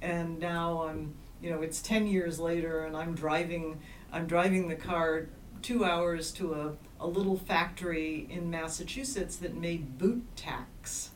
and 0.00 0.38
now 0.38 0.82
I'm, 0.82 1.14
you 1.42 1.50
know, 1.50 1.62
it's 1.62 1.82
ten 1.82 2.06
years 2.06 2.38
later, 2.38 2.84
and 2.84 2.96
I'm 2.96 3.14
driving 3.14 3.80
I'm 4.12 4.26
driving 4.26 4.68
the 4.68 4.76
car 4.76 5.28
two 5.62 5.84
hours 5.84 6.32
to 6.32 6.54
a, 6.54 6.72
a 7.02 7.06
little 7.06 7.36
factory 7.36 8.26
in 8.30 8.48
Massachusetts 8.48 9.36
that 9.36 9.56
made 9.56 9.98
boot 9.98 10.24
tacks. 10.36 11.10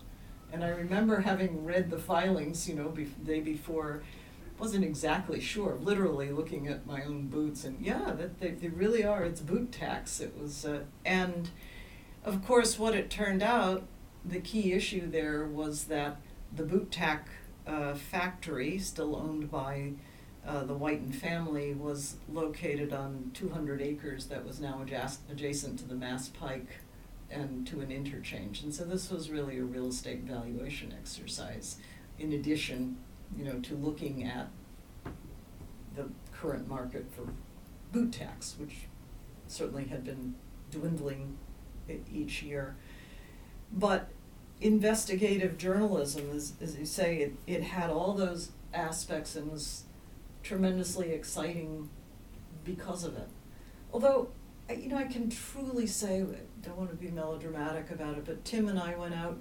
And 0.53 0.65
I 0.65 0.69
remember 0.69 1.21
having 1.21 1.65
read 1.65 1.91
the 1.91 1.99
filings, 1.99 2.69
you 2.69 2.75
know, 2.75 2.91
the 2.91 3.05
day 3.05 3.41
before, 3.41 4.03
wasn't 4.59 4.85
exactly 4.85 5.41
sure, 5.41 5.79
literally 5.81 6.31
looking 6.31 6.67
at 6.67 6.87
my 6.87 7.05
own 7.05 7.29
boots, 7.29 7.65
and 7.65 7.79
yeah, 7.81 8.13
that 8.13 8.41
they, 8.41 8.51
they 8.51 8.69
really 8.69 9.05
are. 9.05 9.23
It's 9.23 9.41
boot 9.41 9.71
tacks. 9.71 10.19
It 10.19 10.37
was, 10.37 10.65
uh, 10.65 10.81
and 11.05 11.51
of 12.25 12.45
course, 12.45 12.79
what 12.79 12.95
it 12.95 13.11
turned 13.11 13.43
out, 13.43 13.85
the 14.25 14.41
key 14.41 14.73
issue 14.73 15.09
there 15.09 15.47
was 15.47 15.85
that 15.85 16.17
the 16.55 16.65
boot 16.65 16.91
tack 16.91 17.29
uh, 17.67 17.95
factory, 17.95 18.79
still 18.79 19.15
owned 19.15 19.51
by 19.51 19.93
uh, 20.47 20.65
the 20.65 20.75
Whiten 20.75 21.13
family, 21.13 21.75
was 21.75 22.17
located 22.33 22.93
on 22.93 23.31
200 23.35 23.83
acres 23.83 24.27
that 24.27 24.45
was 24.45 24.61
now 24.61 24.81
adjacent, 24.83 25.79
to 25.79 25.85
the 25.85 25.95
Mass 25.95 26.29
Pike 26.29 26.81
and 27.31 27.67
to 27.67 27.81
an 27.81 27.91
interchange. 27.91 28.63
And 28.63 28.73
so 28.73 28.85
this 28.85 29.11
was 29.11 29.31
really 29.31 29.59
a 29.59 29.65
real 29.65 29.89
estate 29.89 30.21
valuation 30.21 30.95
exercise, 30.97 31.79
in 32.19 32.33
addition, 32.33 32.99
you 33.37 33.45
know, 33.45 33.59
to 33.61 33.75
looking 33.75 34.25
at 34.25 34.49
the 35.97 36.09
current 36.33 36.69
market 36.69 37.07
for 37.11 37.33
boot 37.93 38.13
tacks, 38.13 38.55
which 38.59 38.87
certainly 39.49 39.85
had 39.85 40.05
been 40.05 40.35
dwindling 40.71 41.37
each 42.13 42.43
year. 42.43 42.77
But 43.73 44.11
investigative 44.61 45.59
journalism, 45.59 46.31
as, 46.33 46.53
as 46.61 46.77
you 46.77 46.87
say, 46.87 47.17
it, 47.17 47.35
it 47.47 47.63
had 47.63 47.91
all 47.91 48.13
those 48.13 48.51
aspects 48.73 49.35
and 49.35 49.51
was 49.51 49.85
tremendously 50.47 51.11
exciting 51.11 51.89
because 52.65 53.05
of 53.05 53.17
it. 53.17 53.29
Although, 53.93 54.29
you 54.71 54.89
know, 54.89 54.97
I 54.97 55.05
can 55.05 55.29
truly 55.29 55.87
say, 55.87 56.25
don't 56.63 56.77
want 56.77 56.91
to 56.91 56.97
be 56.97 57.11
melodramatic 57.11 57.91
about 57.91 58.17
it, 58.17 58.25
but 58.25 58.45
Tim 58.45 58.69
and 58.69 58.79
I 58.79 58.95
went 58.97 59.15
out, 59.15 59.41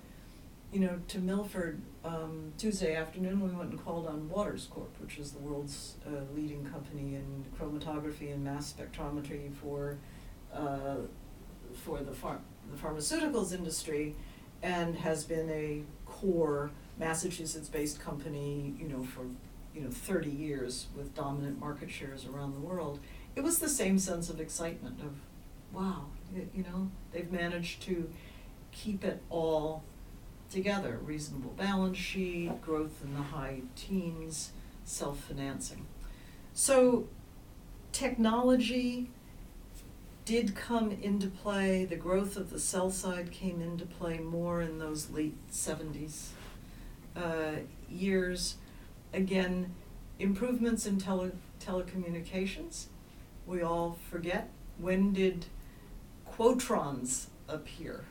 you 0.74 0.80
know, 0.80 1.00
to 1.10 1.20
Milford 1.20 1.82
um, 2.04 2.54
Tuesday 2.58 2.96
afternoon. 2.96 3.42
We 3.42 3.56
went 3.56 3.72
and 3.72 3.84
called 3.84 4.08
on 4.08 4.30
Waters 4.30 4.68
Corp, 4.70 4.94
which 5.00 5.18
is 5.18 5.32
the 5.32 5.40
world's 5.40 5.96
uh, 6.06 6.22
leading 6.36 6.66
company 6.66 7.16
in 7.16 7.46
chromatography 7.58 8.34
and 8.34 8.44
mass 8.44 8.74
spectrometry 8.74 9.54
for 9.56 9.98
uh, 10.54 10.98
for 11.84 12.00
the 12.00 12.14
phar- 12.14 12.40
the 12.72 12.78
pharmaceuticals 12.78 13.54
industry, 13.54 14.16
and 14.64 14.96
has 14.96 15.26
been 15.26 15.50
a 15.50 15.82
core 16.06 16.72
Massachusetts-based 16.98 18.00
company, 18.00 18.74
you 18.80 18.88
know, 18.88 19.04
for 19.04 19.26
you 19.76 19.82
know 19.82 19.90
30 19.90 20.30
years 20.30 20.88
with 20.96 21.14
dominant 21.14 21.60
market 21.60 21.92
shares 21.92 22.26
around 22.26 22.54
the 22.54 22.60
world. 22.60 23.00
It 23.36 23.44
was 23.44 23.60
the 23.60 23.70
same 23.70 24.00
sense 24.00 24.30
of 24.30 24.40
excitement 24.40 25.02
of, 25.02 25.16
wow, 25.74 26.06
you 26.34 26.64
know, 26.64 26.90
they've 27.12 27.32
managed 27.32 27.82
to 27.84 28.10
keep 28.72 29.04
it 29.04 29.22
all 29.30 29.84
together, 30.50 31.00
reasonable 31.04 31.52
balance 31.52 31.98
sheet, 31.98 32.62
growth 32.62 33.04
in 33.04 33.14
the 33.14 33.22
high 33.22 33.62
teens, 33.76 34.52
self-financing. 34.86 35.86
So 36.54 37.08
technology 37.92 39.10
did 40.24 40.56
come 40.56 40.92
into 41.02 41.28
play, 41.28 41.86
the 41.86 41.96
growth 41.96 42.38
of 42.38 42.50
the 42.50 42.60
sell 42.60 42.90
side 42.90 43.32
came 43.32 43.62
into 43.62 43.86
play 43.86 44.18
more 44.18 44.62
in 44.62 44.80
those 44.80 45.10
late 45.12 45.36
seventies 45.50 46.32
uh, 47.16 47.58
years. 47.90 48.56
Again, 49.14 49.74
improvements 50.20 50.86
in 50.86 50.98
tele- 51.00 51.32
telecommunications. 51.60 52.86
We 53.46 53.62
all 53.62 53.98
forget, 54.10 54.50
when 54.78 55.14
did 55.14 55.46
quotrons 56.30 57.28
appear? 57.48 58.06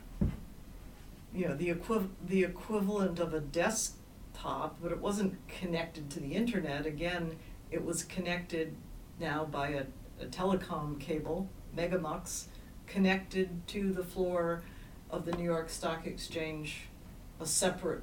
You 1.35 1.49
know, 1.49 1.57
the 1.57 1.75
equiv- 1.75 2.11
the 2.25 2.45
equivalent 2.45 3.19
of 3.19 3.35
a 3.35 3.41
desktop, 3.41 4.77
but 4.81 4.93
it 4.93 5.01
wasn't 5.01 5.47
connected 5.49 6.11
to 6.11 6.21
the 6.21 6.35
internet. 6.35 6.87
Again, 6.87 7.37
it 7.71 7.85
was 7.85 8.05
connected 8.05 8.77
now 9.19 9.45
by 9.45 9.69
a, 9.71 9.85
a 10.21 10.27
telecom 10.27 11.01
cable, 11.01 11.49
Megamux, 11.77 12.45
connected 12.87 13.67
to 13.69 13.93
the 13.93 14.05
floor 14.05 14.63
of 15.11 15.25
the 15.25 15.33
New 15.33 15.45
York 15.45 15.69
Stock 15.69 16.07
Exchange, 16.07 16.83
a 17.41 17.47
separate 17.47 18.03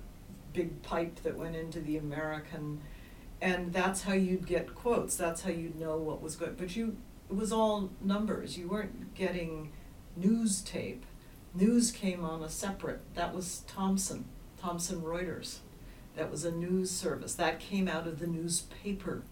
big 0.54 0.82
pipe 0.82 1.22
that 1.24 1.38
went 1.38 1.56
into 1.56 1.80
the 1.80 1.98
American, 1.98 2.82
and 3.42 3.74
that's 3.74 4.04
how 4.04 4.14
you'd 4.14 4.46
get 4.46 4.76
quotes. 4.76 5.16
That's 5.16 5.42
how 5.42 5.50
you'd 5.52 5.80
know 5.80 5.98
what 5.98 6.22
was 6.22 6.36
good. 6.36 6.58
But 6.58 6.76
you, 6.76 6.98
it 7.30 7.36
was 7.36 7.52
all 7.52 7.90
numbers. 8.02 8.58
You 8.58 8.68
weren't 8.68 9.14
getting 9.16 9.72
news 10.16 10.62
tape. 10.62 11.06
News 11.54 11.92
came 11.92 12.24
on 12.24 12.44
a 12.44 12.50
separate. 12.50 13.02
That 13.16 13.34
was 13.34 13.64
Thomson, 13.68 14.26
Thomson 14.60 15.02
Reuters. 15.02 15.60
That 16.16 16.30
was 16.30 16.46
a 16.46 16.52
news 16.52 16.92
service. 16.92 17.34
That 17.36 17.60
came 17.60 17.88
out 17.88 18.08
of 18.08 18.20
the 18.20 18.28
newspaper 18.28 19.24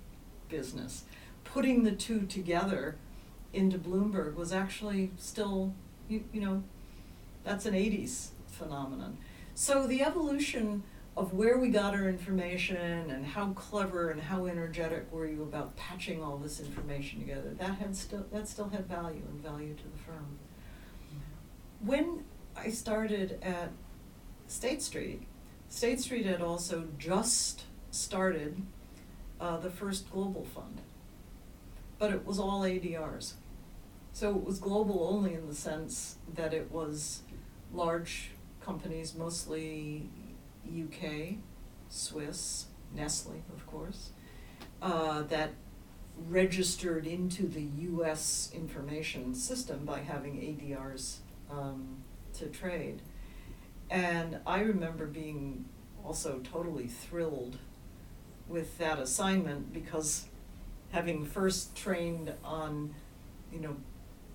business. 0.47 1.03
Putting 1.43 1.84
the 1.84 1.91
two 1.91 2.26
together 2.26 2.95
into 3.53 3.78
Bloomberg 3.78 4.36
was 4.36 4.53
actually 4.53 5.11
still, 5.17 5.74
you, 6.07 6.24
you 6.32 6.41
know, 6.41 6.63
that's 7.43 7.65
an 7.65 7.74
80s 7.74 8.30
phenomenon. 8.47 9.17
So 9.55 9.88
the 9.88 10.01
evolution 10.01 10.84
of 11.20 11.34
where 11.34 11.57
we 11.57 11.67
got 11.67 11.93
our 11.93 12.07
information 12.07 13.11
and 13.11 13.26
how 13.26 13.47
clever 13.51 14.09
and 14.09 14.22
how 14.22 14.45
energetic 14.45 15.11
were 15.11 15.28
you 15.28 15.43
about 15.43 15.76
patching 15.76 16.24
all 16.24 16.38
this 16.38 16.61
information 16.61 17.20
together, 17.20 17.53
that 17.59 17.76
had 17.76 17.93
still 17.93 18.26
that 18.32 18.47
still 18.47 18.70
had 18.70 18.88
value 18.88 19.22
and 19.30 19.43
value 19.43 19.76
to 19.76 19.84
the 19.84 19.97
firm. 19.97 20.39
When 21.84 22.24
I 22.55 22.70
started 22.70 23.38
at 23.41 23.72
State 24.47 24.82
Street, 24.82 25.24
State 25.67 25.99
Street 25.99 26.26
had 26.26 26.41
also 26.41 26.88
just 26.97 27.63
started 27.91 28.61
uh, 29.41 29.57
the 29.57 29.70
first 29.70 30.09
global 30.09 30.45
fund, 30.45 30.80
but 31.97 32.13
it 32.13 32.26
was 32.26 32.39
all 32.39 32.61
ADRs. 32.61 33.34
So 34.13 34.38
it 34.38 34.45
was 34.45 34.57
global 34.57 35.05
only 35.11 35.34
in 35.34 35.49
the 35.49 35.55
sense 35.55 36.15
that 36.34 36.53
it 36.53 36.72
was 36.72 37.24
large 37.74 38.32
companies, 38.61 39.15
mostly 39.15 40.09
UK, 40.68 41.36
Swiss, 41.89 42.68
Nestle, 42.95 43.43
of 43.53 43.66
course, 43.68 44.12
uh, 44.82 45.24
that 45.24 45.51
registered 46.28 47.07
into 47.07 47.47
the 47.47 47.62
US 47.62 48.51
information 48.53 49.34
system 49.34 49.86
by 49.86 49.99
having 49.99 50.36
ADRs 50.36 51.18
um, 51.49 52.03
to 52.34 52.47
trade. 52.47 53.01
And 53.89 54.39
I 54.45 54.60
remember 54.60 55.05
being 55.05 55.66
also 56.03 56.39
totally 56.39 56.88
thrilled 56.88 57.57
with 58.47 58.78
that 58.78 58.99
assignment 58.99 59.74
because 59.74 60.26
having 60.91 61.26
first 61.26 61.76
trained 61.76 62.34
on, 62.43 62.93
you 63.51 63.60
know, 63.60 63.76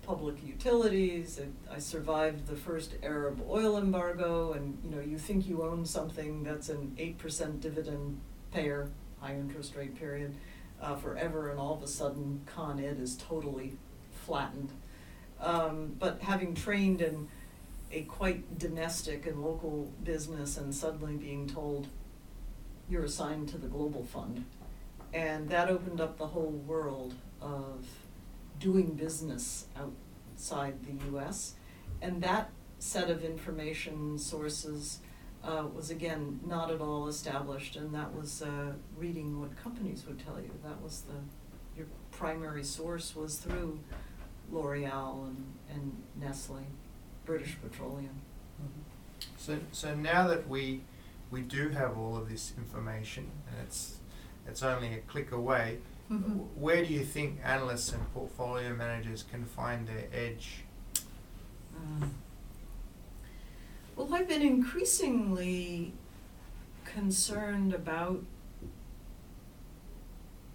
public 0.05 0.35
utilities, 0.45 1.39
and 1.39 1.55
I 1.71 1.79
survived 1.79 2.47
the 2.47 2.55
first 2.55 2.95
Arab 3.01 3.41
oil 3.49 3.77
embargo, 3.77 4.53
and 4.53 4.77
you 4.83 4.91
know, 4.91 5.01
you 5.01 5.17
think 5.17 5.47
you 5.47 5.63
own 5.63 5.85
something 5.85 6.43
that's 6.43 6.69
an 6.69 6.95
eight 6.97 7.17
percent 7.17 7.61
dividend 7.61 8.19
payer, 8.51 8.89
high 9.19 9.35
interest 9.35 9.75
rate 9.75 9.95
period, 9.97 10.35
uh, 10.81 10.95
forever, 10.95 11.49
and 11.49 11.59
all 11.59 11.73
of 11.73 11.83
a 11.83 11.87
sudden 11.87 12.41
Con 12.45 12.79
Ed 12.79 12.99
is 12.99 13.15
totally 13.17 13.73
flattened. 14.25 14.71
Um, 15.41 15.95
but 15.99 16.21
having 16.21 16.55
trained 16.55 17.01
in 17.01 17.27
a 17.91 18.01
quite 18.03 18.57
domestic 18.57 19.25
and 19.25 19.43
local 19.43 19.91
business 20.03 20.57
and 20.57 20.73
suddenly 20.73 21.15
being 21.15 21.47
told 21.47 21.87
you're 22.89 23.05
assigned 23.05 23.49
to 23.49 23.57
the 23.57 23.67
global 23.67 24.03
fund. 24.03 24.45
And 25.13 25.49
that 25.49 25.69
opened 25.69 26.01
up 26.01 26.17
the 26.17 26.27
whole 26.27 26.51
world 26.51 27.15
of 27.41 27.85
doing 28.59 28.93
business 28.93 29.67
outside 29.77 30.75
the 30.83 31.17
US. 31.17 31.55
And 32.01 32.21
that 32.23 32.51
set 32.79 33.09
of 33.09 33.23
information 33.23 34.17
sources 34.17 34.99
uh, 35.43 35.65
was 35.73 35.89
again 35.91 36.39
not 36.45 36.71
at 36.71 36.81
all 36.81 37.07
established, 37.07 37.75
and 37.75 37.93
that 37.93 38.13
was 38.15 38.41
uh, 38.41 38.73
reading 38.97 39.39
what 39.39 39.55
companies 39.55 40.05
would 40.07 40.19
tell 40.19 40.39
you. 40.39 40.51
That 40.63 40.81
was 40.81 41.01
the 41.01 41.13
your 41.77 41.87
primary 42.11 42.63
source 42.63 43.15
was 43.15 43.37
through 43.37 43.79
L'Oreal 44.51 45.27
and, 45.27 45.53
and 45.69 46.03
Nestle, 46.19 46.65
British 47.25 47.57
Petroleum. 47.61 48.21
So, 49.37 49.57
so 49.71 49.93
now 49.93 50.27
that 50.27 50.47
we 50.47 50.81
we 51.31 51.41
do 51.41 51.69
have 51.69 51.97
all 51.97 52.17
of 52.17 52.29
this 52.29 52.53
information, 52.57 53.29
and 53.49 53.67
it's 53.67 53.97
it's 54.47 54.63
only 54.63 54.93
a 54.93 54.99
click 54.99 55.31
away, 55.31 55.79
Mhm. 56.09 56.53
where 56.55 56.85
do 56.85 56.93
you 56.93 57.03
think 57.03 57.39
analysts 57.43 57.91
and 57.91 58.13
portfolio 58.13 58.75
managers 58.75 59.23
can 59.23 59.43
find 59.45 59.87
their 59.87 60.07
edge? 60.13 60.63
Um, 61.75 62.13
Well, 63.95 64.13
I've 64.13 64.27
been 64.27 64.41
increasingly 64.41 65.93
concerned 66.83 67.73
about 67.73 68.23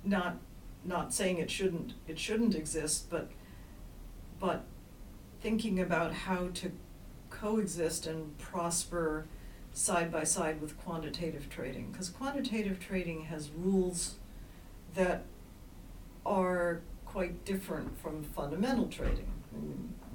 not 0.05 0.39
not 0.85 1.13
saying 1.13 1.39
it 1.39 1.51
shouldn't 1.51 1.95
it 2.07 2.19
shouldn't 2.19 2.55
exist, 2.55 3.09
but 3.11 3.31
but 4.39 4.65
thinking 5.41 5.81
about 5.81 6.13
how 6.13 6.49
to 6.49 6.73
coexist 7.31 8.07
and 8.07 8.37
prosper 8.39 9.27
side 9.73 10.11
by 10.13 10.25
side 10.25 10.61
with 10.61 10.77
quantitative 10.79 11.49
trading 11.49 11.91
because 11.93 12.09
quantitative 12.11 12.79
trading 12.81 13.23
has 13.25 13.51
rules 13.51 14.17
that 14.95 15.25
are 16.31 16.81
quite 17.05 17.45
different 17.45 17.99
from 18.01 18.23
fundamental 18.23 18.87
trading. 18.87 19.27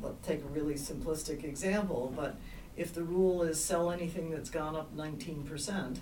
Let's 0.01 0.25
take 0.25 0.41
a 0.43 0.47
really 0.47 0.75
simplistic 0.75 1.43
example, 1.43 2.13
but 2.15 2.37
if 2.77 2.93
the 2.93 3.03
rule 3.03 3.43
is 3.43 3.63
sell 3.63 3.91
anything 3.91 4.31
that's 4.31 4.49
gone 4.49 4.75
up 4.75 4.93
nineteen 4.93 5.43
percent, 5.43 5.99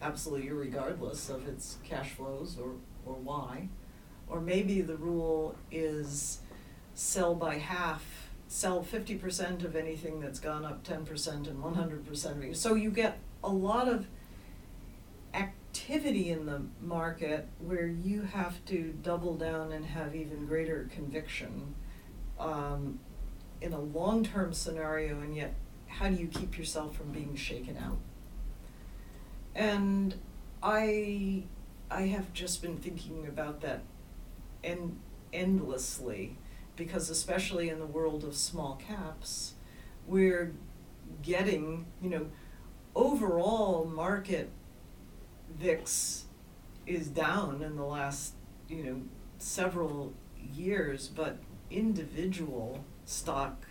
absolutely 0.00 0.50
regardless 0.50 1.28
of 1.28 1.48
its 1.48 1.78
cash 1.82 2.10
flows 2.10 2.56
or, 2.60 2.72
or 3.04 3.14
why, 3.14 3.68
or 4.28 4.40
maybe 4.40 4.80
the 4.80 4.96
rule 4.96 5.56
is 5.72 6.38
sell 6.94 7.34
by 7.34 7.58
half, 7.58 8.28
sell 8.46 8.82
fifty 8.82 9.16
percent 9.16 9.64
of 9.64 9.74
anything 9.74 10.20
that's 10.20 10.38
gone 10.38 10.64
up 10.64 10.84
ten 10.84 11.04
percent 11.04 11.48
and 11.48 11.60
one 11.60 11.74
hundred 11.74 12.06
percent 12.06 12.36
of 12.36 12.44
it. 12.44 12.56
So 12.56 12.74
you 12.74 12.90
get 12.90 13.18
a 13.42 13.50
lot 13.50 13.88
of 13.88 14.06
activity 15.74 16.30
in 16.30 16.46
the 16.46 16.62
market 16.80 17.48
where 17.58 17.88
you 17.88 18.22
have 18.22 18.64
to 18.64 18.94
double 19.02 19.34
down 19.34 19.72
and 19.72 19.84
have 19.84 20.14
even 20.14 20.46
greater 20.46 20.88
conviction 20.94 21.74
um, 22.38 23.00
in 23.60 23.72
a 23.72 23.80
long-term 23.80 24.52
scenario, 24.52 25.20
and 25.20 25.36
yet 25.36 25.52
how 25.88 26.08
do 26.08 26.14
you 26.14 26.28
keep 26.28 26.56
yourself 26.56 26.96
from 26.96 27.10
being 27.10 27.34
shaken 27.34 27.76
out? 27.76 27.98
And 29.52 30.14
I, 30.62 31.42
I 31.90 32.02
have 32.02 32.32
just 32.32 32.62
been 32.62 32.76
thinking 32.76 33.26
about 33.26 33.60
that 33.62 33.82
en- 34.62 35.00
endlessly, 35.32 36.36
because 36.76 37.10
especially 37.10 37.68
in 37.68 37.80
the 37.80 37.86
world 37.86 38.22
of 38.22 38.36
small 38.36 38.76
caps, 38.76 39.54
we're 40.06 40.54
getting, 41.20 41.86
you 42.00 42.10
know, 42.10 42.26
overall 42.94 43.84
market 43.84 44.50
VIX 45.58 46.24
is 46.86 47.08
down 47.08 47.62
in 47.62 47.76
the 47.76 47.84
last, 47.84 48.34
you 48.68 48.82
know, 48.82 49.02
several 49.38 50.12
years, 50.52 51.08
but 51.08 51.38
individual 51.70 52.84
stock 53.04 53.66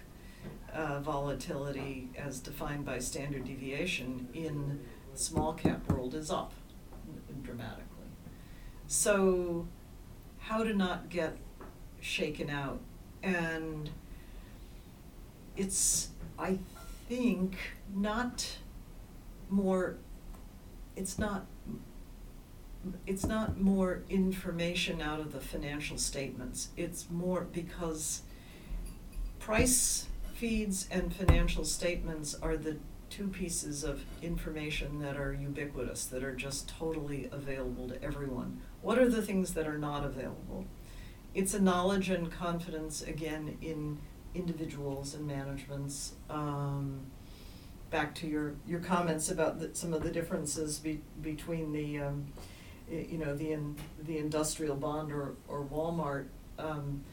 uh, 0.74 1.00
volatility 1.00 2.10
as 2.18 2.40
defined 2.40 2.86
by 2.86 3.00
standard 3.00 3.46
deviation 3.46 4.28
in 4.34 4.80
small 5.14 5.54
cap 5.54 5.88
world 5.92 6.16
is 6.16 6.32
up 6.32 6.54
dramatically. 7.44 7.86
So 8.88 9.68
how 10.40 10.64
to 10.64 10.74
not 10.74 11.10
get 11.10 11.38
shaken 12.02 12.50
out 12.50 12.80
and 13.22 13.90
it's 15.56 16.10
I 16.38 16.60
think 17.08 17.56
not 17.96 18.58
more 19.50 19.96
it's 20.96 21.18
not 21.18 21.46
it's 23.08 23.26
not 23.26 23.60
more 23.60 24.04
information 24.10 25.02
out 25.02 25.20
of 25.20 25.32
the 25.32 25.40
financial 25.40 25.98
statements. 25.98 26.70
It's 26.76 27.10
more 27.10 27.42
because 27.42 28.24
price 29.40 30.08
feeds 30.34 30.88
and 30.92 31.14
financial 31.14 31.64
statements 31.64 32.36
are 32.42 32.58
the 32.58 32.78
two 33.10 33.28
pieces 33.28 33.84
of 33.84 34.04
information 34.22 35.00
that 35.00 35.16
are 35.18 35.34
ubiquitous, 35.34 36.06
that 36.06 36.24
are 36.24 36.36
just 36.36 36.68
totally 36.68 37.30
available 37.32 37.88
to 37.88 38.04
everyone. 38.04 38.60
What 38.82 38.98
are 38.98 39.08
the 39.08 39.22
things 39.22 39.54
that 39.54 39.68
are 39.68 39.78
not 39.78 40.04
available? 40.04 40.66
It's 41.36 41.54
a 41.54 41.62
knowledge 41.62 42.10
and 42.10 42.32
confidence 42.32 43.02
again 43.02 43.58
in 43.62 44.00
individuals 44.34 45.14
and 45.14 45.28
managements. 45.28 46.14
Um, 46.30 47.02
back 47.92 48.16
to 48.16 48.28
your, 48.28 48.56
your 48.68 48.80
comments 48.80 49.30
about 49.30 49.60
the, 49.60 49.70
some 49.74 49.94
of 49.94 50.02
the 50.02 50.10
differences 50.10 50.80
be, 50.80 51.00
between 51.22 51.72
the 51.72 52.00
um, 52.00 52.26
you 52.90 53.18
know 53.18 53.36
the 53.36 53.52
in, 53.52 53.76
the 54.04 54.18
industrial 54.18 54.76
bond 54.76 55.12
or, 55.12 55.36
or 55.48 55.64
Walmart. 55.64 56.28
Um, 56.60 57.04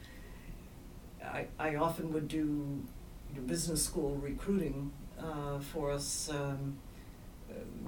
I, 1.23 1.47
I 1.59 1.75
often 1.75 2.11
would 2.13 2.27
do 2.27 2.37
you 2.37 3.35
know, 3.35 3.41
business 3.41 3.83
school 3.83 4.15
recruiting 4.15 4.91
uh, 5.19 5.59
for 5.59 5.91
us 5.91 6.29
um, 6.29 6.77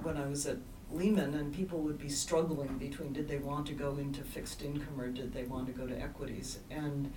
when 0.02 0.16
I 0.16 0.26
was 0.26 0.46
at 0.46 0.58
Lehman, 0.92 1.34
and 1.34 1.52
people 1.52 1.80
would 1.80 1.98
be 1.98 2.08
struggling 2.08 2.78
between 2.78 3.12
did 3.12 3.28
they 3.28 3.38
want 3.38 3.66
to 3.66 3.72
go 3.72 3.96
into 3.96 4.22
fixed 4.22 4.62
income 4.62 5.00
or 5.00 5.08
did 5.08 5.32
they 5.32 5.44
want 5.44 5.66
to 5.66 5.72
go 5.72 5.86
to 5.86 6.00
equities. 6.00 6.58
And 6.70 7.12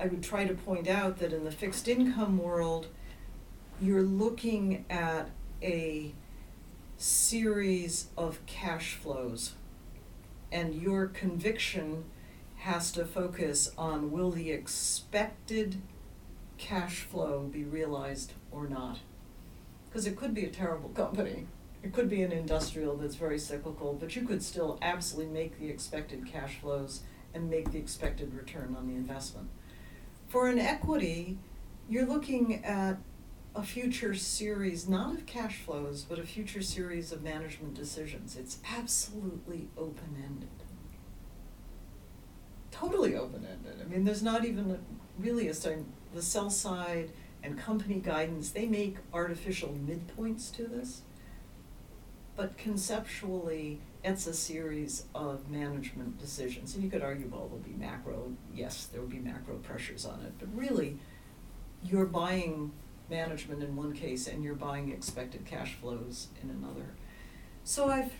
I 0.00 0.06
would 0.06 0.22
try 0.22 0.46
to 0.46 0.54
point 0.54 0.88
out 0.88 1.18
that 1.18 1.32
in 1.32 1.44
the 1.44 1.50
fixed 1.50 1.86
income 1.88 2.38
world, 2.38 2.86
you're 3.80 4.02
looking 4.02 4.86
at 4.88 5.30
a 5.62 6.12
series 6.96 8.08
of 8.16 8.44
cash 8.46 8.94
flows, 8.94 9.54
and 10.50 10.74
your 10.74 11.06
conviction 11.06 12.04
has 12.56 12.90
to 12.92 13.04
focus 13.04 13.70
on 13.76 14.10
will 14.10 14.30
the 14.30 14.50
expected 14.50 15.76
cash 16.58 17.00
flow 17.00 17.48
be 17.52 17.64
realized 17.64 18.32
or 18.50 18.66
not? 18.66 19.00
Because 19.88 20.06
it 20.06 20.16
could 20.16 20.34
be 20.34 20.44
a 20.44 20.50
terrible 20.50 20.88
company. 20.90 21.46
It 21.82 21.92
could 21.92 22.08
be 22.08 22.22
an 22.22 22.32
industrial 22.32 22.96
that's 22.96 23.14
very 23.14 23.38
cyclical, 23.38 23.92
but 23.92 24.16
you 24.16 24.22
could 24.22 24.42
still 24.42 24.78
absolutely 24.82 25.32
make 25.32 25.60
the 25.60 25.68
expected 25.68 26.26
cash 26.26 26.58
flows 26.60 27.02
and 27.32 27.50
make 27.50 27.70
the 27.70 27.78
expected 27.78 28.34
return 28.34 28.74
on 28.76 28.88
the 28.88 28.94
investment. 28.94 29.48
For 30.28 30.48
an 30.48 30.58
equity, 30.58 31.38
you're 31.88 32.06
looking 32.06 32.64
at 32.64 32.96
a 33.56 33.62
future 33.62 34.14
series, 34.14 34.86
not 34.86 35.14
of 35.14 35.24
cash 35.24 35.56
flows, 35.56 36.04
but 36.06 36.18
a 36.18 36.22
future 36.22 36.60
series 36.60 37.10
of 37.10 37.22
management 37.22 37.74
decisions. 37.74 38.36
It's 38.36 38.58
absolutely 38.76 39.68
open 39.78 40.22
ended. 40.22 40.48
Totally 42.70 43.16
open 43.16 43.46
ended. 43.50 43.80
I 43.80 43.88
mean, 43.88 44.04
there's 44.04 44.22
not 44.22 44.44
even 44.44 44.70
a, 44.70 44.78
really 45.18 45.48
a 45.48 45.54
the 46.14 46.22
sell 46.22 46.50
side 46.50 47.10
and 47.42 47.58
company 47.58 47.94
guidance, 47.94 48.50
they 48.50 48.66
make 48.66 48.96
artificial 49.14 49.70
midpoints 49.70 50.54
to 50.56 50.64
this. 50.64 51.00
But 52.36 52.58
conceptually, 52.58 53.80
it's 54.04 54.26
a 54.26 54.34
series 54.34 55.04
of 55.14 55.50
management 55.50 56.18
decisions. 56.18 56.74
And 56.74 56.84
you 56.84 56.90
could 56.90 57.02
argue, 57.02 57.28
well, 57.28 57.46
there'll 57.46 57.64
be 57.64 57.72
macro, 57.72 58.32
yes, 58.54 58.86
there 58.86 59.00
will 59.00 59.08
be 59.08 59.18
macro 59.18 59.54
pressures 59.56 60.04
on 60.04 60.20
it, 60.20 60.34
but 60.38 60.48
really, 60.54 60.98
you're 61.82 62.04
buying 62.04 62.72
management 63.08 63.62
in 63.62 63.76
one 63.76 63.92
case 63.92 64.26
and 64.26 64.42
you're 64.42 64.54
buying 64.54 64.90
expected 64.90 65.44
cash 65.44 65.74
flows 65.74 66.28
in 66.42 66.50
another. 66.50 66.94
So 67.64 67.88
I've 67.88 68.12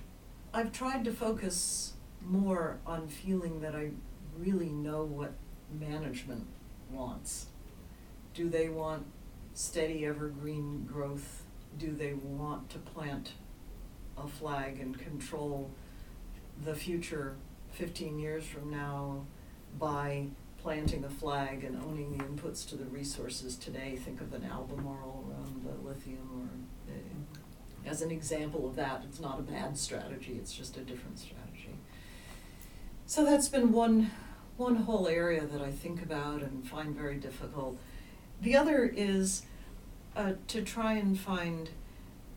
I've 0.52 0.72
tried 0.72 1.04
to 1.04 1.12
focus 1.12 1.94
more 2.22 2.78
on 2.86 3.08
feeling 3.08 3.60
that 3.60 3.74
I 3.74 3.90
really 4.38 4.70
know 4.70 5.04
what 5.04 5.32
management 5.78 6.46
wants. 6.90 7.46
Do 8.34 8.48
they 8.48 8.68
want 8.68 9.06
steady 9.54 10.06
evergreen 10.06 10.84
growth? 10.84 11.42
Do 11.78 11.92
they 11.92 12.14
want 12.14 12.70
to 12.70 12.78
plant 12.78 13.32
a 14.16 14.26
flag 14.26 14.78
and 14.80 14.98
control 14.98 15.70
the 16.64 16.74
future 16.74 17.36
15 17.72 18.18
years 18.18 18.44
from 18.44 18.70
now 18.70 19.26
by 19.78 20.28
planting 20.66 21.04
a 21.04 21.08
flag 21.08 21.62
and 21.62 21.80
owning 21.84 22.18
the 22.18 22.24
inputs 22.24 22.68
to 22.68 22.74
the 22.74 22.84
resources 22.86 23.54
today? 23.54 23.94
Think 23.94 24.20
of 24.20 24.32
an 24.32 24.42
Albemarle 24.42 25.24
around 25.30 25.64
uh, 25.64 25.88
lithium 25.88 26.28
or 26.42 27.88
as 27.88 28.02
an 28.02 28.10
example 28.10 28.66
of 28.66 28.74
that. 28.74 29.04
It's 29.08 29.20
not 29.20 29.38
a 29.38 29.42
bad 29.42 29.78
strategy, 29.78 30.32
it's 30.32 30.52
just 30.52 30.76
a 30.76 30.80
different 30.80 31.20
strategy. 31.20 31.70
So 33.06 33.24
that's 33.24 33.46
been 33.48 33.70
one 33.70 34.10
one 34.56 34.74
whole 34.74 35.06
area 35.06 35.46
that 35.46 35.60
I 35.60 35.70
think 35.70 36.02
about 36.02 36.42
and 36.42 36.66
find 36.66 36.96
very 36.96 37.14
difficult. 37.14 37.78
the 38.42 38.56
other 38.56 38.90
is 38.92 39.42
uh, 40.16 40.32
to 40.48 40.62
try 40.62 40.94
and 40.94 41.16
find 41.16 41.70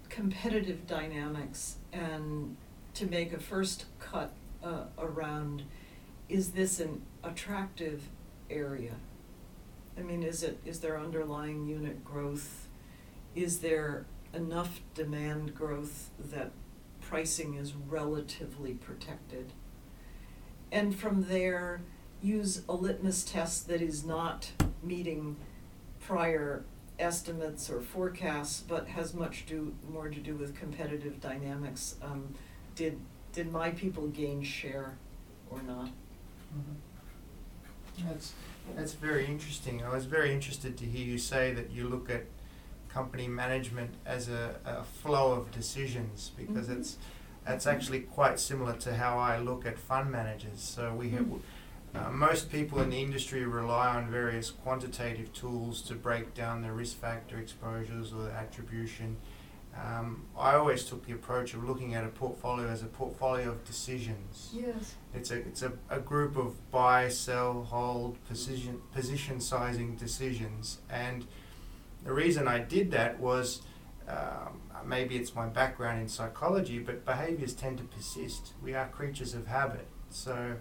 competitive 0.09 0.86
dynamics 0.86 1.77
and 1.91 2.57
to 2.93 3.07
make 3.07 3.34
a 3.34 3.39
first 3.39 3.86
cut 3.97 4.34
uh, 4.63 4.84
around 4.99 5.63
is 6.27 6.51
this 6.51 6.80
an 6.80 7.01
attractive 7.23 8.03
area? 8.50 8.95
I 9.97 10.02
mean, 10.02 10.24
is 10.24 10.43
it 10.43 10.60
is 10.66 10.80
there 10.80 11.00
underlying 11.00 11.68
unit 11.68 12.04
growth? 12.04 12.68
Is 13.36 13.60
there 13.60 14.06
enough 14.34 14.82
demand 14.93 15.56
growth 15.56 16.10
that 16.20 16.52
pricing 17.02 17.56
is 17.56 17.74
relatively 17.74 18.74
protected? 18.74 19.54
And 20.72 20.95
from 20.95 21.24
there, 21.24 21.82
use 22.22 22.64
a 22.70 22.74
litmus 22.74 23.24
test 23.24 23.68
that 23.68 23.82
is 23.82 24.06
not 24.06 24.52
meeting 24.84 25.36
prior 26.00 26.64
estimates 27.00 27.70
or 27.70 27.82
forecasts, 27.82 28.62
but 28.68 28.88
has 28.89 29.14
much 29.14 29.45
do, 29.45 29.74
more 29.91 30.10
to 30.10 30.20
do 30.20 30.36
with 30.36 30.56
competitive 30.56 31.20
dynamics. 31.22 31.95
Um, 32.02 32.36
did, 32.76 33.00
did 33.32 33.52
my 33.52 33.72
people 33.72 34.08
gain 34.08 34.43
share 34.43 34.97
or 35.50 35.62
not? 35.62 35.88
Mm-hmm. 35.88 36.76
That's, 38.08 38.34
that's 38.76 38.93
very 38.93 39.26
interesting. 39.26 39.84
I 39.84 39.89
was 39.93 40.06
very 40.06 40.34
interested 40.34 40.78
to 40.78 40.86
hear 40.86 41.06
you 41.06 41.18
say 41.18 41.54
that 41.54 41.72
you 41.72 41.88
look 41.88 42.10
at 42.10 42.26
company 42.89 43.28
management 43.28 43.91
as 44.06 44.30
a, 44.30 44.56
a 44.66 44.84
flow 44.84 45.34
of 45.34 45.52
decisions 45.52 46.32
because 46.38 46.68
Mhm. 46.68 46.80
it's 46.80 46.97
that's 47.45 47.66
actually 47.66 48.02
quite 48.02 48.39
similar 48.39 48.74
to 48.74 48.95
how 48.95 49.18
I 49.18 49.39
look 49.39 49.66
at 49.66 49.80
fund 49.80 50.12
managers. 50.12 50.60
So 50.62 50.93
we 50.93 51.10
have 51.12 51.26
Mm. 51.26 51.39
uh, 51.95 52.12
most 52.12 52.52
people 52.52 52.80
in 52.82 52.89
the 52.91 53.02
industry 53.02 53.43
rely 53.45 53.88
on 53.95 54.12
various 54.12 54.52
quantitative 54.52 55.34
tools 55.34 55.82
to 55.84 55.95
break 55.95 56.36
down 56.36 56.62
the 56.62 56.72
risk 56.72 56.97
factor 57.00 57.39
exposures 57.39 58.14
or 58.14 58.24
the 58.26 58.32
attribution. 58.32 59.18
Um, 59.86 60.25
I 60.38 60.55
always 60.55 60.84
took 60.84 61.05
the 61.05 61.13
approach 61.13 61.53
of 61.53 61.63
looking 61.63 61.93
at 61.93 62.03
a 62.03 62.09
portfolio 62.09 62.67
as 62.67 62.82
a 62.82 62.88
portfolio 62.88 63.49
of 63.49 63.63
decisions. 63.65 64.49
Yes. 64.53 64.95
It's 65.13 65.32
a 65.32 65.38
it's 65.38 65.61
a, 65.61 65.73
a 65.89 65.99
group 65.99 66.36
of 66.36 66.69
buy, 66.71 67.09
sell, 67.09 67.63
hold, 67.63 68.23
position 68.25 68.82
position 68.93 69.39
sizing 69.39 69.95
decisions, 69.95 70.80
and 70.89 71.25
the 72.03 72.13
reason 72.13 72.47
I 72.47 72.59
did 72.59 72.91
that 72.91 73.19
was 73.19 73.61
um, 74.07 74.61
maybe 74.86 75.15
it's 75.17 75.36
my 75.36 75.45
background 75.45 76.01
in 76.01 76.09
psychology, 76.09 76.80
but 76.80 77.05
behaviors 77.05 77.53
tend 77.53 77.77
to 77.77 77.84
persist. 77.84 78.53
We 78.61 78.73
are 78.73 78.88
creatures 78.88 79.34
of 79.34 79.47
habit, 79.47 79.88
so 80.09 80.55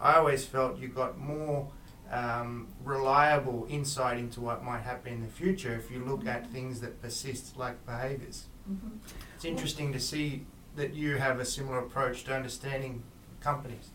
I 0.00 0.14
always 0.14 0.44
felt 0.46 0.78
you 0.78 0.88
got 0.88 1.18
more 1.18 1.68
um, 2.10 2.68
reliable 2.84 3.66
insight 3.68 4.18
into 4.18 4.40
what 4.40 4.64
might 4.64 4.80
happen 4.80 5.12
in 5.12 5.22
the 5.22 5.28
future 5.28 5.74
if 5.74 5.90
you 5.90 6.04
look 6.04 6.26
at 6.26 6.46
things 6.50 6.80
that 6.80 7.00
persist, 7.02 7.56
like 7.56 7.84
behaviors. 7.84 8.46
Mm-hmm. 8.70 8.98
It's 9.34 9.44
interesting 9.44 9.92
to 9.92 10.00
see 10.00 10.46
that 10.76 10.94
you 10.94 11.16
have 11.16 11.40
a 11.40 11.44
similar 11.44 11.78
approach 11.78 12.24
to 12.24 12.34
understanding 12.34 13.02
companies. 13.40 13.90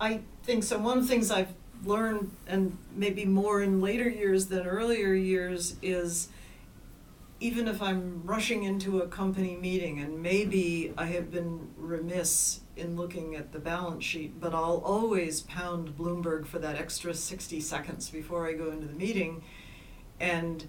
I 0.00 0.20
think 0.42 0.64
so. 0.64 0.78
One 0.78 0.98
of 0.98 1.04
the 1.04 1.08
things 1.08 1.30
I've 1.30 1.52
learned, 1.84 2.30
and 2.46 2.76
maybe 2.94 3.24
more 3.24 3.62
in 3.62 3.80
later 3.80 4.08
years 4.08 4.46
than 4.46 4.66
earlier 4.66 5.12
years, 5.12 5.76
is 5.82 6.28
even 7.40 7.68
if 7.68 7.80
I'm 7.80 8.22
rushing 8.24 8.64
into 8.64 9.00
a 9.00 9.06
company 9.06 9.56
meeting 9.56 10.00
and 10.00 10.20
maybe 10.22 10.92
I 10.98 11.06
have 11.06 11.30
been 11.30 11.68
remiss 11.76 12.60
in 12.78 12.96
looking 12.96 13.34
at 13.34 13.52
the 13.52 13.58
balance 13.58 14.04
sheet, 14.04 14.40
but 14.40 14.54
I'll 14.54 14.82
always 14.84 15.42
pound 15.42 15.96
Bloomberg 15.96 16.46
for 16.46 16.58
that 16.58 16.76
extra 16.76 17.12
60 17.12 17.60
seconds 17.60 18.10
before 18.10 18.46
I 18.46 18.52
go 18.52 18.70
into 18.70 18.86
the 18.86 18.94
meeting 18.94 19.42
and 20.20 20.66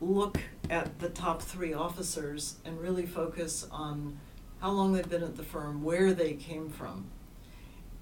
look 0.00 0.40
at 0.68 0.98
the 0.98 1.08
top 1.08 1.42
three 1.42 1.74
officers 1.74 2.56
and 2.64 2.80
really 2.80 3.06
focus 3.06 3.66
on 3.70 4.18
how 4.60 4.70
long 4.70 4.92
they've 4.92 5.08
been 5.08 5.22
at 5.22 5.36
the 5.36 5.42
firm, 5.42 5.82
where 5.82 6.12
they 6.12 6.34
came 6.34 6.68
from. 6.68 7.06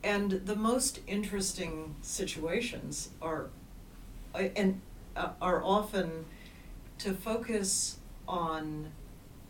And 0.03 0.31
the 0.31 0.57
most 0.57 1.01
interesting 1.07 1.97
situations 2.01 3.11
are, 3.21 3.51
uh, 4.35 4.49
and 4.57 4.81
uh, 5.17 5.31
are 5.43 5.63
often 5.63 6.25
to 6.99 7.13
focus 7.13 7.99
on 8.27 8.93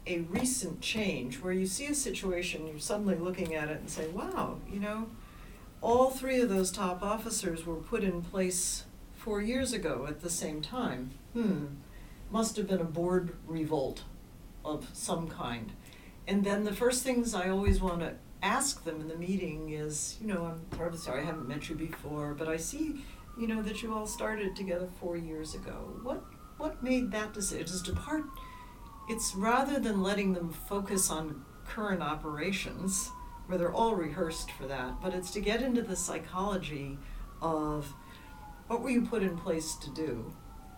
a 0.09 0.21
recent 0.31 0.81
change 0.81 1.41
where 1.41 1.53
you 1.53 1.67
see 1.67 1.87
a 1.87 1.95
situation, 1.95 2.67
you're 2.67 2.79
suddenly 2.79 3.15
looking 3.15 3.55
at 3.55 3.69
it 3.69 3.79
and 3.79 3.91
say, 3.91 4.09
wow, 4.09 4.57
you 4.69 4.81
know, 4.81 5.09
all 5.81 6.11
three 6.11 6.41
of 6.41 6.49
those 6.49 6.73
top 6.73 7.03
officers 7.03 7.67
were 7.67 7.77
put 7.77 8.03
in 8.03 8.23
place 8.23 8.85
four 9.15 9.41
years 9.43 9.73
ago 9.73 10.07
at 10.09 10.23
the 10.23 10.31
same 10.31 10.63
time. 10.63 11.11
Hmm, 11.35 11.67
must 12.31 12.57
have 12.57 12.67
been 12.67 12.81
a 12.81 12.85
board 12.85 13.37
revolt 13.47 14.03
of 14.65 14.89
some 14.93 15.29
kind. 15.29 15.73
And 16.27 16.45
then 16.45 16.65
the 16.65 16.75
first 16.75 17.03
things 17.03 17.35
I 17.35 17.49
always 17.49 17.81
want 17.81 18.01
to 18.01 18.15
ask 18.43 18.85
them 18.85 19.01
in 19.01 19.09
the 19.09 19.17
meeting 19.17 19.71
is, 19.71 20.17
you 20.21 20.27
know, 20.27 20.45
I'm 20.47 20.77
terribly 20.77 20.99
sorry 20.99 21.23
I 21.23 21.27
haven't 21.27 21.49
met 21.49 21.69
you 21.69 21.75
before, 21.75 22.35
but 22.35 22.49
I 22.49 22.57
see, 22.57 23.05
you 23.39 23.47
know, 23.47 23.63
that 23.63 23.83
you 23.83 23.95
all 23.95 24.07
started 24.07 24.57
together 24.57 24.89
four 25.01 25.17
years 25.17 25.55
ago. 25.55 25.93
What 26.03 26.25
what 26.57 26.83
made 26.83 27.13
that 27.13 27.33
decision? 27.33 27.65
Is 27.67 27.83
to 27.83 27.93
part 27.93 28.25
it's 29.09 29.35
rather 29.35 29.81
than 29.81 30.03
letting 30.03 30.35
them 30.35 30.51
focus 30.51 31.11
on 31.11 31.45
current 31.67 32.03
operations, 32.03 33.11
where 33.47 33.59
they're 33.59 33.73
all 33.73 33.95
rehearsed 33.95 34.51
for 34.51 34.67
that, 34.67 35.01
but 35.01 35.15
it's 35.15 35.31
to 35.31 35.41
get 35.41 35.63
into 35.63 35.83
the 35.83 35.97
psychology 35.97 36.99
of 37.41 37.95
what 38.67 38.83
were 38.83 38.91
you 38.91 39.03
put 39.03 39.23
in 39.23 39.37
place 39.37 39.75
to 39.77 39.91
do? 39.91 40.33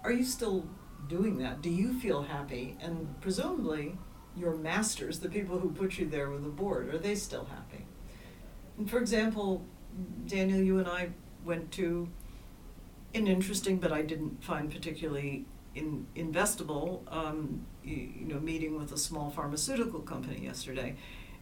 Are 0.04 0.12
you 0.12 0.24
still 0.24 0.68
doing 1.08 1.38
that? 1.38 1.60
Do 1.60 1.70
you 1.70 1.98
feel 1.98 2.22
happy? 2.22 2.76
And 2.80 3.20
presumably, 3.20 3.98
your 4.36 4.54
masters, 4.54 5.18
the 5.18 5.28
people 5.28 5.58
who 5.58 5.70
put 5.70 5.98
you 5.98 6.06
there 6.06 6.30
with 6.30 6.44
the 6.44 6.50
board, 6.50 6.94
are 6.94 6.98
they 6.98 7.16
still 7.16 7.46
happy? 7.46 7.84
And 8.78 8.88
for 8.88 8.98
example, 8.98 9.66
Daniel, 10.26 10.60
you 10.60 10.78
and 10.78 10.86
I 10.86 11.10
went 11.44 11.72
to 11.72 12.08
an 13.14 13.26
interesting, 13.26 13.78
but 13.78 13.92
I 13.92 14.02
didn't 14.02 14.44
find 14.44 14.70
particularly 14.70 15.46
in, 15.74 16.06
investable, 16.16 17.00
um, 17.12 17.66
you, 17.84 17.96
you 18.20 18.26
know, 18.26 18.40
meeting 18.40 18.76
with 18.78 18.92
a 18.92 18.98
small 18.98 19.30
pharmaceutical 19.30 20.00
company 20.00 20.44
yesterday, 20.44 20.96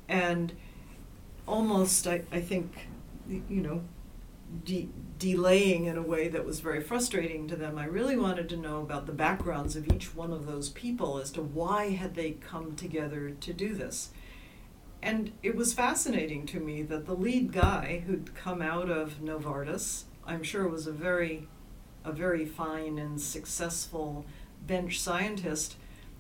and 0.09 0.53
almost, 1.47 2.07
I, 2.07 2.23
I 2.31 2.41
think, 2.41 2.89
you 3.29 3.61
know, 3.61 3.83
de- 4.65 4.89
delaying 5.19 5.87
in 5.87 5.97
a 5.97 6.03
way 6.03 6.29
that 6.29 6.45
was 6.45 6.61
very 6.61 6.81
frustrating 6.81 7.49
to 7.49 7.57
them. 7.57 7.79
I 7.79 7.85
really 7.85 8.17
wanted 8.17 8.49
to 8.51 8.57
know 8.57 8.81
about 8.83 9.07
the 9.07 9.13
backgrounds 9.13 9.77
of 9.77 9.93
each 9.93 10.15
one 10.15 10.33
of 10.33 10.47
those 10.47 10.69
people 10.71 11.19
as 11.19 11.31
to 11.33 11.43
why 11.43 11.91
had 11.91 12.15
they 12.15 12.33
come 12.33 12.77
together 12.77 13.31
to 13.31 13.53
do 13.53 13.75
this. 13.75 14.11
And 15.03 15.33
it 15.43 15.55
was 15.55 15.75
fascinating 15.75 16.47
to 16.47 16.61
me 16.61 16.83
that 16.83 17.07
the 17.07 17.15
lead 17.15 17.53
guy 17.53 18.03
who'd 18.07 18.35
come 18.35 18.61
out 18.61 18.91
of 18.91 19.21
Novartis, 19.21 20.05
I'm 20.27 20.43
sure 20.43 20.67
was 20.69 20.87
a 20.87 20.93
very 20.93 21.49
a 22.09 22.13
very 22.13 22.47
fine 22.47 22.99
and 22.99 23.21
successful 23.21 24.25
bench 24.67 24.99
scientist, 24.99 25.77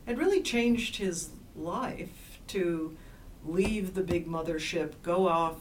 had 0.07 0.19
really 0.19 0.43
changed 0.43 0.97
his 0.97 1.31
life 1.57 2.39
to 2.49 2.97
leave 3.45 3.95
the 3.95 4.03
big 4.03 4.27
mothership, 4.27 4.93
go 5.03 5.27
off, 5.27 5.57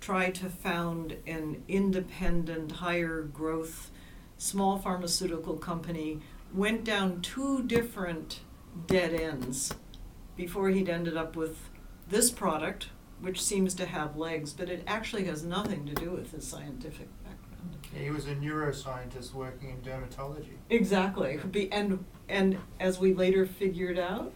try 0.00 0.30
to 0.30 0.48
found 0.48 1.16
an 1.26 1.62
independent, 1.68 2.72
higher 2.72 3.22
growth, 3.22 3.90
small 4.36 4.78
pharmaceutical 4.78 5.56
company, 5.56 6.20
went 6.54 6.84
down 6.84 7.20
two 7.20 7.62
different 7.64 8.40
dead 8.86 9.12
ends 9.12 9.74
before 10.36 10.70
he'd 10.70 10.88
ended 10.88 11.16
up 11.16 11.34
with 11.34 11.58
this 12.08 12.30
product, 12.30 12.88
which 13.20 13.42
seems 13.42 13.74
to 13.74 13.86
have 13.86 14.16
legs, 14.16 14.52
but 14.52 14.70
it 14.70 14.84
actually 14.86 15.24
has 15.24 15.42
nothing 15.42 15.84
to 15.84 15.94
do 15.94 16.10
with 16.10 16.30
his 16.30 16.46
scientific. 16.46 17.08
He 17.94 18.10
was 18.10 18.26
a 18.26 18.34
neuroscientist 18.34 19.32
working 19.32 19.70
in 19.70 19.76
dermatology. 19.78 20.56
Exactly. 20.70 21.38
Be, 21.50 21.70
and 21.72 22.04
and 22.28 22.58
as 22.78 22.98
we 22.98 23.14
later 23.14 23.46
figured 23.46 23.98
out 23.98 24.34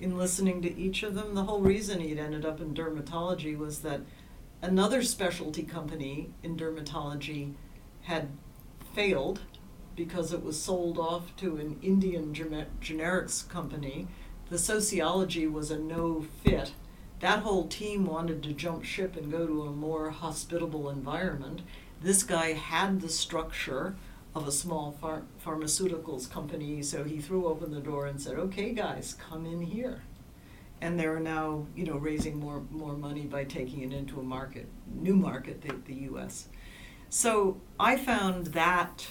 in 0.00 0.16
listening 0.16 0.62
to 0.62 0.78
each 0.78 1.02
of 1.02 1.14
them, 1.14 1.34
the 1.34 1.44
whole 1.44 1.60
reason 1.60 2.00
he'd 2.00 2.18
ended 2.18 2.44
up 2.44 2.60
in 2.60 2.74
dermatology 2.74 3.56
was 3.56 3.80
that 3.80 4.00
another 4.62 5.02
specialty 5.02 5.62
company 5.62 6.30
in 6.42 6.56
dermatology 6.56 7.54
had 8.02 8.28
failed 8.94 9.40
because 9.96 10.32
it 10.32 10.42
was 10.42 10.60
sold 10.60 10.98
off 10.98 11.34
to 11.36 11.56
an 11.56 11.78
Indian 11.82 12.34
gener- 12.34 12.66
generics 12.80 13.48
company. 13.48 14.08
The 14.50 14.58
sociology 14.58 15.46
was 15.46 15.70
a 15.70 15.78
no 15.78 16.24
fit. 16.42 16.72
That 17.20 17.40
whole 17.40 17.68
team 17.68 18.04
wanted 18.04 18.42
to 18.42 18.52
jump 18.52 18.84
ship 18.84 19.16
and 19.16 19.30
go 19.30 19.46
to 19.46 19.62
a 19.62 19.70
more 19.70 20.10
hospitable 20.10 20.90
environment. 20.90 21.62
This 22.04 22.22
guy 22.22 22.52
had 22.52 23.00
the 23.00 23.08
structure 23.08 23.96
of 24.34 24.46
a 24.46 24.52
small 24.52 24.94
phar- 25.00 25.22
pharmaceuticals 25.42 26.30
company, 26.30 26.82
so 26.82 27.02
he 27.02 27.18
threw 27.18 27.46
open 27.46 27.70
the 27.70 27.80
door 27.80 28.04
and 28.04 28.20
said, 28.20 28.38
"Okay, 28.38 28.74
guys, 28.74 29.14
come 29.14 29.46
in 29.46 29.62
here." 29.62 30.02
And 30.82 31.00
they're 31.00 31.18
now, 31.18 31.66
you 31.74 31.86
know, 31.86 31.96
raising 31.96 32.38
more 32.38 32.62
more 32.70 32.92
money 32.92 33.22
by 33.22 33.44
taking 33.44 33.80
it 33.80 33.94
into 33.94 34.20
a 34.20 34.22
market, 34.22 34.68
new 34.94 35.16
market, 35.16 35.62
the, 35.62 35.74
the 35.86 35.94
U.S. 36.10 36.48
So 37.08 37.56
I 37.80 37.96
found 37.96 38.48
that 38.48 39.06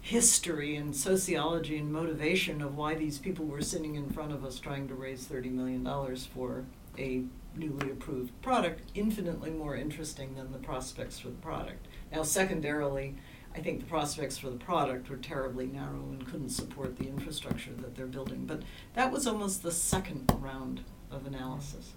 history 0.00 0.74
and 0.74 0.96
sociology 0.96 1.76
and 1.76 1.92
motivation 1.92 2.62
of 2.62 2.78
why 2.78 2.94
these 2.94 3.18
people 3.18 3.44
were 3.44 3.60
sitting 3.60 3.94
in 3.94 4.08
front 4.08 4.32
of 4.32 4.42
us 4.42 4.58
trying 4.58 4.88
to 4.88 4.94
raise 4.94 5.26
$30 5.26 5.52
million 5.52 5.84
for 6.34 6.64
a 6.98 7.24
newly 7.56 7.90
approved 7.90 8.40
product 8.40 8.82
infinitely 8.94 9.50
more 9.50 9.76
interesting 9.76 10.34
than 10.34 10.52
the 10.52 10.58
prospects 10.58 11.18
for 11.18 11.28
the 11.28 11.42
product. 11.42 11.86
Now, 12.12 12.22
secondarily, 12.22 13.16
I 13.54 13.60
think 13.60 13.80
the 13.80 13.86
prospects 13.86 14.38
for 14.38 14.50
the 14.50 14.56
product 14.58 15.08
were 15.08 15.16
terribly 15.16 15.66
narrow 15.66 16.08
and 16.10 16.24
couldn't 16.26 16.50
support 16.50 16.96
the 16.96 17.04
infrastructure 17.08 17.72
that 17.78 17.94
they're 17.96 18.06
building. 18.06 18.44
But 18.46 18.62
that 18.94 19.10
was 19.10 19.26
almost 19.26 19.62
the 19.62 19.72
second 19.72 20.30
round 20.38 20.82
of 21.10 21.26
analysis. 21.26 21.92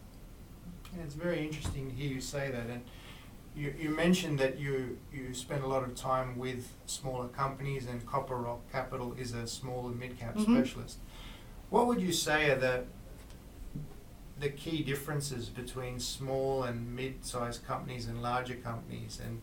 Yeah, 0.96 1.04
it's 1.04 1.14
very 1.16 1.46
interesting 1.46 1.90
to 1.90 1.96
hear 1.96 2.12
you 2.14 2.22
say 2.22 2.50
that. 2.50 2.68
And 2.68 2.82
you, 3.56 3.74
you 3.80 3.90
mentioned 3.90 4.40
that 4.40 4.58
you, 4.60 4.98
you 5.14 5.34
spend 5.34 5.64
a 5.64 5.68
lot 5.68 5.84
of 5.84 5.96
time 5.96 6.38
with 6.38 6.72
smaller 6.86 7.28
companies, 7.28 7.86
and 7.88 8.06
Copper 8.06 8.38
Rock 8.38 8.62
Capital 8.72 9.14
is 9.20 9.34
a 9.34 9.46
small 9.46 9.88
and 9.88 10.00
mid 10.00 10.18
cap 10.18 10.36
Mhm. 10.36 10.44
specialist. 10.56 10.98
What 11.70 11.86
would 11.88 12.02
you 12.02 12.12
say 12.14 12.50
are 12.50 12.58
the 12.58 12.86
the 14.40 14.50
key 14.50 14.82
differences 14.84 15.50
between 15.50 16.00
small 16.00 16.64
and 16.64 16.96
mid-sized 16.96 17.66
companies 17.68 18.08
and 18.08 18.22
larger 18.22 18.56
companies, 18.56 19.20
and 19.22 19.42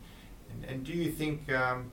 and, 0.57 0.71
and 0.71 0.85
do 0.85 0.93
you 0.93 1.11
think, 1.11 1.53
um, 1.53 1.93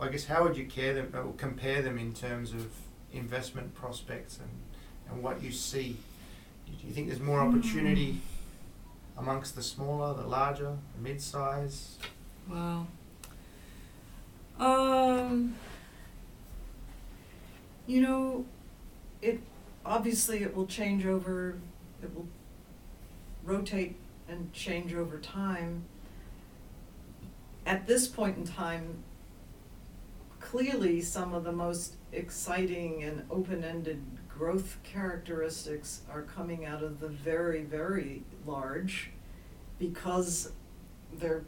I 0.00 0.08
guess, 0.08 0.24
how 0.26 0.44
would 0.44 0.56
you 0.56 0.66
care 0.66 0.94
them 0.94 1.12
or 1.14 1.32
compare 1.36 1.82
them 1.82 1.98
in 1.98 2.12
terms 2.12 2.52
of 2.52 2.66
investment 3.12 3.74
prospects 3.74 4.38
and, 4.38 4.50
and 5.10 5.22
what 5.22 5.42
you 5.42 5.50
see? 5.50 5.96
Do 6.66 6.86
you 6.86 6.92
think 6.92 7.08
there's 7.08 7.20
more 7.20 7.40
opportunity 7.40 8.20
amongst 9.16 9.56
the 9.56 9.62
smaller, 9.62 10.14
the 10.14 10.26
larger, 10.26 10.76
the 10.94 11.02
mid-size? 11.02 11.96
Wow. 12.48 12.86
Um, 14.58 15.54
you 17.86 18.02
know, 18.02 18.44
it 19.22 19.40
obviously 19.84 20.42
it 20.42 20.54
will 20.54 20.66
change 20.66 21.06
over. 21.06 21.56
It 22.02 22.14
will 22.14 22.28
rotate 23.44 23.96
and 24.28 24.52
change 24.52 24.94
over 24.94 25.18
time. 25.18 25.84
At 27.68 27.86
this 27.86 28.08
point 28.08 28.38
in 28.38 28.44
time, 28.44 29.04
clearly 30.40 31.02
some 31.02 31.34
of 31.34 31.44
the 31.44 31.52
most 31.52 31.96
exciting 32.12 33.02
and 33.02 33.24
open-ended 33.30 34.02
growth 34.26 34.78
characteristics 34.84 36.00
are 36.10 36.22
coming 36.22 36.64
out 36.64 36.82
of 36.82 36.98
the 36.98 37.08
very, 37.08 37.64
very 37.64 38.22
large 38.46 39.10
because 39.78 40.52
they're, 41.12 41.44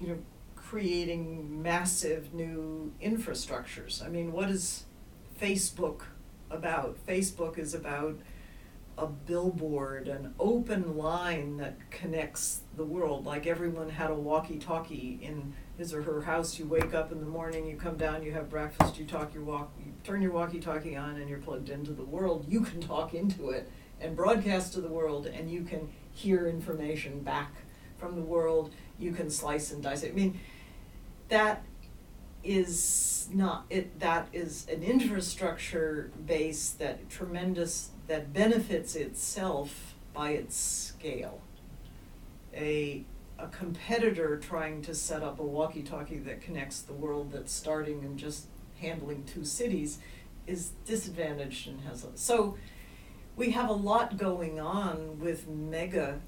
you 0.00 0.08
know, 0.08 0.18
creating 0.56 1.62
massive 1.62 2.34
new 2.34 2.92
infrastructures. 3.00 4.04
I 4.04 4.08
mean, 4.08 4.32
what 4.32 4.50
is 4.50 4.86
Facebook 5.40 6.00
about? 6.50 6.98
Facebook 7.06 7.58
is 7.58 7.74
about 7.74 8.18
a 8.98 9.06
billboard, 9.06 10.08
an 10.08 10.34
open 10.40 10.96
line 10.96 11.56
that 11.58 11.76
connects 11.90 12.62
the 12.76 12.84
world. 12.84 13.24
Like 13.24 13.46
everyone 13.46 13.88
had 13.88 14.10
a 14.10 14.14
walkie 14.14 14.58
talkie 14.58 15.20
in 15.22 15.54
his 15.78 15.94
or 15.94 16.02
her 16.02 16.22
house. 16.22 16.58
You 16.58 16.66
wake 16.66 16.92
up 16.92 17.12
in 17.12 17.20
the 17.20 17.26
morning, 17.26 17.66
you 17.66 17.76
come 17.76 17.96
down, 17.96 18.24
you 18.24 18.32
have 18.32 18.50
breakfast, 18.50 18.98
you 18.98 19.04
talk 19.04 19.32
your 19.32 19.44
walk, 19.44 19.72
you 19.78 19.92
turn 20.02 20.20
your 20.20 20.32
walkie 20.32 20.58
talkie 20.58 20.96
on, 20.96 21.16
and 21.16 21.28
you're 21.28 21.38
plugged 21.38 21.70
into 21.70 21.92
the 21.92 22.04
world. 22.04 22.44
You 22.48 22.60
can 22.60 22.80
talk 22.80 23.14
into 23.14 23.50
it 23.50 23.70
and 24.00 24.16
broadcast 24.16 24.72
to 24.74 24.80
the 24.80 24.88
world, 24.88 25.26
and 25.26 25.50
you 25.50 25.62
can 25.62 25.88
hear 26.12 26.48
information 26.48 27.20
back 27.20 27.52
from 27.98 28.16
the 28.16 28.22
world. 28.22 28.74
You 28.98 29.12
can 29.12 29.30
slice 29.30 29.70
and 29.70 29.80
dice 29.80 30.02
it. 30.02 30.10
I 30.10 30.14
mean, 30.14 30.40
that 31.28 31.62
is 32.44 33.28
not 33.32 33.64
it 33.68 33.98
that 33.98 34.28
is 34.32 34.66
an 34.72 34.82
infrastructure 34.82 36.10
base 36.24 36.70
that 36.70 37.08
tremendous 37.10 37.90
that 38.08 38.32
benefits 38.32 38.96
itself 38.96 39.94
by 40.12 40.30
its 40.30 40.56
scale. 40.56 41.40
A 42.54 43.04
a 43.38 43.46
competitor 43.48 44.36
trying 44.36 44.82
to 44.82 44.92
set 44.92 45.22
up 45.22 45.38
a 45.38 45.44
walkie-talkie 45.44 46.18
that 46.18 46.40
connects 46.40 46.80
the 46.80 46.92
world 46.92 47.30
that's 47.30 47.52
starting 47.52 48.04
and 48.04 48.18
just 48.18 48.46
handling 48.80 49.22
two 49.24 49.44
cities 49.44 49.98
is 50.46 50.72
disadvantaged 50.84 51.68
and 51.68 51.82
has 51.82 52.04
a, 52.04 52.08
so 52.16 52.56
we 53.36 53.52
have 53.52 53.68
a 53.68 53.72
lot 53.72 54.16
going 54.16 54.58
on 54.58 55.20
with 55.20 55.46
mega 55.46 56.20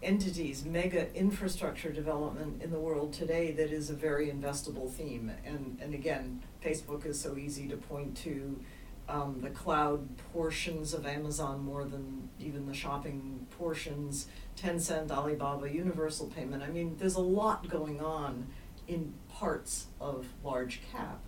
entities, 0.00 0.64
mega 0.64 1.12
infrastructure 1.14 1.90
development 1.90 2.62
in 2.62 2.70
the 2.70 2.78
world 2.78 3.12
today 3.12 3.50
that 3.50 3.72
is 3.72 3.90
a 3.90 3.94
very 3.94 4.28
investable 4.28 4.88
theme. 4.88 5.32
And, 5.44 5.78
and 5.80 5.94
again, 5.94 6.42
Facebook 6.62 7.06
is 7.06 7.18
so 7.18 7.36
easy 7.36 7.66
to 7.68 7.76
point 7.76 8.16
to 8.18 8.60
um, 9.08 9.40
the 9.42 9.50
cloud 9.50 10.08
portions 10.32 10.94
of 10.94 11.06
Amazon 11.06 11.64
more 11.64 11.84
than 11.84 12.28
even 12.40 12.66
the 12.66 12.74
shopping 12.74 13.46
portions, 13.58 14.28
Tencent, 14.56 15.10
Alibaba, 15.10 15.70
Universal 15.70 16.28
Payment. 16.28 16.62
I 16.62 16.68
mean, 16.68 16.96
there's 16.98 17.16
a 17.16 17.20
lot 17.20 17.68
going 17.68 18.00
on 18.00 18.46
in 18.88 19.14
parts 19.28 19.86
of 20.00 20.26
large 20.42 20.80
cap. 20.90 21.20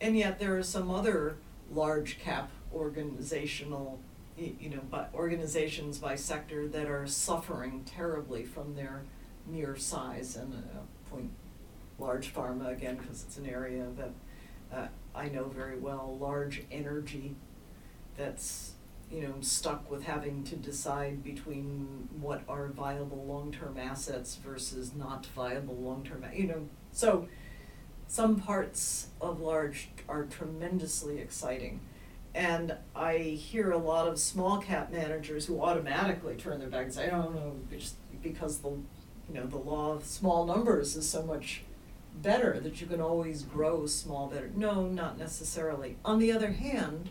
And 0.00 0.16
yet 0.16 0.38
there 0.38 0.56
are 0.56 0.62
some 0.62 0.90
other 0.90 1.36
large 1.72 2.18
cap 2.18 2.50
organizational 2.72 4.00
you 4.36 4.68
know, 4.70 4.80
by 4.90 5.06
organizations 5.14 5.98
by 5.98 6.16
sector 6.16 6.66
that 6.68 6.88
are 6.88 7.06
suffering 7.06 7.84
terribly 7.84 8.44
from 8.44 8.74
their 8.74 9.02
mere 9.46 9.76
size 9.76 10.36
and 10.36 10.52
uh, 10.54 11.10
point 11.10 11.30
large 11.98 12.34
pharma 12.34 12.72
again 12.72 12.96
because 12.96 13.22
it's 13.22 13.36
an 13.36 13.46
area 13.46 13.86
that 13.96 14.10
uh, 14.76 14.88
I 15.14 15.28
know 15.28 15.44
very 15.44 15.78
well. 15.78 16.16
Large 16.20 16.64
energy 16.70 17.36
that's 18.16 18.72
you 19.10 19.22
know 19.22 19.34
stuck 19.40 19.90
with 19.90 20.04
having 20.04 20.44
to 20.44 20.56
decide 20.56 21.22
between 21.22 22.08
what 22.20 22.42
are 22.48 22.68
viable 22.68 23.24
long-term 23.26 23.76
assets 23.78 24.36
versus 24.36 24.92
not 24.94 25.26
viable 25.26 25.76
long-term. 25.76 26.24
You 26.34 26.46
know, 26.46 26.68
so 26.92 27.28
some 28.08 28.36
parts 28.36 29.08
of 29.20 29.40
large 29.40 29.88
are 30.08 30.24
tremendously 30.24 31.18
exciting. 31.18 31.80
And 32.34 32.76
I 32.96 33.16
hear 33.18 33.70
a 33.70 33.78
lot 33.78 34.08
of 34.08 34.18
small 34.18 34.58
cap 34.58 34.90
managers 34.90 35.46
who 35.46 35.60
automatically 35.60 36.34
turn 36.34 36.58
their 36.58 36.68
back 36.68 36.84
and 36.84 36.94
say, 36.94 37.06
I 37.06 37.10
don't 37.10 37.34
know, 37.34 37.56
because 38.22 38.58
the, 38.58 38.70
you 38.70 39.34
know, 39.34 39.46
the 39.46 39.56
law 39.56 39.92
of 39.94 40.04
small 40.04 40.44
numbers 40.44 40.96
is 40.96 41.08
so 41.08 41.22
much 41.22 41.62
better 42.14 42.60
that 42.60 42.80
you 42.80 42.86
can 42.86 43.00
always 43.00 43.42
grow 43.42 43.86
small 43.86 44.28
better. 44.28 44.50
No, 44.54 44.86
not 44.86 45.18
necessarily. 45.18 45.96
On 46.04 46.18
the 46.18 46.32
other 46.32 46.52
hand, 46.52 47.10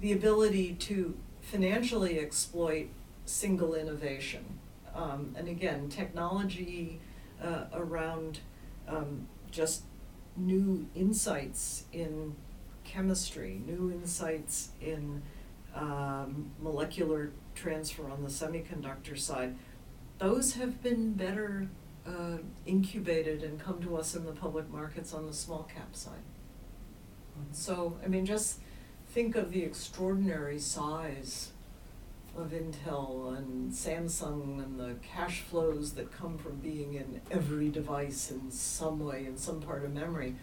the 0.00 0.12
ability 0.12 0.74
to 0.74 1.16
financially 1.40 2.18
exploit 2.18 2.88
single 3.24 3.74
innovation. 3.74 4.58
Um, 4.94 5.34
and 5.36 5.48
again, 5.48 5.88
technology 5.88 7.00
uh, 7.42 7.64
around 7.72 8.40
um, 8.88 9.28
just 9.50 9.82
new 10.36 10.86
insights 10.94 11.84
in 11.92 12.34
chemistry, 12.84 13.60
new 13.66 13.90
insights 13.90 14.70
in 14.80 15.22
um, 15.74 16.50
molecular 16.60 17.32
transfer 17.54 18.08
on 18.10 18.22
the 18.22 18.30
semiconductor 18.30 19.18
side. 19.18 19.56
Those 20.18 20.54
have 20.54 20.82
been 20.82 21.12
better 21.12 21.68
uh, 22.06 22.38
incubated 22.66 23.42
and 23.42 23.58
come 23.58 23.82
to 23.82 23.96
us 23.96 24.14
in 24.14 24.24
the 24.24 24.32
public 24.32 24.70
markets 24.70 25.12
on 25.12 25.26
the 25.26 25.32
small 25.32 25.64
cap 25.64 25.94
side. 25.94 26.14
So, 27.52 27.98
I 28.04 28.08
mean, 28.08 28.24
just 28.24 28.60
think 29.08 29.36
of 29.36 29.52
the 29.52 29.62
extraordinary 29.62 30.58
size 30.58 31.52
of 32.36 32.52
Intel 32.52 33.36
and 33.36 33.72
Samsung 33.72 34.62
and 34.62 34.78
the 34.78 34.94
cash 35.02 35.40
flows 35.40 35.92
that 35.92 36.12
come 36.12 36.38
from 36.38 36.56
being 36.56 36.94
in 36.94 37.20
every 37.30 37.70
device 37.70 38.30
in 38.30 38.50
some 38.50 39.00
way, 39.00 39.24
in 39.26 39.36
some 39.38 39.60
part 39.60 39.84
of 39.84 39.92
memory. 39.92 40.36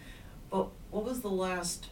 But 0.50 0.68
what 0.90 1.04
was 1.04 1.20
the 1.20 1.30
last 1.30 1.88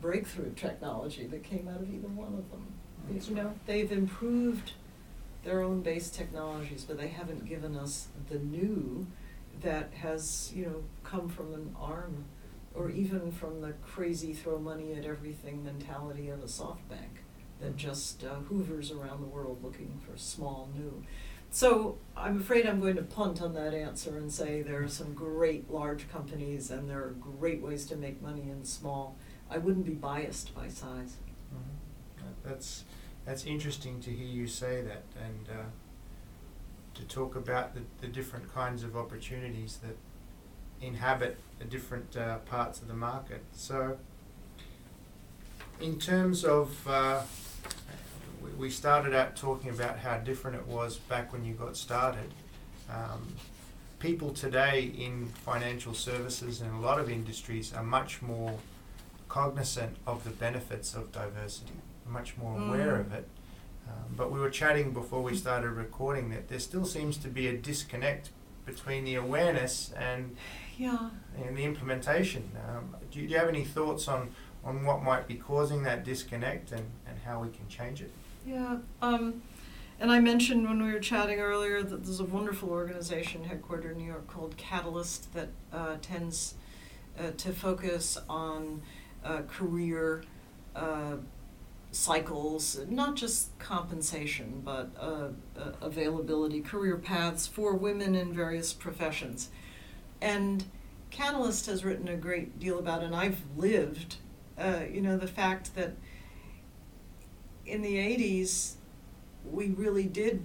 breakthrough 0.00 0.52
technology 0.54 1.26
that 1.26 1.42
came 1.44 1.68
out 1.68 1.80
of 1.80 1.92
either 1.92 2.08
one 2.08 2.34
of 2.34 2.50
them? 2.50 2.66
That's 3.10 3.28
You 3.28 3.36
know, 3.36 3.54
they've 3.66 3.90
improved 3.90 4.72
their 5.44 5.62
own 5.62 5.82
base 5.82 6.10
technologies, 6.10 6.84
but 6.86 6.98
they 6.98 7.08
haven't 7.08 7.44
given 7.46 7.76
us 7.76 8.08
the 8.30 8.38
new 8.38 9.06
that 9.62 9.92
has, 9.94 10.52
you 10.54 10.64
know, 10.66 10.82
come 11.02 11.28
from 11.28 11.54
an 11.54 11.74
Arm 11.80 12.24
or 12.74 12.90
even 12.90 13.30
from 13.30 13.60
the 13.60 13.72
crazy 13.86 14.32
throw 14.32 14.58
money 14.58 14.94
at 14.94 15.04
everything 15.04 15.64
mentality 15.64 16.28
of 16.28 16.40
a 16.40 16.46
SoftBank 16.46 17.20
that 17.60 17.76
just 17.76 18.24
uh, 18.24 18.34
hoovers 18.48 18.90
around 18.90 19.20
the 19.20 19.28
world 19.28 19.62
looking 19.62 20.00
for 20.04 20.18
small 20.18 20.68
new. 20.74 21.02
So 21.50 21.98
I'm 22.16 22.40
afraid 22.40 22.66
I'm 22.66 22.80
going 22.80 22.96
to 22.96 23.02
punt 23.02 23.40
on 23.40 23.54
that 23.54 23.74
answer 23.74 24.16
and 24.18 24.32
say 24.32 24.62
there 24.62 24.82
are 24.82 24.88
some 24.88 25.14
great 25.14 25.70
large 25.70 26.08
companies 26.10 26.70
and 26.72 26.90
there 26.90 26.98
are 26.98 27.14
great 27.38 27.62
ways 27.62 27.86
to 27.86 27.96
make 27.96 28.20
money 28.20 28.50
in 28.50 28.64
small. 28.64 29.16
I 29.48 29.58
wouldn't 29.58 29.86
be 29.86 29.92
biased 29.94 30.52
by 30.52 30.66
size. 30.66 31.16
Mhm. 31.54 32.32
That's, 32.42 32.84
that's 33.24 33.44
interesting 33.46 34.00
to 34.00 34.10
hear 34.10 34.26
you 34.26 34.46
say 34.46 34.82
that 34.82 35.04
and 35.22 35.48
uh, 35.50 35.62
to 36.94 37.02
talk 37.04 37.36
about 37.36 37.74
the, 37.74 37.80
the 38.00 38.06
different 38.06 38.52
kinds 38.54 38.82
of 38.82 38.96
opportunities 38.96 39.78
that 39.82 39.96
inhabit 40.80 41.38
the 41.58 41.64
different 41.64 42.16
uh, 42.16 42.38
parts 42.38 42.80
of 42.80 42.88
the 42.88 42.94
market. 42.94 43.42
So, 43.52 43.96
in 45.80 45.98
terms 45.98 46.44
of, 46.44 46.86
uh, 46.86 47.22
we- 48.58 48.70
started 48.70 49.14
out 49.14 49.36
talking 49.36 49.70
about 49.70 49.98
how 49.98 50.18
different 50.18 50.56
it 50.56 50.66
was 50.66 50.96
back 50.98 51.32
when 51.32 51.44
you 51.44 51.54
got 51.54 51.76
started. 51.76 52.32
Um, 52.90 53.34
people 53.98 54.32
today 54.32 54.92
in 54.96 55.26
financial 55.44 55.94
services 55.94 56.60
and 56.60 56.72
a 56.74 56.78
lot 56.78 57.00
of 57.00 57.10
industries 57.10 57.72
are 57.72 57.82
much 57.82 58.20
more 58.20 58.58
cognizant 59.28 59.96
of 60.06 60.22
the 60.24 60.30
benefits 60.30 60.94
of 60.94 61.10
diversity, 61.10 61.72
much 62.06 62.36
more 62.36 62.58
aware 62.60 62.96
Mm. 62.96 63.00
of 63.00 63.12
it. 63.12 63.28
Um, 63.88 64.14
but 64.16 64.30
we 64.32 64.40
were 64.40 64.50
chatting 64.50 64.92
before 64.92 65.22
we 65.22 65.36
started 65.36 65.70
recording 65.70 66.30
that 66.30 66.48
there 66.48 66.58
still 66.58 66.84
seems 66.86 67.16
to 67.18 67.28
be 67.28 67.46
a 67.48 67.56
disconnect 67.56 68.30
between 68.66 69.04
the 69.04 69.14
awareness 69.14 69.92
and, 69.92 70.36
Yeah. 70.78 71.10
and 71.36 71.56
the 71.56 71.64
implementation. 71.64 72.50
Um, 72.68 72.96
do, 73.10 73.20
you, 73.20 73.26
do 73.26 73.32
you 73.34 73.38
have 73.38 73.48
any 73.48 73.64
thoughts 73.64 74.08
on, 74.08 74.30
on 74.64 74.84
what 74.84 75.02
might 75.02 75.28
be 75.28 75.34
causing 75.34 75.82
that 75.82 76.02
disconnect 76.04 76.72
and, 76.72 76.86
and 77.06 77.18
how 77.26 77.40
we 77.42 77.48
can 77.50 77.68
change 77.68 78.00
it? 78.00 78.10
Yeah, 78.46 78.78
um, 79.02 79.42
and 80.00 80.10
I 80.10 80.18
mentioned 80.20 80.66
when 80.66 80.82
we 80.82 80.92
were 80.92 80.98
chatting 81.00 81.38
earlier 81.40 81.82
that 81.82 82.04
there's 82.04 82.20
a 82.20 82.24
wonderful 82.24 82.70
organization 82.70 83.44
headquartered 83.44 83.92
in 83.92 83.98
New 83.98 84.06
York 84.06 84.26
called 84.28 84.56
Catalyst 84.56 85.32
that 85.34 85.48
uh, 85.72 85.96
tends 86.00 86.54
uh, 87.18 87.30
to 87.36 87.52
focus 87.52 88.18
on 88.28 88.82
uh, 89.24 89.42
career 89.42 90.24
uh, 90.74 91.16
cycles, 91.94 92.78
not 92.88 93.16
just 93.16 93.56
compensation, 93.58 94.62
but 94.64 94.90
uh, 94.98 95.28
uh, 95.58 95.72
availability, 95.80 96.60
career 96.60 96.96
paths 96.96 97.46
for 97.46 97.74
women 97.74 98.14
in 98.14 98.32
various 98.32 98.72
professions. 98.72 99.48
And 100.20 100.64
Catalyst 101.14 101.66
has 101.66 101.84
written 101.84 102.08
a 102.08 102.16
great 102.16 102.58
deal 102.58 102.76
about, 102.76 103.04
and 103.04 103.14
I've 103.14 103.40
lived, 103.56 104.16
uh, 104.58 104.80
you 104.90 105.00
know, 105.00 105.16
the 105.16 105.28
fact 105.28 105.76
that 105.76 105.92
in 107.64 107.82
the 107.82 107.94
80s, 107.94 108.72
we 109.48 109.68
really 109.68 110.06
did 110.06 110.42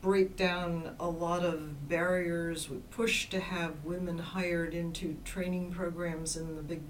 break 0.00 0.36
down 0.36 0.94
a 1.00 1.08
lot 1.08 1.44
of 1.44 1.88
barriers. 1.88 2.70
We 2.70 2.76
pushed 2.92 3.32
to 3.32 3.40
have 3.40 3.84
women 3.84 4.18
hired 4.18 4.72
into 4.72 5.16
training 5.24 5.72
programs 5.72 6.36
in 6.36 6.54
the 6.54 6.62
big, 6.62 6.82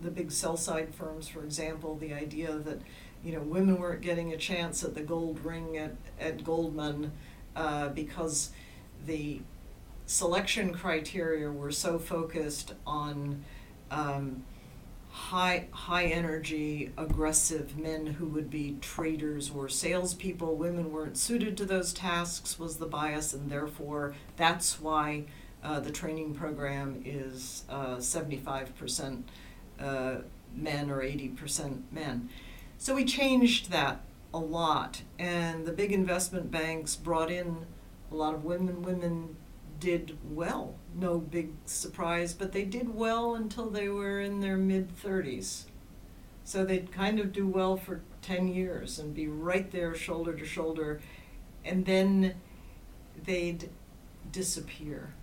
the 0.00 0.12
big 0.12 0.30
sell 0.30 0.56
side 0.56 0.94
firms, 0.94 1.26
for 1.26 1.42
example. 1.42 1.96
The 1.96 2.14
idea 2.14 2.52
that, 2.58 2.80
you 3.26 3.32
know, 3.32 3.40
women 3.40 3.80
weren't 3.80 4.02
getting 4.02 4.32
a 4.32 4.36
chance 4.36 4.84
at 4.84 4.94
the 4.94 5.00
gold 5.00 5.44
ring 5.44 5.76
at, 5.76 5.96
at 6.20 6.44
Goldman 6.44 7.10
uh, 7.56 7.88
because 7.88 8.50
the 9.04 9.40
selection 10.06 10.72
criteria 10.72 11.50
were 11.50 11.72
so 11.72 11.98
focused 11.98 12.74
on 12.86 13.42
um, 13.90 14.44
high 15.10 15.66
high 15.72 16.04
energy, 16.04 16.92
aggressive 16.96 17.76
men 17.76 18.06
who 18.06 18.26
would 18.26 18.48
be 18.48 18.76
traders 18.80 19.50
or 19.50 19.68
salespeople. 19.68 20.54
Women 20.54 20.92
weren't 20.92 21.18
suited 21.18 21.56
to 21.56 21.64
those 21.64 21.92
tasks 21.92 22.60
was 22.60 22.76
the 22.76 22.86
bias, 22.86 23.34
and 23.34 23.50
therefore 23.50 24.14
that's 24.36 24.80
why 24.80 25.24
uh, 25.64 25.80
the 25.80 25.90
training 25.90 26.32
program 26.34 27.02
is 27.04 27.64
seventy 27.98 28.36
five 28.36 28.76
percent 28.78 29.28
men 30.54 30.90
or 30.90 31.02
eighty 31.02 31.28
percent 31.28 31.92
men. 31.92 32.28
So 32.78 32.94
we 32.94 33.04
changed 33.04 33.70
that 33.70 34.02
a 34.32 34.38
lot, 34.38 35.02
and 35.18 35.66
the 35.66 35.72
big 35.72 35.92
investment 35.92 36.50
banks 36.50 36.94
brought 36.94 37.30
in 37.30 37.66
a 38.10 38.14
lot 38.14 38.34
of 38.34 38.44
women. 38.44 38.82
Women 38.82 39.36
did 39.80 40.18
well. 40.30 40.76
No 40.94 41.18
big 41.18 41.52
surprise, 41.64 42.34
but 42.34 42.52
they 42.52 42.64
did 42.64 42.94
well 42.94 43.34
until 43.34 43.70
they 43.70 43.88
were 43.88 44.20
in 44.20 44.40
their 44.40 44.56
mid 44.56 44.94
30s. 44.96 45.64
So 46.44 46.64
they'd 46.64 46.92
kind 46.92 47.18
of 47.18 47.32
do 47.32 47.46
well 47.46 47.76
for 47.76 48.02
10 48.22 48.48
years 48.48 48.98
and 48.98 49.14
be 49.14 49.26
right 49.26 49.70
there 49.70 49.94
shoulder 49.94 50.34
to 50.34 50.44
shoulder, 50.44 51.00
and 51.64 51.84
then 51.86 52.34
they'd 53.24 53.70
disappear. 54.30 55.14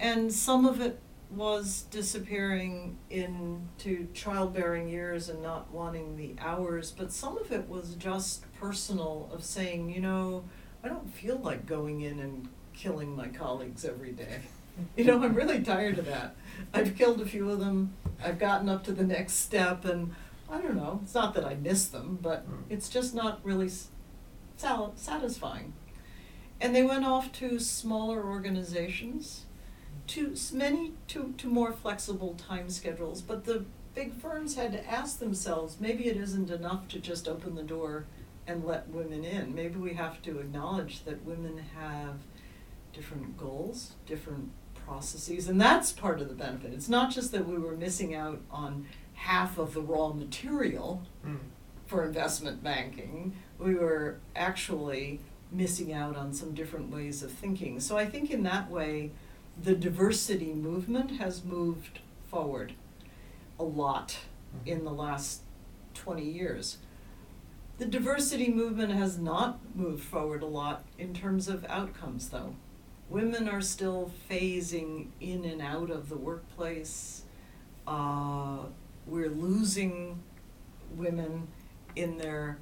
And 0.00 0.32
some 0.32 0.64
of 0.64 0.80
it 0.80 0.98
was 1.30 1.82
disappearing 1.90 2.98
into 3.08 4.06
childbearing 4.14 4.88
years 4.88 5.28
and 5.28 5.42
not 5.42 5.70
wanting 5.72 6.16
the 6.16 6.34
hours, 6.40 6.90
but 6.90 7.12
some 7.12 7.38
of 7.38 7.52
it 7.52 7.68
was 7.68 7.94
just 7.94 8.52
personal 8.54 9.30
of 9.32 9.44
saying, 9.44 9.90
you 9.90 10.00
know, 10.00 10.44
I 10.82 10.88
don't 10.88 11.12
feel 11.14 11.36
like 11.38 11.66
going 11.66 12.00
in 12.00 12.18
and 12.18 12.48
killing 12.74 13.14
my 13.14 13.28
colleagues 13.28 13.84
every 13.84 14.12
day. 14.12 14.40
You 14.96 15.04
know, 15.04 15.22
I'm 15.22 15.34
really 15.34 15.60
tired 15.62 15.98
of 15.98 16.06
that. 16.06 16.34
I've 16.72 16.96
killed 16.96 17.20
a 17.20 17.26
few 17.26 17.50
of 17.50 17.58
them. 17.60 17.92
I've 18.24 18.38
gotten 18.38 18.66
up 18.70 18.82
to 18.84 18.92
the 18.92 19.04
next 19.04 19.34
step, 19.34 19.84
and 19.84 20.14
I 20.48 20.58
don't 20.58 20.74
know. 20.76 21.00
It's 21.02 21.12
not 21.12 21.34
that 21.34 21.44
I 21.44 21.54
miss 21.54 21.86
them, 21.86 22.18
but 22.22 22.48
Mm. 22.48 22.62
it's 22.70 22.88
just 22.88 23.14
not 23.14 23.40
really 23.44 23.68
satisfying. 24.56 25.74
And 26.62 26.74
they 26.74 26.82
went 26.82 27.04
off 27.04 27.30
to 27.32 27.58
smaller 27.58 28.24
organizations, 28.24 29.44
to 30.10 30.34
many 30.52 30.92
to, 31.08 31.34
to 31.38 31.46
more 31.46 31.72
flexible 31.72 32.34
time 32.34 32.68
schedules. 32.70 33.22
But 33.22 33.44
the 33.44 33.64
big 33.94 34.14
firms 34.14 34.54
had 34.56 34.72
to 34.72 34.86
ask 34.90 35.18
themselves 35.18 35.76
maybe 35.80 36.06
it 36.06 36.16
isn't 36.16 36.50
enough 36.50 36.88
to 36.88 36.98
just 36.98 37.28
open 37.28 37.54
the 37.54 37.62
door 37.62 38.04
and 38.46 38.64
let 38.64 38.88
women 38.88 39.24
in. 39.24 39.54
Maybe 39.54 39.78
we 39.78 39.94
have 39.94 40.20
to 40.22 40.38
acknowledge 40.40 41.04
that 41.04 41.24
women 41.24 41.58
have 41.78 42.16
different 42.92 43.36
goals, 43.38 43.92
different 44.06 44.50
processes, 44.86 45.48
and 45.48 45.60
that's 45.60 45.92
part 45.92 46.20
of 46.20 46.28
the 46.28 46.34
benefit. 46.34 46.72
It's 46.72 46.88
not 46.88 47.10
just 47.12 47.30
that 47.32 47.46
we 47.46 47.58
were 47.58 47.76
missing 47.76 48.14
out 48.14 48.40
on 48.50 48.86
half 49.14 49.58
of 49.58 49.74
the 49.74 49.82
raw 49.82 50.08
material 50.12 51.02
Mm. 51.24 51.36
for 51.86 52.04
investment 52.04 52.62
banking, 52.64 53.34
we 53.58 53.74
were 53.74 54.18
actually 54.34 55.20
missing 55.52 55.92
out 55.92 56.16
on 56.16 56.32
some 56.32 56.54
different 56.54 56.90
ways 56.90 57.22
of 57.22 57.30
thinking. 57.30 57.78
So 57.80 57.98
I 57.98 58.06
think 58.06 58.30
in 58.30 58.42
that 58.44 58.70
way, 58.70 59.10
the 59.62 59.74
diversity 59.74 60.54
movement 60.54 61.20
has 61.20 61.44
moved 61.44 61.98
forward 62.30 62.72
a 63.58 63.64
lot 63.64 64.18
in 64.64 64.84
the 64.84 64.92
last 64.92 65.42
20 65.94 66.22
years. 66.22 66.78
The 67.78 67.84
diversity 67.84 68.50
movement 68.50 68.92
has 68.92 69.18
not 69.18 69.58
moved 69.74 70.02
forward 70.02 70.42
a 70.42 70.46
lot 70.46 70.84
in 70.98 71.12
terms 71.12 71.48
of 71.48 71.64
outcomes, 71.66 72.30
though. 72.30 72.54
Women 73.10 73.48
are 73.48 73.60
still 73.60 74.12
phasing 74.30 75.08
in 75.20 75.44
and 75.44 75.60
out 75.60 75.90
of 75.90 76.08
the 76.08 76.16
workplace. 76.16 77.24
Uh, 77.86 78.66
we're 79.06 79.30
losing 79.30 80.22
women 80.96 81.48
in 81.96 82.18
their 82.18 82.58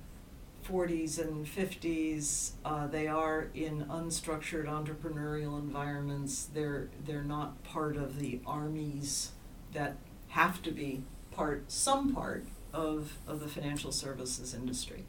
40s 0.68 1.18
and 1.18 1.46
50s. 1.46 2.52
Uh, 2.64 2.86
they 2.86 3.06
are 3.06 3.48
in 3.54 3.86
unstructured 3.86 4.66
entrepreneurial 4.66 5.58
environments. 5.58 6.44
They're 6.44 6.88
they're 7.06 7.22
not 7.22 7.62
part 7.64 7.96
of 7.96 8.18
the 8.18 8.40
armies 8.46 9.32
that 9.72 9.96
have 10.28 10.62
to 10.62 10.70
be 10.70 11.02
part 11.30 11.70
some 11.70 12.14
part 12.14 12.44
of 12.72 13.18
of 13.26 13.40
the 13.40 13.48
financial 13.48 13.92
services 13.92 14.54
industry. 14.54 15.04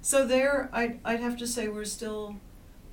So 0.00 0.26
there, 0.26 0.70
I'd 0.72 1.00
I'd 1.04 1.20
have 1.20 1.36
to 1.38 1.46
say 1.46 1.68
we're 1.68 1.84
still 1.84 2.36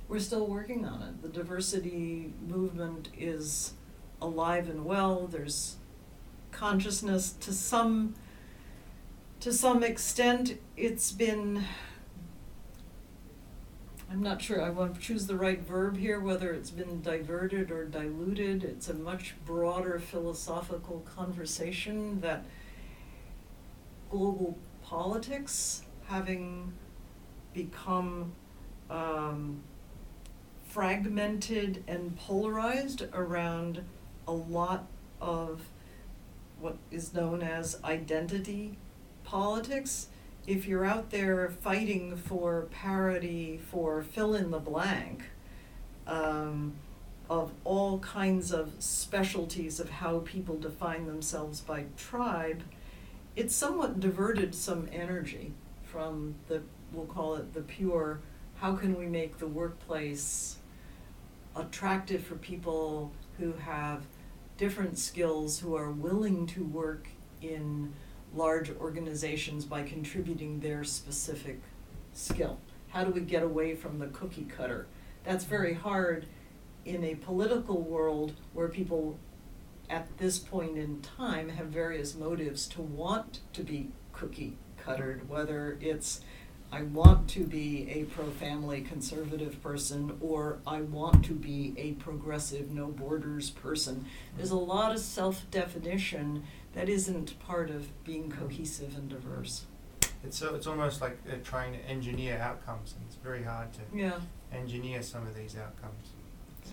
we're 0.08 0.18
still 0.18 0.46
working 0.46 0.84
on 0.84 1.02
it. 1.02 1.22
The 1.22 1.28
diversity 1.28 2.32
movement 2.46 3.08
is 3.16 3.72
alive 4.20 4.68
and 4.68 4.84
well. 4.84 5.26
There's 5.26 5.76
consciousness 6.52 7.32
to 7.40 7.52
some 7.52 8.14
to 9.40 9.52
some 9.52 9.82
extent 9.82 10.58
it's 10.76 11.12
been 11.12 11.64
I'm 14.10 14.22
not 14.22 14.40
sure 14.40 14.62
I 14.62 14.70
want 14.70 14.94
to 14.94 15.00
choose 15.00 15.26
the 15.26 15.36
right 15.36 15.60
verb 15.60 15.96
here 15.96 16.20
whether 16.20 16.52
it's 16.52 16.70
been 16.70 17.02
diverted 17.02 17.70
or 17.70 17.84
diluted 17.84 18.62
it's 18.62 18.88
a 18.88 18.94
much 18.94 19.34
broader 19.44 19.98
philosophical 19.98 21.00
conversation 21.00 22.20
that 22.20 22.44
global 24.10 24.56
politics 24.82 25.82
having 26.06 26.72
become 27.52 28.32
um, 28.90 29.62
fragmented 30.68 31.82
and 31.86 32.16
polarized 32.16 33.04
around 33.12 33.84
a 34.26 34.32
lot 34.32 34.86
of 35.20 35.62
what 36.60 36.76
is 36.90 37.14
known 37.14 37.42
as 37.42 37.78
identity 37.84 38.76
politics. 39.24 40.08
If 40.46 40.66
you're 40.68 40.84
out 40.84 41.10
there 41.10 41.48
fighting 41.48 42.16
for 42.16 42.68
parity, 42.70 43.58
for 43.70 44.02
fill 44.02 44.34
in 44.34 44.50
the 44.50 44.58
blank, 44.58 45.22
um, 46.06 46.74
of 47.30 47.52
all 47.64 47.98
kinds 48.00 48.52
of 48.52 48.72
specialties 48.78 49.80
of 49.80 49.88
how 49.88 50.18
people 50.18 50.58
define 50.58 51.06
themselves 51.06 51.62
by 51.62 51.86
tribe, 51.96 52.62
it's 53.34 53.56
somewhat 53.56 54.00
diverted 54.00 54.54
some 54.54 54.86
energy 54.92 55.54
from 55.82 56.34
the, 56.48 56.60
we'll 56.92 57.06
call 57.06 57.36
it 57.36 57.54
the 57.54 57.62
pure, 57.62 58.20
how 58.56 58.76
can 58.76 58.98
we 58.98 59.06
make 59.06 59.38
the 59.38 59.46
workplace 59.46 60.56
attractive 61.56 62.22
for 62.22 62.34
people 62.34 63.12
who 63.38 63.52
have 63.52 64.04
different 64.58 64.98
skills 64.98 65.60
who 65.60 65.74
are 65.74 65.90
willing 65.90 66.46
to 66.46 66.64
work 66.64 67.08
in 67.40 67.94
large 68.34 68.70
organizations 68.70 69.64
by 69.64 69.82
contributing 69.82 70.60
their 70.60 70.84
specific 70.84 71.60
skill. 72.12 72.58
How 72.88 73.04
do 73.04 73.10
we 73.10 73.20
get 73.20 73.42
away 73.42 73.74
from 73.74 73.98
the 73.98 74.06
cookie 74.06 74.44
cutter? 74.44 74.86
That's 75.24 75.44
very 75.44 75.74
hard 75.74 76.26
in 76.84 77.02
a 77.04 77.14
political 77.14 77.80
world 77.80 78.34
where 78.52 78.68
people 78.68 79.18
at 79.88 80.18
this 80.18 80.38
point 80.38 80.76
in 80.78 81.00
time 81.00 81.48
have 81.50 81.66
various 81.66 82.14
motives 82.14 82.66
to 82.68 82.82
want 82.82 83.40
to 83.52 83.62
be 83.62 83.90
cookie 84.12 84.56
cuttered, 84.76 85.28
whether 85.28 85.78
it's 85.80 86.20
I 86.72 86.82
want 86.82 87.28
to 87.30 87.46
be 87.46 87.88
a 87.88 88.04
pro 88.04 88.30
family 88.30 88.80
conservative 88.80 89.62
person 89.62 90.16
or 90.20 90.58
I 90.66 90.80
want 90.80 91.24
to 91.26 91.32
be 91.32 91.72
a 91.76 91.92
progressive 91.92 92.70
no 92.72 92.88
borders 92.88 93.50
person. 93.50 94.06
There's 94.36 94.50
a 94.50 94.56
lot 94.56 94.92
of 94.92 94.98
self 94.98 95.48
definition 95.52 96.42
that 96.74 96.88
isn't 96.88 97.38
part 97.40 97.70
of 97.70 97.88
being 98.04 98.30
cohesive 98.30 98.96
and 98.96 99.08
diverse. 99.08 99.64
It's 100.24 100.38
so 100.38 100.54
it's 100.54 100.66
almost 100.66 101.00
like 101.00 101.22
they're 101.24 101.36
trying 101.38 101.72
to 101.74 101.78
engineer 101.80 102.38
outcomes, 102.38 102.94
and 102.96 103.04
it's 103.06 103.16
very 103.16 103.42
hard 103.42 103.68
to 103.74 103.80
Yeah. 103.92 104.20
engineer 104.52 105.02
some 105.02 105.26
of 105.26 105.34
these 105.34 105.56
outcomes. 105.56 106.10
So, 106.64 106.72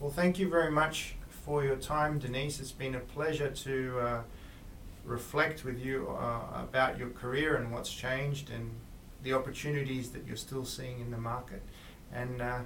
well, 0.00 0.10
thank 0.10 0.38
you 0.38 0.48
very 0.48 0.70
much 0.70 1.16
for 1.28 1.64
your 1.64 1.76
time, 1.76 2.18
Denise. 2.18 2.60
It's 2.60 2.70
been 2.72 2.94
a 2.94 3.00
pleasure 3.00 3.50
to 3.50 3.98
uh, 4.00 4.22
reflect 5.04 5.64
with 5.64 5.78
you 5.84 6.08
uh, 6.10 6.60
about 6.62 6.98
your 6.98 7.10
career 7.10 7.56
and 7.56 7.72
what's 7.72 7.92
changed 7.92 8.50
and 8.50 8.70
the 9.24 9.32
opportunities 9.32 10.10
that 10.10 10.24
you're 10.26 10.36
still 10.36 10.64
seeing 10.64 11.00
in 11.00 11.10
the 11.10 11.18
market. 11.18 11.62
And 12.12 12.40
uh, 12.40 12.60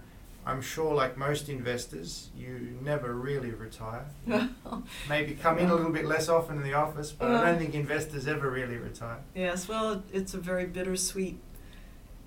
I'm 0.46 0.62
sure, 0.62 0.94
like 0.94 1.16
most 1.16 1.48
investors, 1.48 2.30
you 2.36 2.78
never 2.80 3.12
really 3.12 3.50
retire. 3.50 4.06
Maybe 5.08 5.34
come 5.34 5.58
in 5.58 5.68
a 5.68 5.74
little 5.74 5.90
bit 5.90 6.06
less 6.06 6.28
often 6.28 6.58
in 6.58 6.62
the 6.62 6.74
office, 6.74 7.10
but 7.10 7.32
I 7.32 7.50
don't 7.50 7.58
think 7.58 7.74
investors 7.74 8.28
ever 8.28 8.48
really 8.48 8.76
retire. 8.76 9.18
Yes, 9.34 9.66
well, 9.66 10.04
it's 10.12 10.34
a 10.34 10.38
very 10.38 10.64
bittersweet 10.66 11.40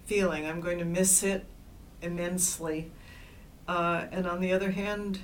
feeling. 0.05 0.45
I'm 0.45 0.59
going 0.59 0.79
to 0.79 0.85
miss 0.85 1.23
it 1.23 1.45
immensely. 2.01 2.91
Uh, 3.69 4.05
and 4.11 4.27
on 4.27 4.41
the 4.41 4.51
other 4.51 4.71
hand, 4.71 5.19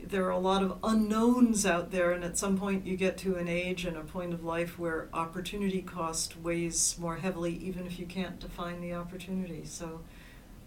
there 0.00 0.24
are 0.24 0.30
a 0.30 0.38
lot 0.38 0.62
of 0.62 0.78
unknowns 0.84 1.66
out 1.66 1.90
there, 1.90 2.12
and 2.12 2.22
at 2.22 2.38
some 2.38 2.56
point 2.56 2.86
you 2.86 2.96
get 2.96 3.18
to 3.18 3.34
an 3.36 3.48
age 3.48 3.84
and 3.84 3.96
a 3.96 4.04
point 4.04 4.32
of 4.32 4.44
life 4.44 4.78
where 4.78 5.08
opportunity 5.12 5.82
cost 5.82 6.38
weighs 6.38 6.96
more 6.96 7.16
heavily, 7.16 7.54
even 7.56 7.86
if 7.86 7.98
you 7.98 8.06
can't 8.06 8.38
define 8.38 8.80
the 8.80 8.94
opportunity. 8.94 9.64
So 9.64 10.02